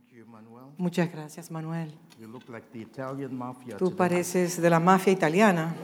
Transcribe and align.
Thank 0.00 0.12
you, 0.12 0.26
Manuel. 0.26 0.72
Muchas 0.78 1.10
gracias, 1.12 1.50
Manuel. 1.50 1.92
You 2.18 2.26
look 2.28 2.48
like 2.48 2.66
the 2.72 2.80
Italian 2.80 3.36
mafia 3.36 3.76
Tú 3.76 3.86
today. 3.90 3.96
pareces 3.96 4.60
de 4.60 4.70
la 4.70 4.80
mafia 4.80 5.12
italiana. 5.12 5.74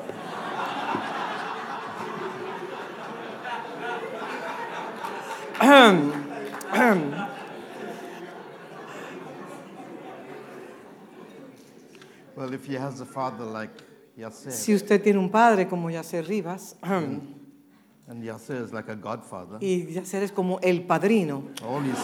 Well, 12.36 12.52
if 12.52 12.66
he 12.66 12.74
has 12.74 13.00
a 13.00 13.06
father 13.06 13.44
like 13.44 13.70
Yasser, 14.18 14.50
Si 14.50 14.74
usted 14.74 15.02
tiene 15.02 15.18
un 15.18 15.30
padre 15.30 15.66
como 15.66 15.88
Yacer 15.88 16.26
Rivas, 16.26 16.76
and 16.82 18.22
Yasser 18.22 18.62
is 18.62 18.72
like 18.72 18.88
a 18.90 18.94
godfather, 18.94 19.58
y 19.60 19.86
Yacer 19.94 20.22
es 20.22 20.32
como 20.32 20.58
el 20.62 20.82
padrino, 20.82 21.44
all 21.62 21.82
his, 21.82 21.96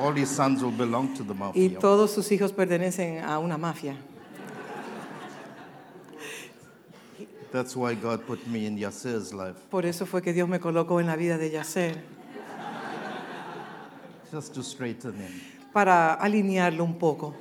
all 0.00 0.12
his 0.14 0.28
sons 0.28 0.62
will 0.62 0.70
belong 0.76 1.14
to 1.14 1.22
the 1.22 1.32
y 1.32 1.38
mafia. 1.38 1.78
todos 1.78 2.10
sus 2.12 2.30
hijos 2.32 2.52
pertenecen 2.52 3.22
a 3.24 3.38
una 3.38 3.56
mafia. 3.58 3.96
That's 7.52 7.76
why 7.76 7.94
God 7.94 8.26
put 8.26 8.46
me 8.46 8.64
in 8.66 8.78
Yasser's 8.78 9.32
life, 9.34 9.56
Por 9.70 9.84
eso 9.84 10.06
fue 10.06 10.22
que 10.22 10.32
Dios 10.32 10.48
me 10.48 10.58
colocó 10.58 11.00
en 11.00 11.06
la 11.06 11.16
vida 11.16 11.36
de 11.36 11.50
Yacer, 11.50 11.96
just 14.32 14.54
to 14.54 14.62
straighten 14.62 15.12
him. 15.14 15.40
para 15.72 16.14
alinearlo 16.14 16.82
un 16.84 16.94
poco. 16.98 17.34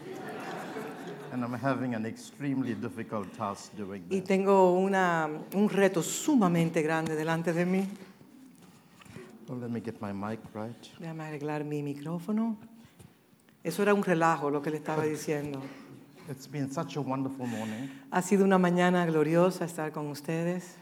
And 1.31 1.45
I'm 1.45 1.54
having 1.54 1.95
an 1.95 2.05
extremely 2.05 2.73
difficult 2.73 3.31
task 3.38 3.71
doing 3.77 4.04
Y 4.09 4.20
tengo 4.20 4.73
una, 4.73 5.29
un 5.54 5.70
reto 5.70 6.04
sumamente 6.04 6.81
grande 6.81 7.15
delante 7.15 7.54
de 7.54 7.65
mí. 7.65 7.88
Let 9.60 9.70
me 9.70 9.82
get 9.82 10.00
my 10.02 10.14
mic 10.14 10.40
right. 10.54 10.88
Déjame 11.00 11.26
arreglar 11.26 11.66
mi 11.66 11.84
micrófono. 11.84 12.58
Eso 13.64 13.82
era 13.82 13.94
un 13.94 14.02
relajo 14.02 14.50
lo 14.50 14.62
que 14.62 14.70
le 14.70 14.77
estaba 14.77 15.04
diciendo. 15.04 15.62
It's 16.30 16.48
been 16.49 16.71
such 16.71 16.96
a 16.96 17.02
wonderful 17.02 17.48
morning. 17.48 17.90
Ha 18.12 18.21
sido 18.21 18.46
una 18.46 18.58
mañana 18.58 19.05
gloriosa 19.05 19.66
estar 19.66 19.91
con 19.91 20.08
ustedes. 20.08 20.77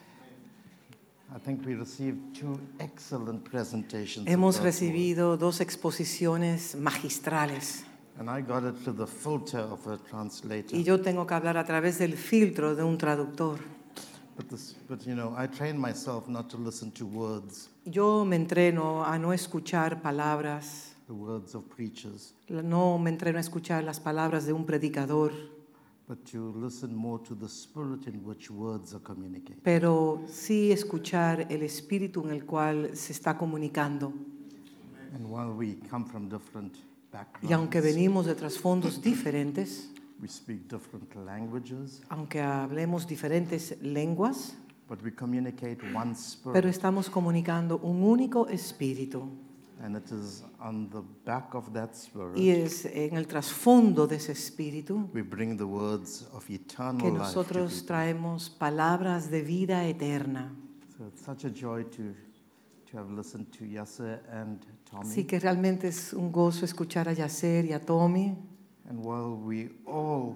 I 1.35 1.39
think 1.39 1.65
we 1.65 1.75
received 1.75 2.39
two 2.39 2.59
excellent 2.79 3.43
presentations. 3.43 4.27
Hemos 4.27 4.59
recibido 4.61 5.37
dos 5.37 5.61
exposiciones 5.61 6.75
magistrales. 6.75 7.85
And 8.19 8.29
I 8.29 8.41
got 8.41 8.63
it 8.63 8.83
to 8.83 8.91
the 8.91 9.07
filter 9.07 9.61
of 9.61 9.87
a 9.87 9.97
translator. 9.97 10.77
y 10.77 10.83
yo 10.83 11.01
tengo 11.01 11.25
que 11.25 11.33
hablar 11.33 11.57
a 11.57 11.65
través 11.65 11.97
del 11.97 12.17
filtro 12.17 12.75
de 12.75 12.83
un 12.83 12.97
traductor. 12.97 13.59
But, 14.35 14.49
this, 14.49 14.75
but 14.87 15.05
you 15.05 15.15
know, 15.15 15.35
I 15.37 15.47
trained 15.47 15.79
myself 15.79 16.29
not 16.29 16.49
to 16.51 16.57
listen 16.57 16.91
to 16.91 17.05
words, 17.05 17.69
Yo 17.89 18.23
me 18.23 18.35
entreno 18.35 19.03
a 19.03 19.17
no 19.17 19.33
escuchar 19.33 19.99
palabras, 20.01 20.93
the 21.07 21.13
words 21.13 21.55
of 21.55 21.63
preachers, 21.75 22.35
no 22.47 22.99
me 22.99 23.09
entreno 23.09 23.39
a 23.39 23.41
escuchar 23.41 23.83
las 23.83 23.99
palabras 23.99 24.45
de 24.45 24.53
un 24.53 24.63
predicador, 24.63 25.31
but 26.07 26.23
to 26.31 26.53
listen 26.55 26.95
more 26.95 27.19
to 27.23 27.33
the 27.35 27.47
spirit 27.47 28.05
in 28.05 28.21
which 28.23 28.51
words 28.51 28.93
are 28.93 29.01
communicated. 29.01 29.63
pero 29.63 30.21
sí 30.27 30.71
escuchar 30.71 31.47
el 31.49 31.63
espíritu 31.63 32.23
en 32.25 32.31
el 32.31 32.45
cual 32.45 32.95
se 32.95 33.11
está 33.11 33.35
comunicando. 33.35 34.13
And 35.15 35.25
while 35.25 35.51
we 35.51 35.79
come 35.89 36.05
from 36.05 36.29
different 36.29 36.75
Y 37.41 37.53
aunque 37.53 37.79
backgrounds, 37.79 37.95
venimos 37.95 38.25
de 38.27 38.35
trasfondos 38.35 39.01
diferentes, 39.01 39.89
we 40.21 40.27
speak 40.27 40.67
different 40.69 41.15
languages, 41.15 42.03
aunque 42.09 42.39
hablemos 42.39 43.07
diferentes 43.07 43.81
lenguas, 43.81 44.53
but 44.89 45.01
we 45.03 45.11
communicate 45.11 45.77
one 45.93 46.13
pero 46.13 46.15
spirit. 46.15 46.65
estamos 46.65 47.09
comunicando 47.09 47.77
un 47.83 48.01
único 48.01 48.47
espíritu. 48.49 49.29
And 49.81 49.95
it 49.95 50.11
is 50.11 50.43
on 50.59 50.89
the 50.89 51.01
back 51.23 51.55
of 51.55 51.71
that 51.71 51.95
spirit 51.95 52.35
Y 52.35 52.49
es 52.49 52.83
en 52.83 53.15
el 53.15 53.27
trasfondo 53.27 54.07
de 54.07 54.17
ese 54.17 54.33
espíritu 54.33 55.09
we 55.13 55.21
bring 55.21 55.55
the 55.55 55.63
words 55.63 56.27
of 56.33 56.45
que 56.47 56.55
eternal 56.55 56.97
life. 56.97 57.11
To 57.11 57.17
nosotros 57.17 57.85
traemos 57.85 58.49
palabras 58.49 59.29
de 59.29 59.41
vida 59.41 59.85
eterna. 59.85 60.51
So 60.97 61.05
it's 61.05 61.21
such 61.21 61.45
a 61.45 61.49
joy 61.49 61.83
to, 61.83 62.13
to 62.91 62.97
have 62.97 63.09
listened 63.09 63.53
to 63.57 63.63
Yasser 63.63 64.19
and 64.33 64.59
Tommy. 64.89 65.09
Así 65.09 65.25
que 65.25 65.39
realmente 65.39 65.87
es 65.87 66.11
un 66.11 66.29
gozo 66.29 66.65
escuchar 66.65 67.07
a 67.07 67.13
Yacer 67.13 67.63
y 67.65 67.71
a 67.71 67.79
Tommy. 67.79 68.35
And 68.89 68.99
while 69.05 69.35
we 69.35 69.69
all, 69.85 70.35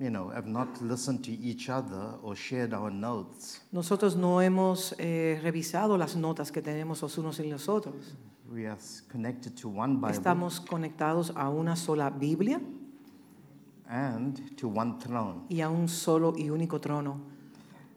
you 0.00 0.10
know, 0.10 0.28
have 0.30 0.46
not 0.46 0.80
listened 0.80 1.24
to 1.24 1.32
each 1.32 1.68
other 1.68 2.14
or 2.22 2.36
shared 2.36 2.72
our 2.72 2.90
notes, 2.90 3.60
Nosotros 3.72 4.14
no 4.16 4.40
hemos 4.40 4.94
eh, 4.98 5.40
revisado 5.42 5.98
las 5.98 6.14
notas 6.16 6.52
que 6.52 6.62
tenemos 6.62 7.02
los 7.02 7.18
unos 7.18 7.40
y 7.40 7.48
los 7.50 7.68
otros. 7.68 8.14
we 8.50 8.64
are 8.66 8.78
connected 9.10 9.54
to 9.56 9.68
one 9.68 9.96
Bible 9.96 10.12
Estamos 10.12 10.60
conectados 10.60 11.32
a 11.36 11.48
una 11.50 11.76
sola 11.76 12.10
Biblia 12.10 12.60
and 13.88 14.56
to 14.56 14.68
one 14.68 14.98
throne. 15.00 15.42
y 15.48 15.60
a 15.60 15.68
un 15.68 15.88
solo 15.88 16.32
y 16.36 16.48
único 16.50 16.80
trono. 16.80 17.20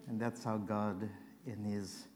And 0.10 0.20
that's 0.20 0.44
how 0.44 0.58
God, 0.58 1.08
in 1.46 1.64
His, 1.64 2.08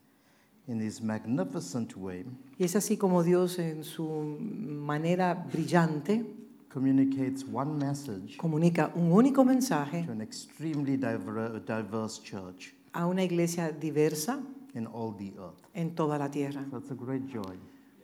in 0.68 0.80
His 0.82 1.02
magnificent 1.02 1.96
way, 1.96 2.26
Y 2.58 2.66
es 2.66 2.76
así 2.76 2.98
como 2.98 3.22
Dios 3.24 3.60
en 3.60 3.84
su 3.84 4.06
manera 4.40 5.34
brillante 5.36 6.26
communicates 6.80 7.46
one 7.52 7.72
message 7.86 8.36
comunica 8.36 8.92
un 8.96 9.10
único 9.14 9.46
mensaje 9.46 10.04
to 10.06 10.12
an 10.12 10.20
extremely 10.22 10.98
diver- 10.98 11.64
diverse 11.66 12.22
church 12.22 12.74
a 12.92 13.06
una 13.08 13.24
iglesia 13.24 13.72
diversa 13.72 14.42
in 14.74 14.86
all 14.88 15.16
the 15.18 15.32
earth. 15.40 15.64
en 15.74 15.96
toda 15.96 16.18
la 16.18 16.30
tierra. 16.30 16.66
So 16.70 16.80
it's 16.80 16.92
a 16.92 16.96
great 16.96 17.24
joy 17.32 17.56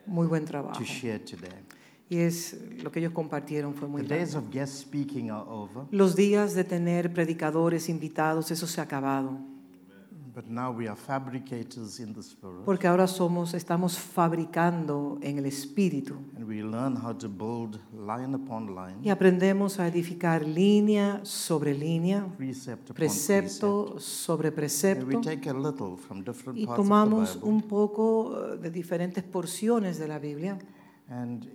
Muy 0.08 0.28
buen 0.28 0.46
trabajo. 0.46 0.80
to 0.80 0.86
share 0.86 1.20
today. 1.20 1.52
Y 2.10 2.18
es 2.20 2.58
lo 2.82 2.92
que 2.92 3.00
ellos 3.00 3.12
compartieron 3.14 3.74
fue 3.74 3.88
The 3.88 3.92
muy 3.92 4.02
days 4.04 4.34
bueno. 4.34 4.48
of 4.48 4.54
guest 4.54 4.74
speaking 4.82 5.30
are 5.32 5.46
over, 5.50 5.84
Los 5.92 6.16
días 6.16 6.54
de 6.56 6.64
tener 6.64 7.14
predicadores 7.14 7.90
invitados, 7.90 8.52
eso 8.52 8.68
se 8.68 8.80
ha 8.80 8.86
acabado. 8.86 9.38
But 10.34 10.46
now 10.48 10.72
we 10.72 10.88
are 10.88 10.96
fabricators 10.96 12.00
in 12.00 12.14
the 12.14 12.22
Spirit. 12.22 12.64
Porque 12.66 12.88
ahora 12.88 13.08
somos, 13.08 13.54
estamos 13.54 13.98
fabricando 13.98 15.18
en 15.22 15.38
el 15.38 15.46
espíritu 15.46 16.16
And 16.36 16.48
we 16.48 16.62
learn 16.62 16.96
how 16.96 17.14
to 17.14 17.28
build 17.28 17.80
line 17.94 18.34
upon 18.34 18.76
line, 18.76 18.98
y 19.04 19.10
aprendemos 19.10 19.80
a 19.80 19.88
edificar 19.88 20.46
línea 20.46 21.20
sobre 21.24 21.74
línea, 21.74 22.26
precept 22.38 22.84
upon 22.84 22.96
precepto 22.96 24.00
sobre 24.00 24.52
precept. 24.52 25.02
And 25.02 25.08
we 25.08 25.16
precepto 25.16 25.42
take 25.42 25.50
a 25.50 25.54
little 25.54 25.98
from 25.98 26.24
different 26.24 26.58
y 26.58 26.66
parts 26.66 26.80
of 26.80 26.86
tomamos 26.86 27.34
the 27.34 27.40
Bible 27.40 27.50
un 27.50 27.62
poco 27.64 28.54
eh, 28.54 28.58
de 28.58 28.70
diferentes 28.72 29.24
porciones 29.24 30.00
de 30.00 30.08
la 30.08 30.20
Biblia 30.20 30.58
and 31.10 31.48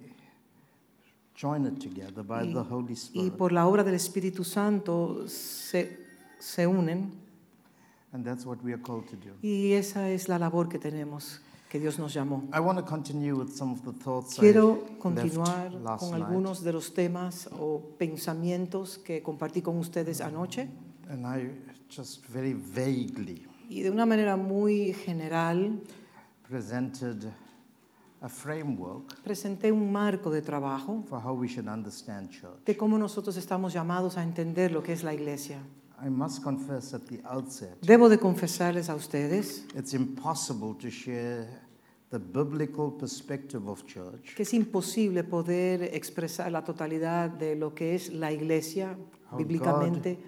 join 1.35 1.67
it 1.67 1.79
together 1.79 2.23
by 2.23 2.49
y, 2.49 2.53
the 2.53 2.61
Holy 2.61 2.93
y 2.93 2.97
Spirit. 2.97 3.33
por 3.35 3.53
la 3.53 3.67
obra 3.67 3.85
del 3.85 3.95
Espíritu 3.95 4.45
Santo 4.45 5.27
se, 5.29 6.05
se 6.39 6.67
unen 6.67 7.26
And 8.17 8.25
that's 8.25 8.47
what 8.47 8.63
we 8.65 8.73
are 8.73 8.81
called 8.81 9.07
to 9.11 9.17
do. 9.17 9.35
y 9.43 9.75
esa 9.75 10.09
es 10.09 10.27
la 10.27 10.39
labor 10.39 10.71
que 10.71 10.79
tenemos, 10.79 11.39
que 11.69 11.79
Dios 11.79 11.99
nos 11.99 12.15
llamó. 12.15 12.49
I 12.51 12.61
want 12.61 12.79
to 12.79 12.85
continue 12.85 13.35
with 13.37 13.51
some 13.55 13.73
of 13.73 13.83
the 13.85 13.93
thoughts 13.93 14.39
Quiero 14.39 14.87
I 14.91 14.99
continuar 14.99 15.71
left 15.71 15.85
last 15.85 16.01
con 16.01 16.13
night. 16.13 16.23
algunos 16.25 16.63
de 16.65 16.73
los 16.73 16.95
temas 16.95 17.47
o 17.53 17.83
pensamientos 17.99 18.97
que 18.97 19.23
compartí 19.23 19.61
con 19.61 19.77
ustedes 19.77 20.23
anoche 20.23 20.67
And 21.11 21.27
I 21.27 21.51
just 21.95 22.27
very 22.27 22.55
vaguely 22.55 23.47
y 23.69 23.83
de 23.83 23.91
una 23.91 24.07
manera 24.07 24.35
muy 24.39 24.95
general 24.95 25.79
presented 26.49 27.31
a 28.23 28.31
framework 28.31 29.21
presenté 29.23 29.71
un 29.71 29.93
marco 29.93 30.31
de 30.31 30.41
trabajo 30.41 31.05
for 31.07 31.21
how 31.23 31.35
we 31.35 31.49
should 31.49 31.69
understand 31.69 32.31
church. 32.31 32.65
de 32.65 32.77
cómo 32.79 32.97
nosotros 32.97 33.37
estamos 33.37 33.75
llamados 33.75 34.17
a 34.17 34.23
entender 34.23 34.73
lo 34.73 34.83
que 34.83 34.95
es 34.95 35.05
la 35.05 35.13
iglesia. 35.13 35.59
I 36.05 36.11
must 36.11 36.43
confess 36.43 36.93
at 36.93 37.07
the 37.07 37.21
outset, 37.25 37.81
Debo 37.81 38.09
de 38.09 38.19
confesarles 38.19 38.89
a 38.89 38.95
ustedes 38.95 39.65
it's 39.75 39.95
impossible 39.95 40.75
to 40.75 40.91
share 40.91 41.49
the 42.11 42.19
biblical 42.19 42.91
perspective 42.91 43.67
of 43.69 43.85
church, 43.87 44.35
que 44.37 44.43
es 44.43 44.53
imposible 44.53 45.25
poder 45.25 45.95
expresar 45.95 46.53
la 46.53 46.63
totalidad 46.63 47.31
de 47.31 47.57
lo 47.57 47.75
que 47.75 47.95
es 47.95 48.13
la 48.13 48.31
iglesia 48.31 48.97
How 49.31 49.39
bíblicamente, 49.39 50.19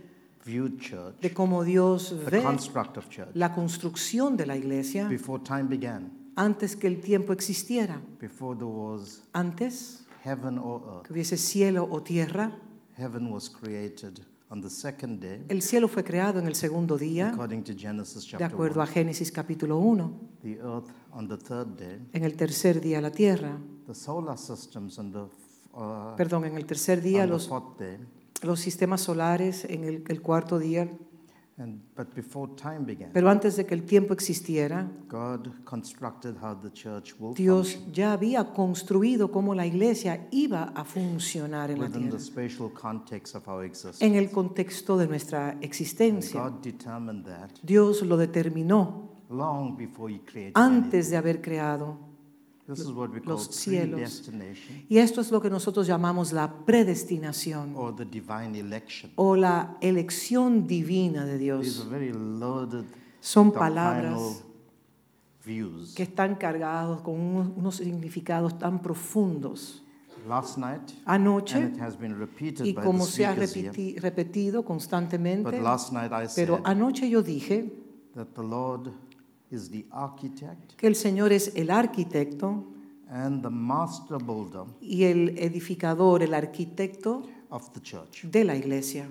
viewed 0.44 0.79
church, 0.79 1.20
de 1.20 1.32
cómo 1.35 1.62
Dios 1.65 2.09
the 2.09 2.31
ve 2.38 2.43
construct 2.43 2.97
of 2.97 3.09
church, 3.11 3.29
la 3.35 3.55
construcción 3.55 4.37
de 4.37 4.47
la 4.47 4.56
iglesia 4.56 5.06
before 5.06 5.43
time 5.44 5.65
began, 5.65 6.11
antes 6.35 6.76
que 6.76 6.87
el 6.88 7.00
tiempo 7.00 7.32
existiera, 7.32 8.00
before 8.19 8.56
there 8.56 8.70
was 8.70 9.23
antes 9.35 10.06
heaven 10.25 10.59
or 10.59 10.82
earth. 10.88 11.06
que 11.06 11.12
hubiese 11.12 11.37
cielo 11.37 11.87
o 11.91 12.03
tierra. 12.03 12.53
Heaven 12.97 13.31
was 13.31 13.49
created 13.49 14.20
on 14.50 14.62
the 14.62 14.71
second 14.71 15.21
day, 15.21 15.45
El 15.49 15.62
cielo 15.62 15.89
fue 15.89 16.03
creado 16.03 16.39
en 16.39 16.47
el 16.47 16.55
segundo 16.55 16.97
día, 16.97 17.31
according 17.31 17.62
to 17.62 17.73
Genesis 17.77 18.31
de 18.37 18.45
acuerdo 18.45 18.81
a 18.81 18.85
1. 18.85 18.93
Génesis 18.93 19.31
capítulo 19.31 19.79
1. 19.79 20.21
The 20.43 20.59
earth 20.59 20.89
on 21.12 21.29
the 21.29 21.37
third 21.37 21.77
day, 21.77 22.00
En 22.12 22.25
el 22.25 22.37
tercer 22.37 22.81
día 22.81 23.00
la 23.00 23.11
tierra, 23.11 23.59
the 23.87 23.95
solar 23.95 24.39
systems 24.39 24.99
on 24.99 25.12
the, 25.12 25.19
uh, 25.75 26.17
perdón, 26.17 26.45
en 26.45 26.56
el 26.56 26.65
tercer 26.65 27.03
día 27.03 27.27
day, 27.27 27.99
los 28.43 28.61
sistemas 28.61 29.00
solares, 29.03 29.65
en 29.65 29.85
el, 29.85 30.05
el 30.09 30.23
cuarto 30.23 30.59
día, 30.59 30.89
And, 31.60 31.81
but 31.96 32.14
before 32.14 32.55
time 32.55 32.84
began, 32.84 33.10
Pero 33.12 33.28
antes 33.28 33.56
de 33.56 33.66
que 33.66 33.75
el 33.75 33.82
tiempo 33.82 34.14
existiera, 34.14 34.88
God 35.08 35.49
constructed 35.64 36.37
how 36.40 36.55
the 36.55 36.70
church 36.70 37.14
will 37.19 37.34
Dios 37.34 37.72
function 37.72 37.93
ya 37.93 38.12
había 38.12 38.44
construido 38.52 39.32
cómo 39.32 39.56
la 39.56 39.66
iglesia 39.66 40.28
iba 40.31 40.72
a 40.75 40.84
funcionar 40.84 41.72
en 41.72 41.81
la 41.81 41.87
within 41.87 42.02
tierra, 42.10 42.16
the 42.16 42.22
spatial 42.25 42.70
context 42.72 43.34
of 43.34 43.49
our 43.49 43.64
existence. 43.64 44.05
en 44.06 44.14
el 44.14 44.31
contexto 44.31 44.96
de 44.96 45.08
nuestra 45.08 45.50
And 45.50 45.64
existencia. 45.64 46.40
God 46.40 46.62
determined 46.62 47.25
that 47.25 47.50
Dios 47.62 48.02
lo 48.02 48.16
determinó 48.16 49.10
long 49.28 49.76
before 49.76 50.12
He 50.14 50.20
created 50.20 50.52
antes 50.55 51.10
de 51.10 51.16
haber 51.16 51.40
creado. 51.40 52.07
Los 53.25 53.47
cielos. 53.47 54.31
Y 54.88 54.99
esto 54.99 55.20
es 55.20 55.31
lo 55.31 55.41
que 55.41 55.49
nosotros 55.50 55.87
llamamos 55.87 56.32
la 56.32 56.53
predestinación 56.67 57.73
or 57.76 57.94
the 57.97 58.05
divine 58.05 58.59
election. 58.59 59.11
o 59.17 59.37
la 59.37 59.76
elección 59.81 60.67
divina 60.67 61.25
de 61.25 61.38
These 61.38 61.44
Dios. 61.44 61.81
are 61.81 61.91
very 61.91 62.12
loaded 62.12 62.85
Son 63.20 63.50
palabras 63.53 64.43
views. 65.44 65.94
que 65.94 66.03
están 66.03 66.35
cargados 66.37 67.00
con 67.03 67.15
unos, 67.56 67.76
significados 67.76 68.59
tan 68.59 68.81
profundos. 68.82 69.82
Last 70.29 70.59
night, 70.59 70.82
Anoche, 71.06 71.56
and 71.56 71.76
it 71.76 71.81
has 71.81 71.97
been 71.99 72.19
repeated 72.19 72.67
y 72.67 72.73
by 72.75 72.85
como 72.85 73.06
the 73.06 73.11
se 73.12 73.25
ha 73.25 73.35
repeti- 73.35 73.99
repetido 73.99 74.62
constantemente, 74.65 75.50
but 75.50 75.61
last 75.62 75.93
night 75.93 76.11
I 76.12 76.26
said 76.29 76.35
pero 76.35 76.61
anoche 76.65 77.09
yo 77.09 77.23
dije 77.23 77.73
that 78.15 78.26
the 78.35 78.43
Lord 78.43 78.91
is 79.50 79.71
the 79.71 79.85
architect 79.91 80.77
que 80.77 80.87
el 80.87 80.95
Señor 80.95 81.33
es 81.33 81.53
el 81.55 81.71
arquitecto 81.71 82.65
and 83.11 83.43
the 83.43 83.50
master 83.50 84.19
builder 84.19 84.65
y 84.81 85.05
el 85.05 85.39
edificador, 85.39 86.23
el 86.23 86.35
arquitecto 86.35 87.23
of 87.50 87.71
the 87.73 87.81
church. 87.81 88.25
de 88.25 88.45
la 88.45 88.55
iglesia. 88.55 89.09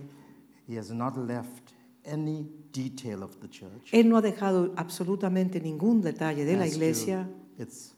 He 0.68 0.78
has 0.78 0.92
not 0.92 1.18
left 1.18 1.74
any 2.06 2.45
detail 2.72 3.24
of 3.24 3.39
the 3.39 3.50
church 3.50 3.89
Él 3.92 4.10
no 4.10 4.18
ha 4.18 4.22
dejado 4.22 4.74
absolutamente 4.75 5.60
ningún 5.60 6.01
detalle 6.01 6.45
de 6.45 6.56
la 6.57 6.63
as 6.63 6.72
to 6.72 6.75
iglesia, 6.75 7.30
its, 7.57 7.95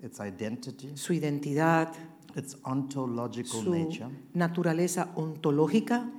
its 0.00 0.20
identity, 0.20 0.96
su 0.96 1.12
identidad, 1.12 1.92
its 2.34 2.56
ontological 2.64 3.62
su 3.62 3.70
nature, 3.70 4.08
naturaleza 4.34 5.12
ontológica, 5.16 6.10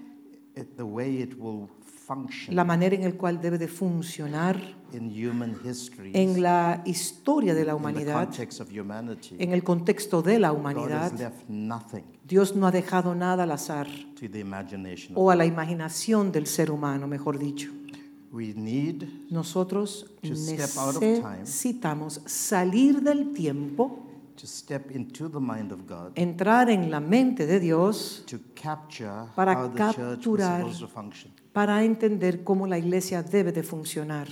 it, 0.56 0.76
the 0.78 0.84
way 0.84 1.22
it 1.22 1.36
will 1.38 1.70
function 2.10 2.56
la 2.56 2.64
manera 2.64 2.96
en 2.96 3.04
la 3.04 3.12
cual 3.12 3.40
debe 3.40 3.58
de 3.60 3.68
funcionar 3.68 4.60
in 4.94 5.12
human 5.12 5.56
history, 5.64 6.12
en 6.16 6.42
la 6.42 6.82
historia 6.86 7.54
de 7.54 7.64
la 7.64 7.74
in 7.74 7.78
the 7.78 7.82
humanidad, 7.82 8.26
context 8.26 8.60
of 8.62 8.70
humanity. 8.72 9.36
en 9.38 9.54
el 9.54 9.64
contexto 9.64 10.22
de 10.24 10.40
la 10.40 10.50
God 10.50 10.58
humanidad. 10.60 11.12
has 11.14 11.20
left 11.20 11.48
nothing 11.48 12.04
Dios 12.28 12.56
no 12.56 12.66
ha 12.68 12.72
dejado 12.72 13.14
nada 13.16 13.44
al 13.44 13.52
azar 13.52 13.88
to 14.20 14.28
the 14.30 14.40
imagination. 14.40 15.14
o 15.16 15.30
a 15.32 15.36
la 15.36 15.46
imaginación 15.46 16.32
del 16.32 16.48
ser 16.48 16.72
humano, 16.72 17.08
mejor 17.08 17.38
dicho. 17.38 17.70
We 18.32 18.54
need 18.56 19.04
Nosotros 19.32 20.06
necesitamos 20.22 22.22
salir 22.26 23.02
del 23.02 23.34
tiempo, 23.34 24.06
to 24.40 24.48
step 24.48 24.92
into 24.92 25.28
the 25.30 25.40
mind 25.40 25.72
of 25.72 25.86
God 25.88 26.12
entrar 26.16 26.70
en 26.70 26.90
la 26.90 27.00
mente 27.00 27.46
de 27.46 27.60
Dios 27.60 28.24
to 28.26 28.40
capture 28.56 29.26
Para 29.36 29.54
how 29.54 29.68
the 29.70 29.78
church 29.78 29.98
was 29.98 30.18
capturar 30.18 30.60
supposed 30.62 30.80
to 30.80 30.88
function. 30.88 31.32
para 31.54 31.84
entender 31.84 32.44
cómo 32.44 32.68
la 32.68 32.78
iglesia 32.78 33.22
debe 33.24 33.52
de 33.52 33.64
funcionar. 33.64 34.28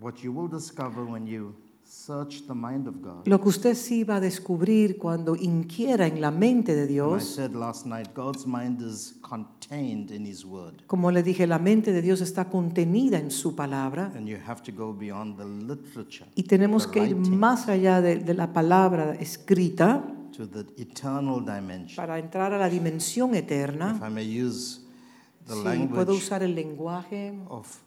What 0.00 0.16
you 0.22 0.32
will 0.32 0.48
discover 0.48 1.04
when 1.04 1.26
you 1.26 1.54
search 1.88 2.46
the 2.46 2.54
mind 2.54 2.86
of 2.86 2.96
God. 3.00 3.26
Lo 3.26 3.40
que 3.40 3.48
usted 3.48 3.74
sí 3.74 4.04
va 4.04 4.16
a 4.16 4.20
descubrir 4.20 4.98
cuando 4.98 5.34
inquiera 5.34 6.06
en 6.06 6.20
la 6.20 6.30
mente 6.30 6.74
de 6.74 6.86
Dios, 6.86 7.24
said 7.24 7.52
last 7.54 7.86
night, 7.86 8.08
God's 8.14 8.46
mind 8.46 8.82
is 8.82 9.14
contained 9.22 10.10
in 10.10 10.26
His 10.26 10.44
Word. 10.44 10.82
como 10.86 11.10
le 11.10 11.22
dije, 11.22 11.46
la 11.46 11.58
mente 11.58 11.92
de 11.92 12.02
Dios 12.02 12.20
está 12.20 12.50
contenida 12.50 13.18
en 13.18 13.30
su 13.30 13.56
palabra 13.56 14.12
And 14.14 14.26
you 14.26 14.36
have 14.46 14.62
to 14.62 14.72
go 14.72 14.92
beyond 14.92 15.38
the 15.38 15.44
literature 15.44 16.26
y 16.34 16.42
tenemos 16.42 16.86
que 16.86 17.04
ir 17.06 17.16
más 17.16 17.68
allá 17.68 18.00
de, 18.02 18.16
de 18.16 18.34
la 18.34 18.52
palabra 18.52 19.14
escrita 19.14 20.04
to 20.36 20.46
the 20.46 20.66
eternal 20.80 21.40
dimension. 21.44 21.96
para 21.96 22.18
entrar 22.18 22.52
a 22.52 22.58
la 22.58 22.68
dimensión 22.68 23.34
eterna. 23.34 23.98
Si 25.46 25.86
puedo 25.86 26.12
usar 26.12 26.42
el 26.42 26.54
lenguaje 26.54 27.32
of 27.48 27.78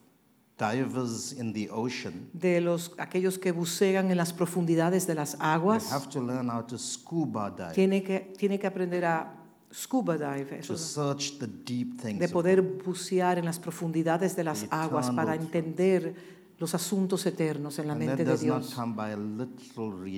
divers 0.62 1.34
in 1.34 1.54
the 1.54 1.69
ocean, 1.72 2.30
de 2.34 2.62
los, 2.62 2.94
aquellos 2.98 3.40
que 3.40 3.52
bucean 3.52 4.12
en 4.12 4.18
las 4.18 4.31
profundidades 4.31 5.08
de 5.08 5.16
las 5.16 5.36
aguas, 5.40 5.92
have 5.92 6.08
to 6.08 6.22
learn 6.22 6.50
how 6.50 6.62
to 6.62 6.78
scuba 6.78 7.50
dive, 7.50 7.74
tiene 7.74 8.04
que, 8.04 8.34
tiene 8.38 8.60
que 8.60 8.68
aprender 8.68 9.06
a 9.06 9.34
scuba 9.74 10.18
dive, 10.18 10.60
eso 10.60 10.74
to 10.74 10.80
search 10.80 11.40
the 11.40 11.48
deep 11.48 12.00
things 12.00 12.19
de 12.19 12.28
poder 12.28 12.62
bucear 12.62 13.40
en 13.40 13.46
las 13.46 13.60
profundidades 13.60 14.36
de 14.36 14.44
las 14.44 14.68
aguas 14.69 15.10
para 15.12 15.36
entender 15.36 16.13
los 16.62 16.75
asuntos 16.75 17.25
eternos 17.25 17.80
en 17.80 17.88
la 17.88 17.94
And 17.94 18.06
mente 18.06 18.24
de 18.24 18.38
Dios. 18.38 18.78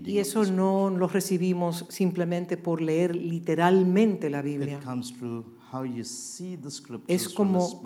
Y 0.06 0.18
eso 0.19 0.44
no 0.44 0.90
lo 0.90 1.07
recibimos 1.07 1.86
simplemente 1.88 2.57
por 2.57 2.81
leer 2.81 3.16
literalmente 3.16 4.30
la. 4.30 4.42
Biblia. 4.42 4.78
It 4.78 4.84
comes 4.84 5.13
through 5.13 5.45
how 5.72 5.86
you 5.86 6.04
see 6.04 6.57
the 6.57 6.69
Es 7.07 7.30
como 7.30 7.81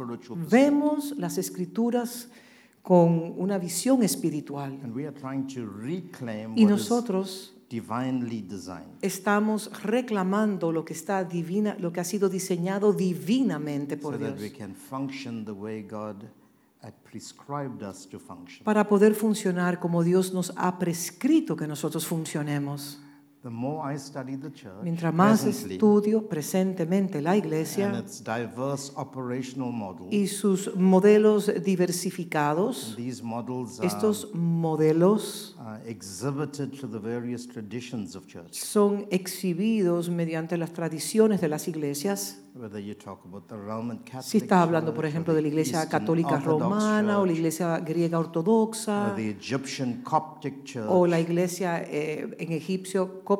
vemos 0.49 1.13
las 1.17 1.37
escrituras 1.37 2.29
con 2.87 3.33
una 3.35 3.57
visión 3.57 4.01
espiritual. 4.01 4.79
And 4.81 4.95
we 4.95 5.05
are 5.05 5.11
trying 5.11 5.45
to 5.47 5.65
reclaim 5.65 6.57
Y 6.57 6.63
nosotros 6.63 7.53
estamos 9.01 9.69
reclamando 9.83 10.71
lo 10.71 10.85
que 10.85 10.93
está 10.93 11.25
divina, 11.25 11.75
lo 11.81 11.91
que 11.91 11.99
ha 11.99 12.05
sido 12.05 12.29
diseñado 12.29 12.93
divinamente 12.93 13.97
por 13.97 14.13
so 14.13 14.19
that 14.21 14.37
Dios 14.37 14.53
para 18.63 18.87
poder 18.87 19.15
funcionar 19.15 19.79
como 19.81 20.01
Dios 20.01 20.33
nos 20.33 20.53
ha 20.55 20.79
prescrito 20.79 21.57
que 21.57 21.67
nosotros 21.67 22.07
funcionemos. 22.07 23.01
The 23.47 23.53
more 23.53 23.81
I 23.93 23.97
study 23.97 24.35
the 24.35 24.51
church 24.51 24.83
Mientras 24.83 25.13
más 25.13 25.45
estudio 25.45 26.27
presentemente 26.27 27.21
la 27.21 27.31
and 27.31 27.45
iglesia 27.45 27.97
its 27.97 28.21
diverse 28.21 28.91
operational 28.97 29.71
models, 29.71 30.11
y 30.11 30.27
sus 30.27 30.75
modelos 30.75 31.49
diversificados, 31.63 32.89
and 32.89 32.97
these 32.97 33.23
models 33.23 33.79
are 33.79 33.87
estos 33.87 34.33
modelos 34.33 35.55
uh, 35.59 35.77
exhibited 35.87 36.77
to 36.77 36.89
the 36.89 36.99
various 36.99 37.47
traditions 37.47 38.15
of 38.17 38.27
church. 38.27 38.51
son 38.51 39.07
exhibidos 39.11 40.09
mediante 40.09 40.57
las 40.57 40.73
tradiciones 40.73 41.39
de 41.39 41.47
las 41.47 41.69
iglesias. 41.69 42.41
Whether 42.53 42.79
you 42.79 42.95
talk 42.95 43.23
about 43.23 43.47
the 43.47 43.55
Roman 43.55 43.99
Catholic 43.99 44.23
Si 44.23 44.39
está 44.39 44.63
hablando, 44.63 44.91
por 44.91 45.03
Church, 45.03 45.09
or 45.09 45.09
ejemplo, 45.11 45.33
de 45.35 45.43
la 45.43 45.47
iglesia 45.47 45.83
Eastern 45.83 45.99
católica 45.99 46.35
Orthodox 46.37 46.61
romana 46.63 47.19
o 47.19 47.21
la 47.21 47.27
Church, 47.27 47.37
iglesia 47.37 47.79
griega 47.79 48.17
ortodoxa 48.17 49.11
or 49.11 49.15
the 49.15 49.29
Egyptian 49.29 50.01
Coptic 50.01 50.63
Church, 50.63 50.87
o 50.89 51.05
la 51.05 51.19
iglesia 51.19 51.83
eh, 51.83 52.35
en 52.39 52.51
egipcio 52.51 53.23
cóptica 53.23 53.36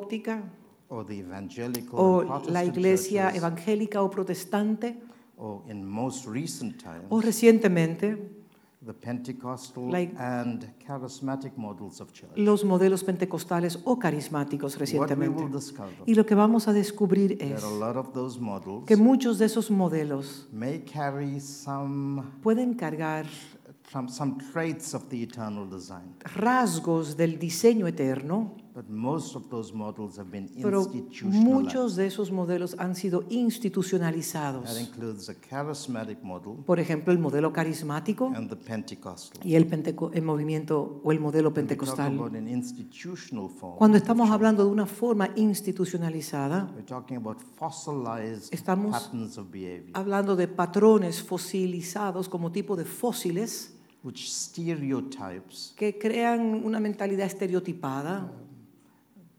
or 0.90 1.06
the 1.06 1.16
evangelical 1.16 2.00
o 2.00 2.19
and 2.21 2.50
la 2.50 2.64
iglesia 2.64 3.24
churches, 3.26 3.38
evangélica 3.38 4.02
o 4.02 4.10
protestante 4.10 4.95
or 5.38 5.62
in 5.69 5.83
most 5.86 6.26
recent 6.28 6.81
times, 6.81 7.06
o 7.10 7.19
recientemente 7.21 8.18
the 8.86 8.94
Pentecostal 8.94 9.92
Like- 9.92 10.16
and 10.18 10.64
charismatic 10.86 11.52
models 11.57 12.00
of 12.00 12.14
church. 12.14 12.31
los 12.38 12.64
modelos 12.64 13.04
pentecostales 13.04 13.80
o 13.83 14.00
carismáticos 14.00 14.78
recientemente. 14.78 15.45
discover 15.52 15.94
Y 16.06 16.16
lo 16.16 16.26
que 16.26 16.36
vamos 16.36 16.68
a 16.69 16.74
descubrir 16.74 17.38
es 17.42 17.62
que 18.86 18.95
muchos 18.95 19.40
de 19.40 19.45
esos 19.45 19.69
modelos 19.69 20.48
may 20.54 20.80
carry 20.86 21.40
some 21.42 22.24
pueden 22.42 22.76
cargar 22.76 23.26
some 24.07 24.38
traits 24.54 24.94
of 24.94 25.10
the 25.10 25.21
eternal 25.21 25.69
design, 25.69 26.16
rasgos 26.36 27.18
del 27.18 27.38
diseño 27.40 27.88
eterno, 27.88 28.56
but 28.78 28.88
most 28.90 29.36
of 29.36 29.50
those 29.50 29.74
models 29.74 30.19
have 30.19 30.30
been 30.30 30.48
pero 30.62 30.86
muchos 31.24 31.96
de 31.96 32.06
esos 32.06 32.31
modelos 32.31 32.76
han 32.78 32.94
sido 32.96 33.22
That 33.22 33.31
institucionalizados. 33.31 34.80
includes 34.80 35.30
a 35.30 35.34
charismatic 35.50 36.22
model 36.22 36.64
Por 36.64 36.80
ejemplo, 36.80 37.12
el 37.12 37.18
modelo 37.18 37.52
carismático 37.52 38.31
and 38.36 38.48
the 38.50 38.56
Pentecostal. 38.56 39.42
y 39.44 39.56
el, 39.56 39.68
penteco- 39.68 40.12
el 40.14 40.22
movimiento 40.22 41.02
o 41.04 41.12
el 41.12 41.19
modelo 41.19 41.52
pentecostal. 41.52 42.16
Cuando 43.80 43.98
estamos 43.98 44.30
hablando 44.30 44.64
de 44.64 44.69
una 44.69 44.86
forma 44.86 45.30
institucionalizada, 45.36 46.69
we're 46.76 46.84
talking 46.86 47.18
about 47.18 47.40
fossilized 47.56 48.54
Estamos 48.54 49.10
hablando 49.94 50.36
de 50.36 50.48
patrones 50.48 51.24
fosilizados 51.24 52.30
como 52.30 52.52
tipo 52.52 52.76
de 52.76 52.86
fósiles 52.86 53.74
que 55.76 55.98
crean 56.00 56.62
una 56.64 56.80
mentalidad 56.80 57.26
estereotipada, 57.26 58.31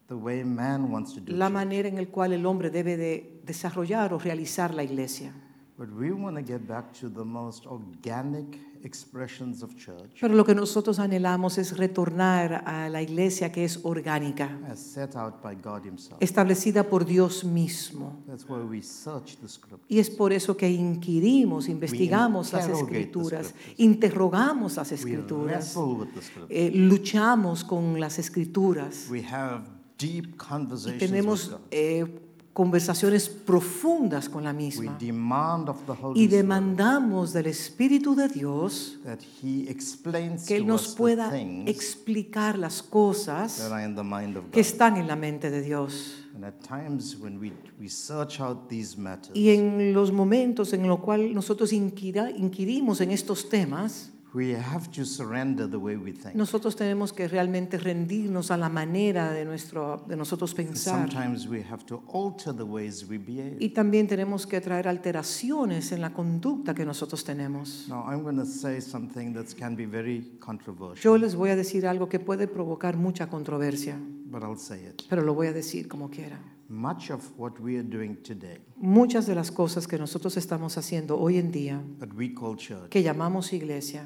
the 0.09 0.15
way 0.15 0.43
man 0.43 0.91
wants 0.91 1.13
to 1.13 1.21
do 1.21 1.31
la 1.33 1.49
manera 1.49 1.87
en 1.87 1.95
la 1.95 2.05
cual 2.07 2.33
el 2.33 2.45
hombre 2.45 2.69
debe 2.69 2.97
de 2.97 3.41
desarrollar 3.45 4.13
o 4.13 4.19
realizar 4.19 4.73
la 4.73 4.83
iglesia. 4.83 5.31
But 5.77 5.89
we 5.97 6.11
want 6.11 6.35
to 6.35 6.43
get 6.43 6.67
back 6.67 6.91
to 6.99 7.09
the 7.09 7.23
most 7.23 7.65
organic 7.65 8.59
expressions 8.83 9.61
of 9.63 9.75
church 9.75 10.19
Pero 10.19 10.33
lo 10.33 10.43
que 10.45 10.53
nosotros 10.55 10.99
anhelamos 10.99 11.57
es 11.57 11.77
retornar 11.77 12.63
a 12.65 12.89
la 12.89 13.01
iglesia 13.01 13.49
que 13.51 13.63
es 13.63 13.79
orgánica, 13.83 14.57
as 14.69 14.79
set 14.79 15.15
out 15.15 15.41
by 15.41 15.55
God 15.55 15.85
Himself. 15.85 16.17
establecida 16.21 16.83
por 16.83 17.05
Dios 17.05 17.45
mismo. 17.45 18.21
That's 18.27 18.45
why 18.47 18.59
we 18.59 18.81
search 18.81 19.37
the 19.37 19.47
scripture. 19.47 19.81
Y 19.87 19.99
es 19.99 20.09
por 20.09 20.33
eso 20.33 20.57
que 20.57 20.69
inquirimos, 20.69 21.69
investigamos 21.69 22.51
las 22.51 22.65
interrogate 22.65 22.91
the 22.93 22.99
escrituras, 22.99 23.47
scriptures. 23.47 23.79
interrogamos 23.79 24.75
las 24.77 24.89
We 24.91 24.95
escrituras, 24.95 25.75
wrestle 25.75 25.93
with 25.97 26.07
the 26.13 26.21
scripture. 26.21 26.47
eh, 26.67 26.71
luchamos 26.73 27.63
con 27.63 27.99
las 28.01 28.19
escrituras 28.19 29.07
We 29.09 29.23
have 29.23 29.63
y 30.01 30.21
conversations 30.37 30.99
tenemos 30.99 31.55
eh, 31.71 32.05
conversaciones 32.53 33.29
profundas 33.29 34.27
con 34.27 34.43
la 34.43 34.51
We 34.51 34.57
misma. 34.57 34.97
demand 34.99 35.69
of 35.69 35.77
the 35.85 35.93
Holy 35.93 36.19
Y 36.19 36.25
Spirit 36.25 36.41
demandamos 36.41 37.31
del 37.31 37.45
Espíritu 37.47 38.15
de 38.15 38.27
Dios 38.27 38.97
that 39.05 39.19
He 39.41 39.69
explains 39.69 40.45
que 40.45 40.57
Él 40.57 40.67
nos 40.67 40.95
pueda 40.95 41.31
explicar 41.65 42.57
las 42.57 42.81
cosas 42.83 43.57
that 43.59 43.71
are 43.71 43.85
in 43.85 43.95
the 43.95 44.03
mind 44.03 44.35
of 44.37 44.45
que 44.51 44.61
God. 44.61 44.67
están 44.67 44.97
en 44.97 45.07
la 45.07 45.15
mente 45.15 45.49
de 45.49 45.61
Dios. 45.61 46.15
And 46.35 46.43
at 46.45 46.53
times 46.61 47.17
when 47.17 47.39
we, 47.39 47.51
we 47.79 47.89
search 47.89 48.39
out 48.39 48.67
these 48.69 48.97
matters, 48.97 49.31
Y 49.35 49.49
en 49.49 49.93
los 49.93 50.11
momentos 50.11 50.73
en 50.73 50.87
los 50.87 50.99
cuales 50.99 51.33
nosotros 51.33 51.71
inquirimos 51.73 53.01
en 53.01 53.11
estos 53.11 53.49
temas, 53.49 54.11
we 54.33 54.53
have 54.53 54.89
to 54.91 55.05
surrender 55.05 55.67
the 55.67 55.77
way 55.77 55.95
we 55.95 56.11
think. 56.11 56.35
nosotros 56.35 56.75
tenemos 56.75 57.11
que 57.13 57.27
realmente 57.27 57.77
rendirnos 57.77 58.51
a 58.51 58.57
la 58.57 58.69
manera 58.69 59.31
de, 59.31 59.45
nuestro, 59.45 60.03
de 60.07 60.15
nosotros 60.15 60.53
pensar. 60.53 61.09
Sometimes 61.09 61.47
we 61.47 61.63
have 61.63 61.83
to 61.85 62.03
alter 62.13 62.55
the 62.55 62.63
ways 62.63 63.05
we 63.09 63.17
behave. 63.17 63.57
Y 63.59 63.69
también 63.69 64.07
tenemos 64.07 64.45
que 64.45 64.61
traer 64.61 64.87
alteraciones 64.87 65.91
en 65.91 66.01
la 66.01 66.13
conducta 66.13 66.73
que 66.73 66.85
nosotros 66.85 67.23
tenemos. 67.23 67.87
Now, 67.89 68.05
I'm 68.07 68.23
going 68.23 68.37
to 68.37 68.45
say 68.45 68.81
something 68.81 69.33
that 69.33 69.45
can 69.57 69.75
be 69.75 69.85
very 69.85 70.37
controversial, 70.39 71.01
Yo 71.01 71.17
les 71.17 71.35
voy 71.35 71.49
a 71.49 71.55
decir 71.55 71.87
algo 71.87 72.07
que 72.09 72.19
puede 72.19 72.47
provocar 72.47 72.97
mucha 72.97 73.27
controversia, 73.27 73.97
but 74.25 74.43
I'll 74.43 74.57
say 74.57 74.85
it. 74.85 75.03
pero 75.09 75.23
lo 75.23 75.33
voy 75.33 75.47
a 75.47 75.53
decir 75.53 75.87
como 75.87 76.09
quiera. 76.09 76.39
Much 76.69 77.09
of 77.09 77.23
what 77.35 77.59
we 77.59 77.77
are 77.77 77.83
doing 77.83 78.15
today, 78.21 78.59
Muchas 78.77 79.25
de 79.25 79.33
las 79.33 79.49
cosas 79.49 79.87
que 79.87 79.97
nosotros 79.97 80.37
estamos 80.37 80.77
haciendo 80.77 81.17
hoy 81.19 81.39
en 81.39 81.51
día, 81.51 81.81
that 81.99 82.13
we 82.13 82.29
call 82.29 82.55
church, 82.55 82.89
que 82.91 83.01
llamamos 83.01 83.51
iglesia, 83.53 84.05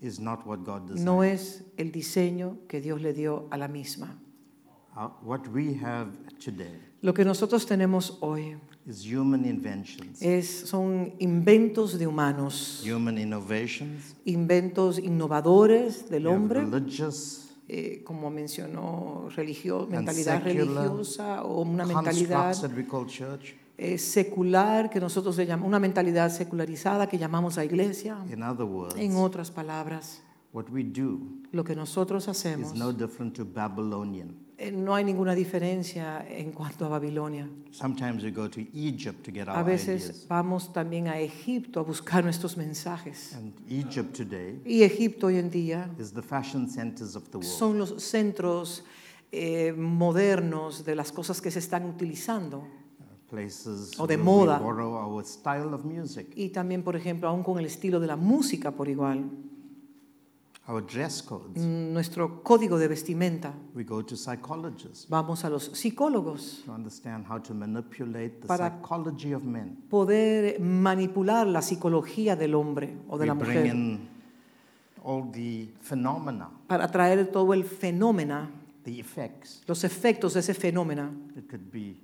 is 0.00 0.20
not 0.20 0.46
what 0.46 0.58
God 0.64 0.86
designed. 0.86 1.04
no 1.04 1.24
es 1.24 1.64
el 1.76 1.90
diseño 1.90 2.58
que 2.68 2.80
Dios 2.80 3.02
le 3.02 3.12
dio 3.12 3.48
a 3.50 3.56
la 3.56 3.66
misma. 3.66 4.16
Uh, 4.96 5.08
what 5.24 5.48
we 5.48 5.74
have 5.74 6.12
today 6.38 6.78
Lo 7.02 7.12
que 7.12 7.24
nosotros 7.24 7.66
tenemos 7.66 8.18
hoy 8.20 8.56
is 8.86 9.04
human 9.04 9.44
inventions, 9.44 10.22
es, 10.22 10.68
son 10.68 11.14
inventos 11.18 11.98
de 11.98 12.06
humanos, 12.06 12.84
human 12.84 13.18
innovations, 13.18 14.14
inventos 14.24 15.00
innovadores 15.00 16.08
del 16.08 16.26
we 16.26 16.28
have 16.28 16.36
hombre, 16.36 16.60
religious 16.60 17.47
eh, 17.68 18.02
como 18.04 18.30
mencionó, 18.30 19.28
religio- 19.36 19.86
mentalidad 19.90 20.42
religiosa 20.42 21.42
o 21.44 21.62
una 21.62 21.84
mentalidad 21.84 22.54
eh, 23.76 23.98
secular 23.98 24.90
que 24.90 24.98
nosotros 25.00 25.36
le 25.36 25.46
llamamos, 25.46 25.68
una 25.68 25.78
mentalidad 25.78 26.30
secularizada 26.30 27.08
que 27.08 27.18
llamamos 27.18 27.58
a 27.58 27.64
iglesia. 27.64 28.16
In 28.32 28.42
other 28.42 28.64
words, 28.66 28.96
En 28.96 29.14
otras 29.16 29.50
palabras, 29.50 30.20
what 30.52 30.68
we 30.70 30.82
do 30.82 31.20
lo 31.52 31.62
que 31.62 31.76
nosotros 31.76 32.26
hacemos 32.28 32.72
is 32.72 32.78
no 32.78 32.92
different 32.92 33.34
to 33.36 33.44
Babylonian. 33.44 34.34
Eh, 34.60 34.72
no 34.72 34.94
hay 34.94 35.04
ninguna 35.04 35.34
diferencia 35.34 36.26
en 36.28 36.50
cuanto 36.52 36.84
a 36.84 36.88
Babilonia. 36.88 37.48
Sometimes 37.70 38.24
we 38.24 38.30
go 38.32 38.48
to 38.50 38.60
Egypt 38.74 39.24
to 39.24 39.30
get 39.32 39.48
A 39.48 39.58
our 39.60 39.64
veces 39.64 40.04
ideas. 40.04 40.26
vamos 40.28 40.72
también 40.72 41.06
a 41.08 41.18
Egipto 41.20 41.78
a 41.80 41.84
buscar 41.84 42.24
nuestros 42.24 42.56
mensajes. 42.56 43.34
And 43.36 43.54
Egypt 43.70 44.16
today 44.16 44.60
Y 44.64 44.82
Egipto 44.82 45.28
hoy 45.28 45.36
en 45.38 45.50
día 45.50 45.88
is 45.98 46.12
the 46.12 46.22
fashion 46.22 46.68
centers 46.68 47.14
of 47.14 47.28
the 47.30 47.38
world. 47.38 47.48
son 47.58 47.78
los 47.78 48.02
centros 48.02 48.82
eh, 49.30 49.72
modernos 49.76 50.84
de 50.84 50.94
las 50.96 51.12
cosas 51.12 51.40
que 51.40 51.50
se 51.50 51.60
están 51.60 51.84
utilizando. 51.84 52.66
Places 53.30 53.92
o 54.00 54.06
de 54.06 54.16
moda. 54.16 54.58
our 54.60 55.22
style 55.24 55.74
of 55.74 55.84
music, 55.84 56.32
Y 56.34 56.48
también, 56.48 56.82
por 56.82 56.96
ejemplo, 56.96 57.28
aún 57.28 57.42
con 57.42 57.58
el 57.58 57.66
estilo 57.66 58.00
de 58.00 58.06
la 58.06 58.16
música 58.16 58.70
por 58.70 58.88
igual. 58.88 59.30
Our 60.68 60.82
dress 60.84 61.22
codes. 61.22 61.56
Nuestro 61.60 62.42
código 62.42 62.78
de 62.78 62.88
vestimenta. 62.88 63.54
We 63.74 63.84
go 63.84 64.04
to 64.04 64.16
psychologists 64.16 65.06
Vamos 65.08 65.44
a 65.44 65.48
los 65.50 65.70
psicólogos. 65.72 66.62
to 66.66 66.72
understand 66.72 67.24
how 67.28 67.38
to 67.40 67.54
manipulate 67.54 68.40
the 68.42 68.46
Para- 68.46 68.68
psychology 68.78 69.32
of 69.32 69.44
men. 69.44 69.76
Poder 69.88 70.60
manipular 70.60 71.46
la 71.46 71.62
psicología 71.62 72.36
del 72.36 72.54
hombre 72.54 72.98
o 73.08 73.16
de 73.16 73.22
We 73.22 73.26
la 73.26 73.34
bring 73.34 73.48
mujer. 73.58 73.66
in 73.74 74.08
all 75.02 75.30
the 75.32 75.68
phenomena, 75.80 76.50
Para 76.66 76.86
traer 76.90 77.26
todo 77.32 77.54
el 77.54 77.64
fenómeno, 77.64 78.48
the 78.84 79.00
effects. 79.00 79.62
los 79.66 79.84
efectos 79.84 80.34
de 80.34 80.40
ese 80.40 80.52
fenómeno. 80.54 81.10
It 81.36 81.48
could 81.48 81.70
be 81.72 81.96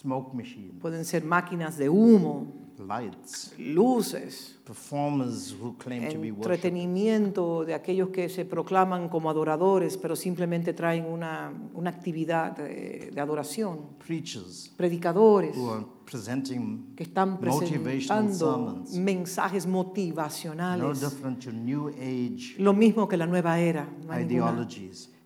smoke 0.00 0.34
machines, 0.34 0.74
Pueden 0.80 1.04
ser 1.04 1.24
máquinas 1.24 1.76
de 1.76 1.88
humo, 1.88 2.46
lights, 2.86 3.52
luces, 3.58 4.56
performers 4.64 5.52
who 5.60 5.76
claim 5.78 6.08
to 6.12 6.20
be 6.20 6.28
entretenimiento 6.28 7.64
de 7.64 7.74
aquellos 7.74 8.10
que 8.10 8.28
se 8.28 8.44
proclaman 8.44 9.08
como 9.08 9.28
adoradores, 9.30 9.96
pero 9.96 10.14
simplemente 10.14 10.72
traen 10.72 11.04
una, 11.04 11.52
una 11.74 11.90
actividad 11.90 12.56
de, 12.56 13.10
de 13.12 13.20
adoración. 13.20 13.80
preachers 14.06 14.70
Predicadores 14.76 15.56
who 15.56 15.70
are 15.72 15.84
presenting 16.08 16.94
que 16.94 17.02
están 17.02 17.32
motivational 17.40 17.82
presentando 17.82 18.34
sermons. 18.38 18.92
mensajes 18.94 19.66
no 19.66 19.72
motivacionales. 19.72 21.00
different 21.00 21.44
to 21.44 21.50
new 21.50 21.88
age 21.88 22.54
Lo 22.58 22.72
mismo 22.72 23.08
que 23.08 23.16
la 23.16 23.26
nueva 23.26 23.58
era. 23.58 23.84
no 24.06 24.14
ninguna- 24.14 24.68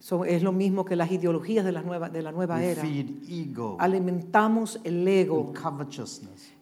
son- 0.02 0.26
es 0.28 0.42
lo 0.42 0.50
mismo 0.52 0.84
que 0.84 0.96
las 0.96 1.12
ideologías 1.12 1.64
de 1.64 1.70
la 1.70 1.82
nueva, 1.82 2.08
de 2.08 2.22
la 2.22 2.32
nueva 2.32 2.62
era. 2.62 2.82
feed 2.82 3.06
ego 3.28 3.76
Alimentamos 3.78 4.80
el 4.82 5.06
ego 5.06 5.52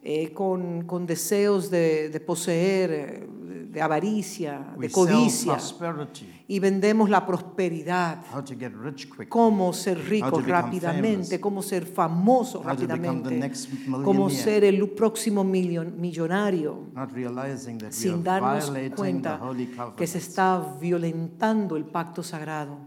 eh, 0.03 0.31
con, 0.31 0.83
con 0.85 1.05
deseos 1.07 1.69
de, 1.71 2.09
de 2.09 2.19
poseer, 2.19 2.91
eh, 2.91 3.27
de 3.71 3.81
avaricia, 3.81 4.73
We 4.77 4.87
de 4.87 4.93
codicia. 4.93 5.53
Y 6.51 6.59
vendemos 6.59 7.09
la 7.09 7.25
prosperidad. 7.25 8.25
how 8.33 8.43
to 8.43 8.53
get 8.59 8.73
rich 8.73 9.05
quickly, 9.05 9.27
Cómo 9.27 9.71
ser 9.71 9.97
rico 9.97 10.41
rápidamente, 10.41 11.39
cómo 11.39 11.61
ser 11.61 11.85
famoso 11.85 12.61
rápidamente, 12.61 13.49
cómo 14.03 14.29
ser 14.29 14.65
el 14.65 14.89
próximo 14.89 15.45
millonario. 15.45 16.87
sin 17.89 18.21
darnos 18.21 18.69
cuenta 18.97 19.39
que 19.95 20.05
se 20.05 20.17
está 20.17 20.75
violentando 20.77 21.77
el 21.77 21.85
pacto 21.85 22.21
sagrado. 22.21 22.79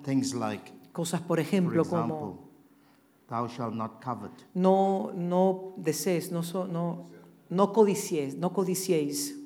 Cosas, 0.92 1.23
por 1.23 1.40
ejemplo, 1.40 1.87
como 1.87 2.50
no, 4.52 5.11
no 5.14 5.75
desees, 5.78 6.30
no, 6.30 6.42
no, 6.66 7.06
no 7.49 7.73
codiciéis, 7.73 8.37
no 8.37 8.52
codiciéis. 8.52 9.40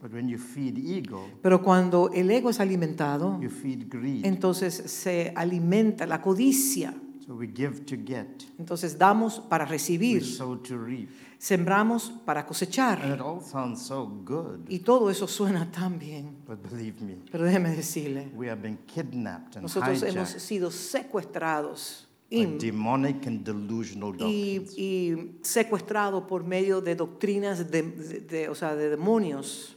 But 0.00 0.12
when 0.12 0.28
you 0.28 0.38
feed 0.38 0.78
ego, 0.78 1.28
Pero 1.42 1.60
cuando 1.62 2.10
el 2.14 2.30
ego 2.30 2.50
es 2.50 2.60
alimentado, 2.60 3.40
you 3.40 3.50
feed 3.50 3.88
greed. 3.88 4.24
entonces 4.24 4.74
se 4.74 5.32
alimenta 5.34 6.06
la 6.06 6.20
codicia. 6.22 6.94
So 7.26 7.34
we 7.34 7.46
give 7.48 7.80
to 7.84 7.96
get, 8.06 8.26
Entonces 8.58 8.96
damos 8.96 9.38
para 9.40 9.64
we 9.64 9.72
recibir, 9.72 10.24
sow 10.24 10.56
to 10.62 10.78
reap. 10.78 11.10
sembramos 11.36 12.10
para 12.24 12.46
cosechar. 12.46 13.02
And 13.02 13.14
it 13.16 13.20
all 13.20 13.42
sounds 13.42 13.82
so 13.82 14.06
good, 14.24 14.60
Y 14.68 14.78
todo 14.78 15.10
eso 15.10 15.26
suena 15.26 15.70
tan 15.70 15.98
bien. 15.98 16.36
but 16.46 16.58
believe 16.70 17.02
me, 17.04 17.16
Pero 17.30 17.44
déjeme 17.44 17.70
decirle, 17.76 18.30
we 18.34 18.48
have 18.48 18.62
been 18.62 18.78
kidnapped 18.86 19.56
and 19.56 19.62
nosotros 19.64 20.02
hemos 20.04 20.30
hijacked 20.30 20.40
sido 20.40 20.70
secuestrados 20.70 22.08
y 22.30 22.44
demonic 22.46 23.26
and 23.26 23.44
delusional 23.44 24.14
y, 24.20 24.58
doctrines. 24.58 24.78
y 24.78 25.38
secuestrado 25.42 26.26
por 26.26 26.44
medio 26.44 26.80
de 26.80 26.94
doctrinas 26.94 27.70
de, 27.70 27.82
de- 27.82 28.20
de- 28.20 28.48
o 28.48 28.54
sea, 28.54 28.74
de 28.74 28.88
demonios. 28.90 29.74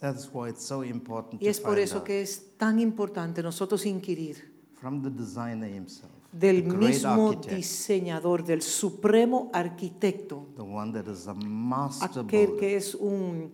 That's 0.00 0.30
why 0.32 0.48
it's 0.48 0.64
so 0.64 0.82
important 0.82 1.42
Y 1.42 1.44
to 1.44 1.50
es 1.50 1.60
por 1.60 1.74
find 1.74 1.84
eso 1.84 1.98
out 1.98 2.04
que 2.04 2.22
es 2.22 2.56
tan 2.56 2.78
importante 2.78 3.42
nosotros 3.42 3.84
inquirir 3.84 4.50
from 4.80 5.02
the 5.02 5.10
designer 5.10 5.68
himself, 5.68 6.10
del 6.32 6.62
the 6.62 6.68
great 6.70 6.94
mismo 6.94 7.28
architect, 7.28 7.54
diseñador, 7.56 8.44
del 8.44 8.62
supremo 8.62 9.50
arquitecto, 9.52 10.46
the 10.56 10.62
one 10.62 10.92
that 10.92 11.06
is 11.06 11.26
a 11.26 11.34
master 11.34 12.08
aquel 12.08 12.46
builder, 12.46 12.56
que 12.58 12.76
es 12.76 12.94
un 12.94 13.52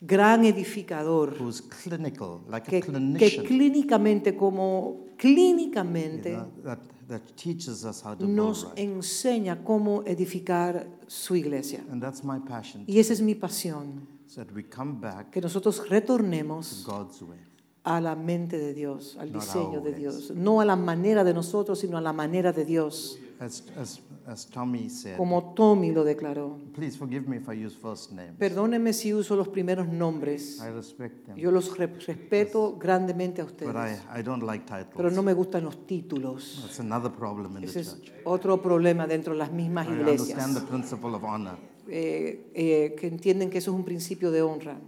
gran 0.00 0.44
edificador, 0.44 1.36
who's 1.40 1.62
clinical, 1.62 2.40
like 2.48 2.68
que, 2.68 2.78
a 2.78 2.80
que 2.80 2.90
clinician, 2.90 3.46
clínicamente, 3.46 4.36
como 4.36 5.04
you 5.06 5.16
clínicamente, 5.16 6.32
know, 6.32 6.50
that, 6.64 6.80
that 7.06 7.22
teaches 7.36 7.84
us 7.84 8.02
how 8.04 8.14
to 8.14 8.24
build 8.26 8.30
nos 8.34 8.64
right. 8.64 8.78
enseña 8.78 9.62
cómo 9.62 10.02
edificar 10.04 10.88
su 11.06 11.36
iglesia. 11.36 11.84
And 11.92 12.02
that's 12.02 12.24
my 12.24 12.40
passion, 12.40 12.82
Y 12.88 12.98
esa 12.98 13.12
es 13.12 13.20
mi 13.20 13.36
pasión, 13.36 14.15
so 14.26 14.44
that 14.44 14.52
we 14.54 14.62
come 14.64 15.00
back 15.00 15.30
que 15.30 15.40
nosotros 15.40 15.76
to 15.76 15.84
retornemos 15.88 16.84
God's 16.86 17.22
way. 17.22 17.38
a 17.84 18.00
la 18.00 18.16
mente 18.16 18.58
de 18.58 18.74
Dios, 18.74 19.16
al 19.18 19.32
Not 19.32 19.42
diseño 19.42 19.80
de. 19.80 19.92
Dios, 19.92 20.32
no 20.34 20.60
a 20.60 20.64
la 20.64 20.74
manera 20.76 21.22
de 21.24 21.32
nosotros, 21.32 21.78
sino 21.78 21.96
a 21.96 22.00
la 22.00 22.12
manera 22.12 22.52
de 22.52 22.64
Dios. 22.64 23.18
As, 23.38 23.62
as, 23.78 24.00
as 24.26 24.46
Tommy 24.46 24.88
said, 24.88 25.18
como 25.18 25.52
Tommy 25.54 25.92
lo 25.92 26.04
declaró. 26.04 26.58
please 26.74 26.96
forgive 26.96 27.28
me 27.28 27.36
if 27.36 27.46
I 27.50 27.52
use 27.66 27.76
first 27.76 28.10
names. 28.12 28.32
Perdónenme 28.38 28.94
si 28.94 29.12
uso 29.12 29.36
los 29.36 29.48
primeros 29.48 29.86
nombres. 29.86 30.58
I 30.60 30.70
respect 30.70 31.26
them. 31.26 31.36
Yo 31.36 31.50
los 31.50 31.76
re- 31.76 31.86
respeto 31.86 32.76
grandemente 32.78 33.42
a 33.42 33.44
But 33.44 33.60
I, 33.60 33.66
ustedes, 33.66 34.00
I 34.18 34.22
don't 34.22 34.42
like 34.42 34.64
titles. 34.64 34.94
pero 34.96 35.10
no 35.10 35.22
me 35.22 35.34
gustan 35.34 35.64
los 35.64 35.86
títulos. 35.86 36.60
That's 36.62 36.80
another 36.80 37.12
problem 37.12 37.58
in 37.58 37.64
Ese 37.64 37.74
the 37.74 37.80
es 37.80 38.02
church. 38.02 38.12
otro 38.24 38.60
problema 38.62 39.06
dentro 39.06 39.34
de 39.34 39.38
las 39.40 39.52
mismas 39.52 39.86
iglesias, 39.86 40.38
eh, 41.88 42.50
eh, 42.54 42.94
que 42.98 43.06
entienden 43.06 43.50
que 43.50 43.58
eso 43.58 43.70
es 43.70 43.76
un 43.76 43.84
principio 43.84 44.30
de 44.30 44.42
honra. 44.42 44.78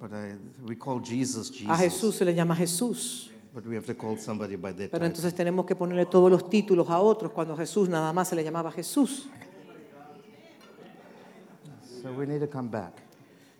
but 0.00 0.12
I, 0.12 0.36
we 0.64 0.76
call 0.76 1.00
Jesus 1.00 1.50
A 1.66 1.76
Jesus, 1.76 1.78
Jesús 1.78 2.14
se 2.16 2.24
le 2.24 2.34
llama 2.34 2.54
Jesús, 2.54 3.30
but 3.52 3.66
we 3.66 3.76
have 3.76 3.86
to 3.86 3.96
call 3.96 4.16
somebody 4.16 4.56
by 4.56 4.72
their 4.72 4.90
pero 4.90 5.04
entonces 5.04 5.34
tenemos 5.34 5.66
que 5.66 5.74
ponerle 5.74 6.06
todos 6.06 6.30
los 6.30 6.48
títulos 6.48 6.88
a 6.88 7.00
otros 7.00 7.32
cuando 7.32 7.56
Jesús 7.56 7.88
nada 7.88 8.12
más 8.12 8.28
se 8.28 8.36
le 8.36 8.44
llamaba 8.44 8.70
Jesús. 8.70 9.28
So 12.02 12.12
we 12.12 12.26
need 12.26 12.40
to 12.40 12.48
come 12.48 12.68
back 12.70 13.08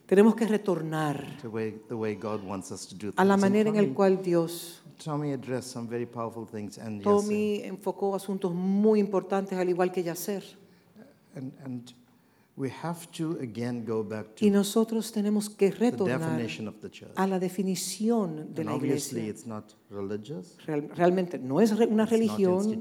Tenemos 0.06 0.34
que 0.34 0.46
retornar 0.46 1.36
to 1.42 1.50
way, 1.50 1.82
the 1.88 1.94
way 1.94 2.14
God 2.14 2.42
wants 2.42 2.70
us 2.72 2.86
to 2.86 2.94
do 2.94 3.12
things. 3.12 3.18
a 3.18 3.24
la 3.26 3.36
manera 3.36 3.68
en 3.68 3.76
la 3.76 3.94
cual 3.94 4.22
Dios, 4.22 4.80
Tommy 5.04 5.32
addressed 5.32 5.70
some 5.70 5.86
very 5.86 6.06
powerful 6.06 6.46
things, 6.46 6.78
and 6.78 7.00
yes, 7.00 7.04
Tommy 7.04 7.60
enfocó 7.62 8.14
asuntos 8.14 8.54
muy 8.54 9.00
importantes 9.00 9.58
al 9.58 9.68
igual 9.68 9.92
que 9.92 10.00
and, 11.34 11.52
and 11.62 11.92
Y 12.60 14.50
to 14.50 14.50
nosotros 14.50 15.12
tenemos 15.12 15.48
que 15.48 15.70
retornar 15.70 16.40
a 17.14 17.26
la 17.26 17.38
definición 17.38 18.52
de 18.54 18.62
And 18.62 18.70
la 18.70 18.74
obviously, 18.74 19.20
iglesia. 19.20 19.30
it's 19.30 19.46
not 19.46 19.72
religious. 19.90 20.56
Real- 20.66 20.88
realmente 20.94 21.38
no 21.38 21.60
es 21.60 21.70
una 21.72 22.04
religión, 22.04 22.80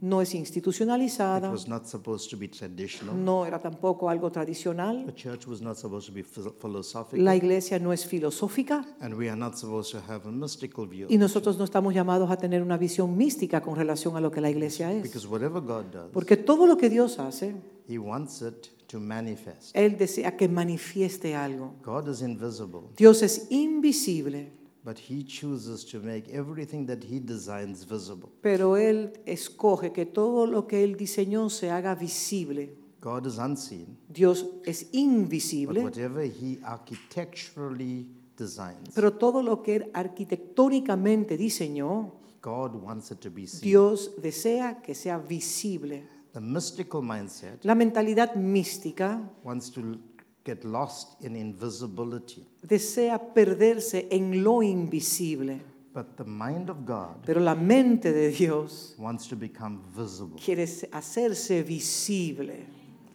no 0.00 0.20
es 0.20 0.34
It 0.34 0.40
institucionalizada, 0.40 1.50
was 1.50 1.68
not 1.68 1.86
supposed 1.86 2.28
to 2.30 2.36
be 2.36 2.48
traditional. 2.48 3.14
no 3.24 3.46
era 3.46 3.60
tampoco 3.60 4.08
algo 4.10 4.30
tradicional. 4.32 5.06
The 5.06 5.14
church 5.14 5.46
was 5.46 5.60
not 5.62 5.76
supposed 5.76 6.08
to 6.08 6.12
be 6.14 6.22
phil- 6.24 6.52
philosophical. 6.60 7.24
La 7.24 7.36
iglesia 7.36 7.78
no 7.78 7.92
es 7.92 8.04
filosófica 8.06 8.84
And 9.00 9.14
we 9.14 9.28
are 9.30 9.38
not 9.38 9.54
supposed 9.56 9.92
to 9.92 9.98
have 10.12 10.26
a 10.28 10.32
mystical 10.32 10.86
view. 10.88 11.06
y 11.08 11.18
nosotros 11.18 11.56
no 11.56 11.64
estamos 11.64 11.94
llamados 11.94 12.30
a 12.30 12.36
tener 12.36 12.62
una 12.62 12.76
visión 12.76 13.16
mística 13.16 13.60
con 13.62 13.76
relación 13.76 14.16
a 14.16 14.20
lo 14.20 14.30
que 14.30 14.40
la 14.40 14.50
iglesia 14.50 14.92
es. 14.92 15.02
Because 15.04 15.26
whatever 15.28 15.60
God 15.62 15.84
does, 15.92 16.10
Porque 16.12 16.36
todo 16.36 16.66
lo 16.66 16.76
que 16.76 16.90
Dios 16.90 17.18
hace, 17.18 17.54
He 17.86 17.98
wants 17.98 18.40
it 18.40 18.68
to 18.86 19.00
manifest. 19.00 19.74
Él 19.74 19.96
desea 19.96 20.36
que 20.36 20.48
manifieste 20.48 21.34
algo. 21.34 21.74
God 21.82 22.08
is 22.08 22.20
invisible, 22.22 22.82
Dios 22.96 23.22
es 23.22 23.46
invisible, 23.50 24.52
but 24.84 24.98
He 24.98 25.24
chooses 25.24 25.84
to 25.86 26.00
make 26.00 26.28
everything 26.30 26.86
that 26.86 26.98
He 27.02 27.20
designs 27.20 27.84
visible. 27.86 28.28
pero 28.40 28.76
Él 28.76 29.12
escoge 29.26 29.92
que 29.92 30.06
todo 30.06 30.46
lo 30.46 30.66
que 30.66 30.84
Él 30.84 30.96
diseñó 30.96 31.48
se 31.50 31.70
haga 31.70 31.94
visible. 31.94 32.76
God 33.00 33.26
is 33.26 33.38
unseen, 33.38 33.98
Dios 34.08 34.46
es 34.64 34.84
but 34.84 34.94
invisible, 34.94 35.82
whatever 35.82 36.24
He 36.24 36.58
architecturally 36.62 38.06
designs, 38.36 38.90
pero 38.94 39.14
todo 39.14 39.42
lo 39.42 39.62
que 39.62 39.76
Él 39.76 39.90
arquitectónicamente 39.92 41.36
diseñó, 41.36 42.12
God 42.42 42.74
wants 42.74 43.10
it 43.10 43.20
to 43.20 43.30
be 43.30 43.46
seen. 43.46 43.62
Dios 43.62 44.12
desea 44.20 44.82
que 44.82 44.94
sea 44.94 45.18
visible. 45.18 46.06
The 46.34 46.40
mystical 46.40 47.00
mindset 47.00 47.64
La 47.64 47.76
mentalidad 47.76 48.34
mística 48.34 49.20
wants 49.44 49.70
to 49.70 49.98
get 50.44 50.64
lost 50.64 51.22
in 51.22 51.36
invisibility, 51.36 52.44
desea 52.60 53.18
perderse 53.18 54.08
en 54.10 54.42
lo 54.42 54.60
invisible, 54.60 55.60
but 55.94 56.16
the 56.16 56.24
mind 56.24 56.70
of 56.70 56.84
God 56.84 57.24
pero 57.24 57.40
la 57.40 57.54
mente 57.54 58.12
de 58.12 58.30
Dios 58.30 58.96
wants 58.98 59.28
to 59.28 59.36
become 59.36 59.80
visible. 59.96 60.36
quiere 60.44 60.66
hacerse 60.90 61.62
visible. 61.62 62.66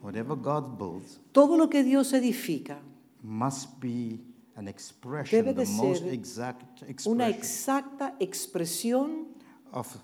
Whatever 0.02 0.38
God 0.38 0.78
builds 0.78 1.20
Todo 1.34 1.58
lo 1.58 1.68
que 1.70 1.84
Dios 1.84 2.14
edifica, 2.14 2.80
must 3.22 3.82
be 3.82 4.22
an 4.56 4.70
expression, 4.70 5.44
Debe 5.44 5.54
de 5.54 5.66
the 5.66 5.72
most 5.72 6.04
ser 6.04 6.14
exact 6.14 6.82
una 7.06 7.28
expression 7.28 7.30
exacta 7.30 8.16
expresión 8.22 9.28
of, 9.74 9.98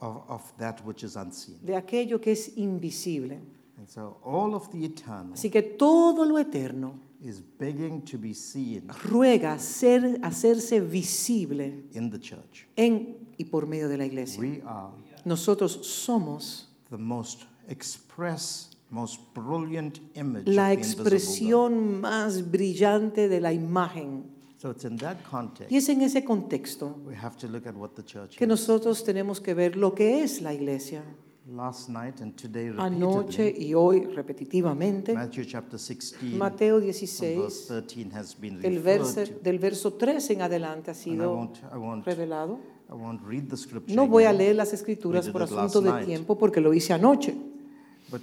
of, 0.00 0.22
of 0.28 0.52
that 0.58 0.80
which 0.84 1.02
is 1.02 1.16
unseen. 1.16 1.58
de 1.62 1.74
aquello 1.76 2.20
que 2.20 2.32
es 2.32 2.56
invisible. 2.56 3.38
And 3.78 3.88
so 3.88 4.18
all 4.24 4.54
of 4.54 4.70
the 4.70 4.84
eternal 4.84 5.34
Así 5.34 5.50
que 5.50 5.62
todo 5.62 6.24
lo 6.24 6.38
eterno 6.38 6.98
is 7.22 7.40
begging 7.40 8.02
to 8.02 8.18
be 8.18 8.34
seen 8.34 8.88
ruega 9.04 9.58
ser, 9.58 10.18
hacerse 10.22 10.80
visible 10.80 11.84
in 11.92 12.10
the 12.10 12.18
church. 12.18 12.66
en 12.76 13.16
y 13.38 13.44
por 13.44 13.66
medio 13.66 13.88
de 13.88 13.96
la 13.98 14.04
iglesia. 14.04 14.40
We 14.40 14.62
are 14.64 14.90
Nosotros 15.24 15.80
somos 15.82 16.68
the 16.90 16.96
most 16.96 17.46
express, 17.68 18.70
most 18.90 19.20
brilliant 19.34 20.00
image 20.14 20.46
la 20.46 20.62
of 20.62 20.68
the 20.68 20.74
invisible 20.74 21.06
expresión 21.12 22.00
más 22.00 22.50
brillante 22.50 23.28
de 23.28 23.40
la 23.40 23.52
imagen. 23.52 24.35
So 24.58 24.70
it's 24.70 24.84
in 24.84 24.96
that 24.98 25.18
context 25.30 25.70
Y 25.70 25.76
es 25.76 25.88
en 25.90 26.00
ese 26.02 26.24
contexto 26.24 26.96
we 27.06 27.14
have 27.14 27.36
to 27.36 27.46
look 27.46 27.66
at 27.66 27.74
what 27.74 27.90
the 27.90 28.02
church 28.02 28.36
que 28.36 28.44
is. 28.44 28.48
nosotros 28.48 29.04
tenemos 29.04 29.40
que 29.40 29.52
ver 29.54 29.76
lo 29.76 29.94
que 29.94 30.22
es 30.22 30.40
la 30.40 30.54
iglesia. 30.54 31.02
Last 31.48 31.88
night 31.90 32.20
and 32.22 32.34
today 32.34 32.72
Anoche 32.76 33.48
y 33.56 33.72
hoy 33.72 34.00
repetitivamente, 34.06 35.14
Matthew 35.14 35.44
chapter 35.44 35.78
16, 35.78 36.36
Mateo 36.36 36.78
from 36.80 36.86
verse 36.86 36.98
16, 36.98 37.68
13 37.68 38.10
has 38.16 38.34
been 38.34 38.54
el 38.64 38.76
referred 38.82 38.98
verse, 39.02 39.26
to. 39.32 39.40
del 39.44 39.58
verso 39.60 39.92
13 39.92 40.32
en 40.32 40.42
adelante 40.42 40.90
ha 40.90 40.94
I 40.94 40.96
sido 40.96 41.32
won't, 41.32 41.58
I 41.72 41.76
won't, 41.76 42.04
revelado. 42.04 42.58
I 42.90 42.94
won't 42.94 43.20
read 43.24 43.48
the 43.48 43.56
scripture. 43.56 43.94
No 43.94 44.08
voy 44.08 44.24
a 44.24 44.32
leer 44.32 44.56
las 44.56 44.72
escrituras 44.72 45.28
por 45.28 45.42
asunto 45.44 45.80
de 45.80 46.04
tiempo 46.04 46.36
porque 46.36 46.60
lo 46.60 46.72
hice 46.74 46.92
anoche. 46.92 47.32
But 48.10 48.22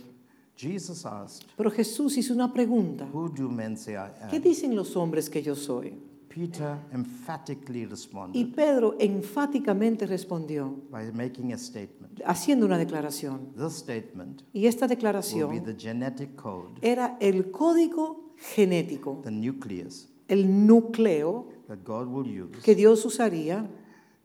Jesus 0.58 1.06
asked, 1.06 1.48
Pero 1.56 1.72
Jesús 1.72 2.18
hizo 2.18 2.34
una 2.34 2.52
pregunta. 2.52 3.08
Who 3.14 3.30
do 3.30 3.48
men 3.50 3.78
say 3.78 3.94
I 3.94 4.30
¿Qué 4.30 4.38
am? 4.38 4.42
dicen 4.44 4.76
los 4.76 4.98
hombres 4.98 5.30
que 5.30 5.42
yo 5.42 5.56
soy? 5.56 5.94
Peter 6.34 6.80
emphatically 6.92 7.82
Y 7.82 7.86
responded 7.86 8.56
Pedro 8.56 8.96
enfáticamente 9.00 10.08
respondió, 10.08 10.76
by 10.90 11.12
making 11.12 11.54
a 11.54 11.58
statement. 11.58 12.22
haciendo 12.26 12.66
una 12.66 12.78
declaración. 12.78 13.54
This 13.56 13.74
statement 13.74 14.42
Y 14.52 14.66
esta 14.66 14.86
will 14.86 14.90
be 14.90 14.96
declaración 14.96 15.64
the 15.64 15.76
genetic 15.78 16.36
code, 16.36 16.80
era 16.82 17.18
el 17.20 17.52
código 17.52 18.34
genético, 18.38 19.22
the 19.24 19.32
nucleus 19.32 20.10
el 20.28 20.66
núcleo 20.66 21.50
that 21.68 21.84
God 21.84 22.08
will 22.08 22.26
use 22.26 22.62
que 22.64 22.74
Dios 22.74 23.06
usaría 23.06 23.70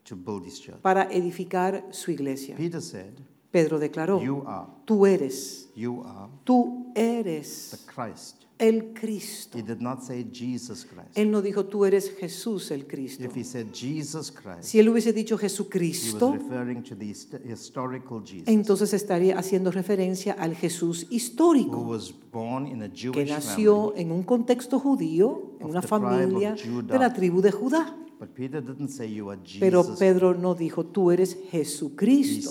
to 0.04 0.16
build 0.16 0.46
his 0.46 0.60
church. 0.60 0.80
para 0.80 1.10
edificar 1.12 1.88
su 1.90 2.10
iglesia. 2.10 2.56
Peter 2.56 2.80
said, 2.80 3.20
Pedro 3.50 3.78
declaró, 3.78 4.22
You 4.22 4.44
are, 4.46 4.66
tú 4.86 5.04
eres, 5.06 5.68
you 5.74 6.02
are 6.04 6.30
tú 6.44 6.90
the 6.94 7.00
eres 7.20 7.86
Christ. 7.86 8.47
El 8.58 8.92
Cristo. 8.92 9.56
He 9.56 9.62
did 9.62 9.78
not 9.80 10.02
say 10.02 10.26
Jesus 10.32 10.84
Christ. 10.84 11.16
Él 11.16 11.30
no 11.30 11.40
dijo, 11.42 11.66
tú 11.66 11.84
eres 11.84 12.10
Jesús 12.18 12.70
el 12.70 12.86
Cristo. 12.86 13.24
If 13.24 13.36
he 13.36 13.44
said 13.44 13.68
Jesus 13.72 14.30
Christ, 14.32 14.64
Si 14.64 14.78
él 14.78 14.88
hubiese 14.88 15.12
dicho 15.12 15.36
he 15.36 15.44
was 15.44 15.52
Jesucristo, 15.52 16.32
referring 16.32 16.82
to 16.82 16.96
the 16.96 17.04
hist- 17.06 17.34
historical 17.44 18.22
Jesus 18.24 18.48
entonces 18.48 18.92
estaría 18.92 19.38
haciendo 19.38 19.70
referencia 19.70 20.32
al 20.32 20.54
Jesús 20.56 21.04
who 21.08 21.14
histórico, 21.14 21.78
was 21.80 22.12
born 22.32 22.66
in 22.66 22.82
a 22.82 22.88
que 22.90 22.96
Jewish 23.12 23.28
nació 23.30 23.90
family. 23.90 24.02
en 24.02 24.12
un 24.12 24.22
contexto 24.24 24.78
judío, 24.80 25.52
en 25.60 25.68
una 25.68 25.82
familia 25.82 26.54
de 26.54 26.98
la 26.98 27.12
tribu 27.12 27.40
de 27.40 27.52
Judá. 27.52 27.96
But 28.18 28.31
Peter 28.35 28.61
didn't 28.61 28.88
say 28.88 29.07
you 29.07 29.31
are 29.31 29.38
Pero 29.61 29.83
Jesus. 29.83 29.98
Pedro 29.98 30.35
no 30.35 30.54
dijo, 30.54 30.87
tú 30.87 31.12
eres 31.12 31.38
Jesucristo. 31.50 32.50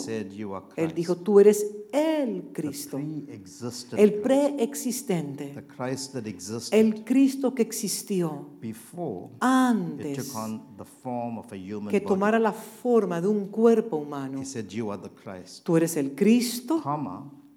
Él 0.78 0.94
dijo, 0.94 1.18
tú 1.18 1.42
eres 1.42 1.66
el 1.92 2.52
Cristo, 2.54 2.98
el 3.98 4.14
preexistente, 4.16 5.54
el 6.72 7.04
Cristo 7.04 7.54
que 7.54 7.62
existió 7.62 8.50
antes 9.40 10.34
que 11.90 12.02
tomara 12.02 12.40
la 12.40 12.52
forma 12.54 13.22
de 13.22 13.28
un 13.28 13.48
cuerpo 13.48 13.98
humano. 13.98 14.42
He 14.42 14.46
said 14.46 14.68
you 14.68 14.92
are 14.92 15.02
the 15.02 15.10
Christ, 15.10 15.64
Tú 15.66 15.78
eres 15.78 15.96
el 15.98 16.14
Cristo, 16.16 16.82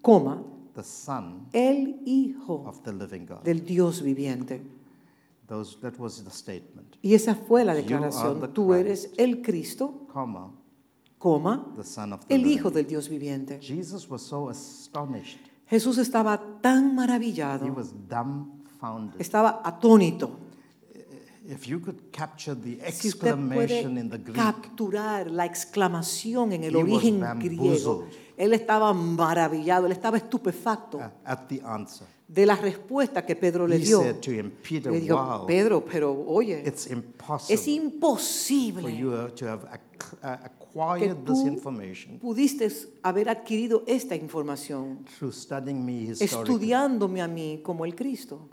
coma, 0.01 0.42
el 1.53 2.01
Hijo 2.05 2.73
del 3.44 3.64
Dios 3.64 4.03
viviente. 4.03 4.80
Y 7.02 7.14
esa 7.14 7.34
fue 7.34 7.64
la 7.64 7.74
declaración. 7.74 8.52
Tú 8.52 8.74
eres 8.74 9.10
el 9.16 9.42
Cristo, 9.42 10.06
coma, 11.18 11.66
the 11.76 11.84
Son 11.84 12.12
of 12.12 12.24
the 12.26 12.34
el 12.34 12.46
Hijo 12.46 12.70
del 12.70 12.86
Dios 12.86 13.08
viviente. 13.08 13.58
Jesus 13.60 14.08
was 14.08 14.22
so 14.22 14.48
astonished. 14.48 15.38
Jesús 15.68 15.98
estaba 15.98 16.38
tan 16.60 16.90
He 16.90 16.94
maravillado, 16.94 17.72
was 17.74 17.92
dumbfounded. 18.08 19.20
estaba 19.20 19.60
atónito. 19.64 20.38
If 21.48 21.66
you 21.66 21.80
could 21.80 22.12
capture 22.12 22.54
the 22.54 22.78
Si 22.92 23.08
usted 23.08 23.34
puede 23.34 24.32
capturar 24.32 25.30
la 25.30 25.46
exclamación 25.46 26.52
en 26.52 26.62
el 26.62 26.76
origen 26.76 27.20
griego, 27.40 28.04
él 28.36 28.52
estaba 28.52 28.92
maravillado, 28.92 29.86
él 29.86 29.92
estaba 29.92 30.16
estupefacto 30.16 31.00
uh, 32.31 32.35
de 32.35 32.47
la 32.47 32.57
respuesta 32.57 33.25
que 33.27 33.35
Pedro 33.37 33.66
le 33.66 33.79
dio. 33.79 34.01
him, 34.33 34.51
Peter, 34.62 34.93
Le 34.93 35.01
dijo, 35.01 35.16
wow, 35.16 35.47
Pedro, 35.47 35.85
pero 35.85 36.12
oye, 36.27 36.62
it's 36.66 36.87
es 37.51 37.66
imposible 37.69 38.83
ac- 39.71 40.14
uh, 40.23 40.27
acquired 40.45 41.16
tú- 41.25 41.33
Pudiste 42.21 42.69
haber 43.03 43.29
adquirido 43.29 43.83
esta 43.87 44.14
información 44.14 45.05
estudiándome 46.21 47.21
a 47.21 47.29
mí 47.29 47.61
como 47.62 47.85
el 47.85 47.95
Cristo, 47.95 48.49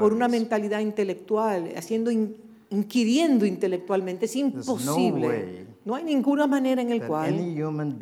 por 0.00 0.12
una 0.14 0.28
mentalidad 0.28 0.80
intelectual, 0.80 1.72
haciendo 1.76 2.10
in- 2.10 2.36
inquiriendo 2.70 3.44
intelectualmente. 3.46 4.26
Es 4.26 4.36
imposible. 4.36 5.66
No 5.88 5.94
hay 5.94 6.04
ninguna 6.04 6.46
manera 6.46 6.82
en 6.82 6.90
that 6.90 7.00
cual 7.00 7.34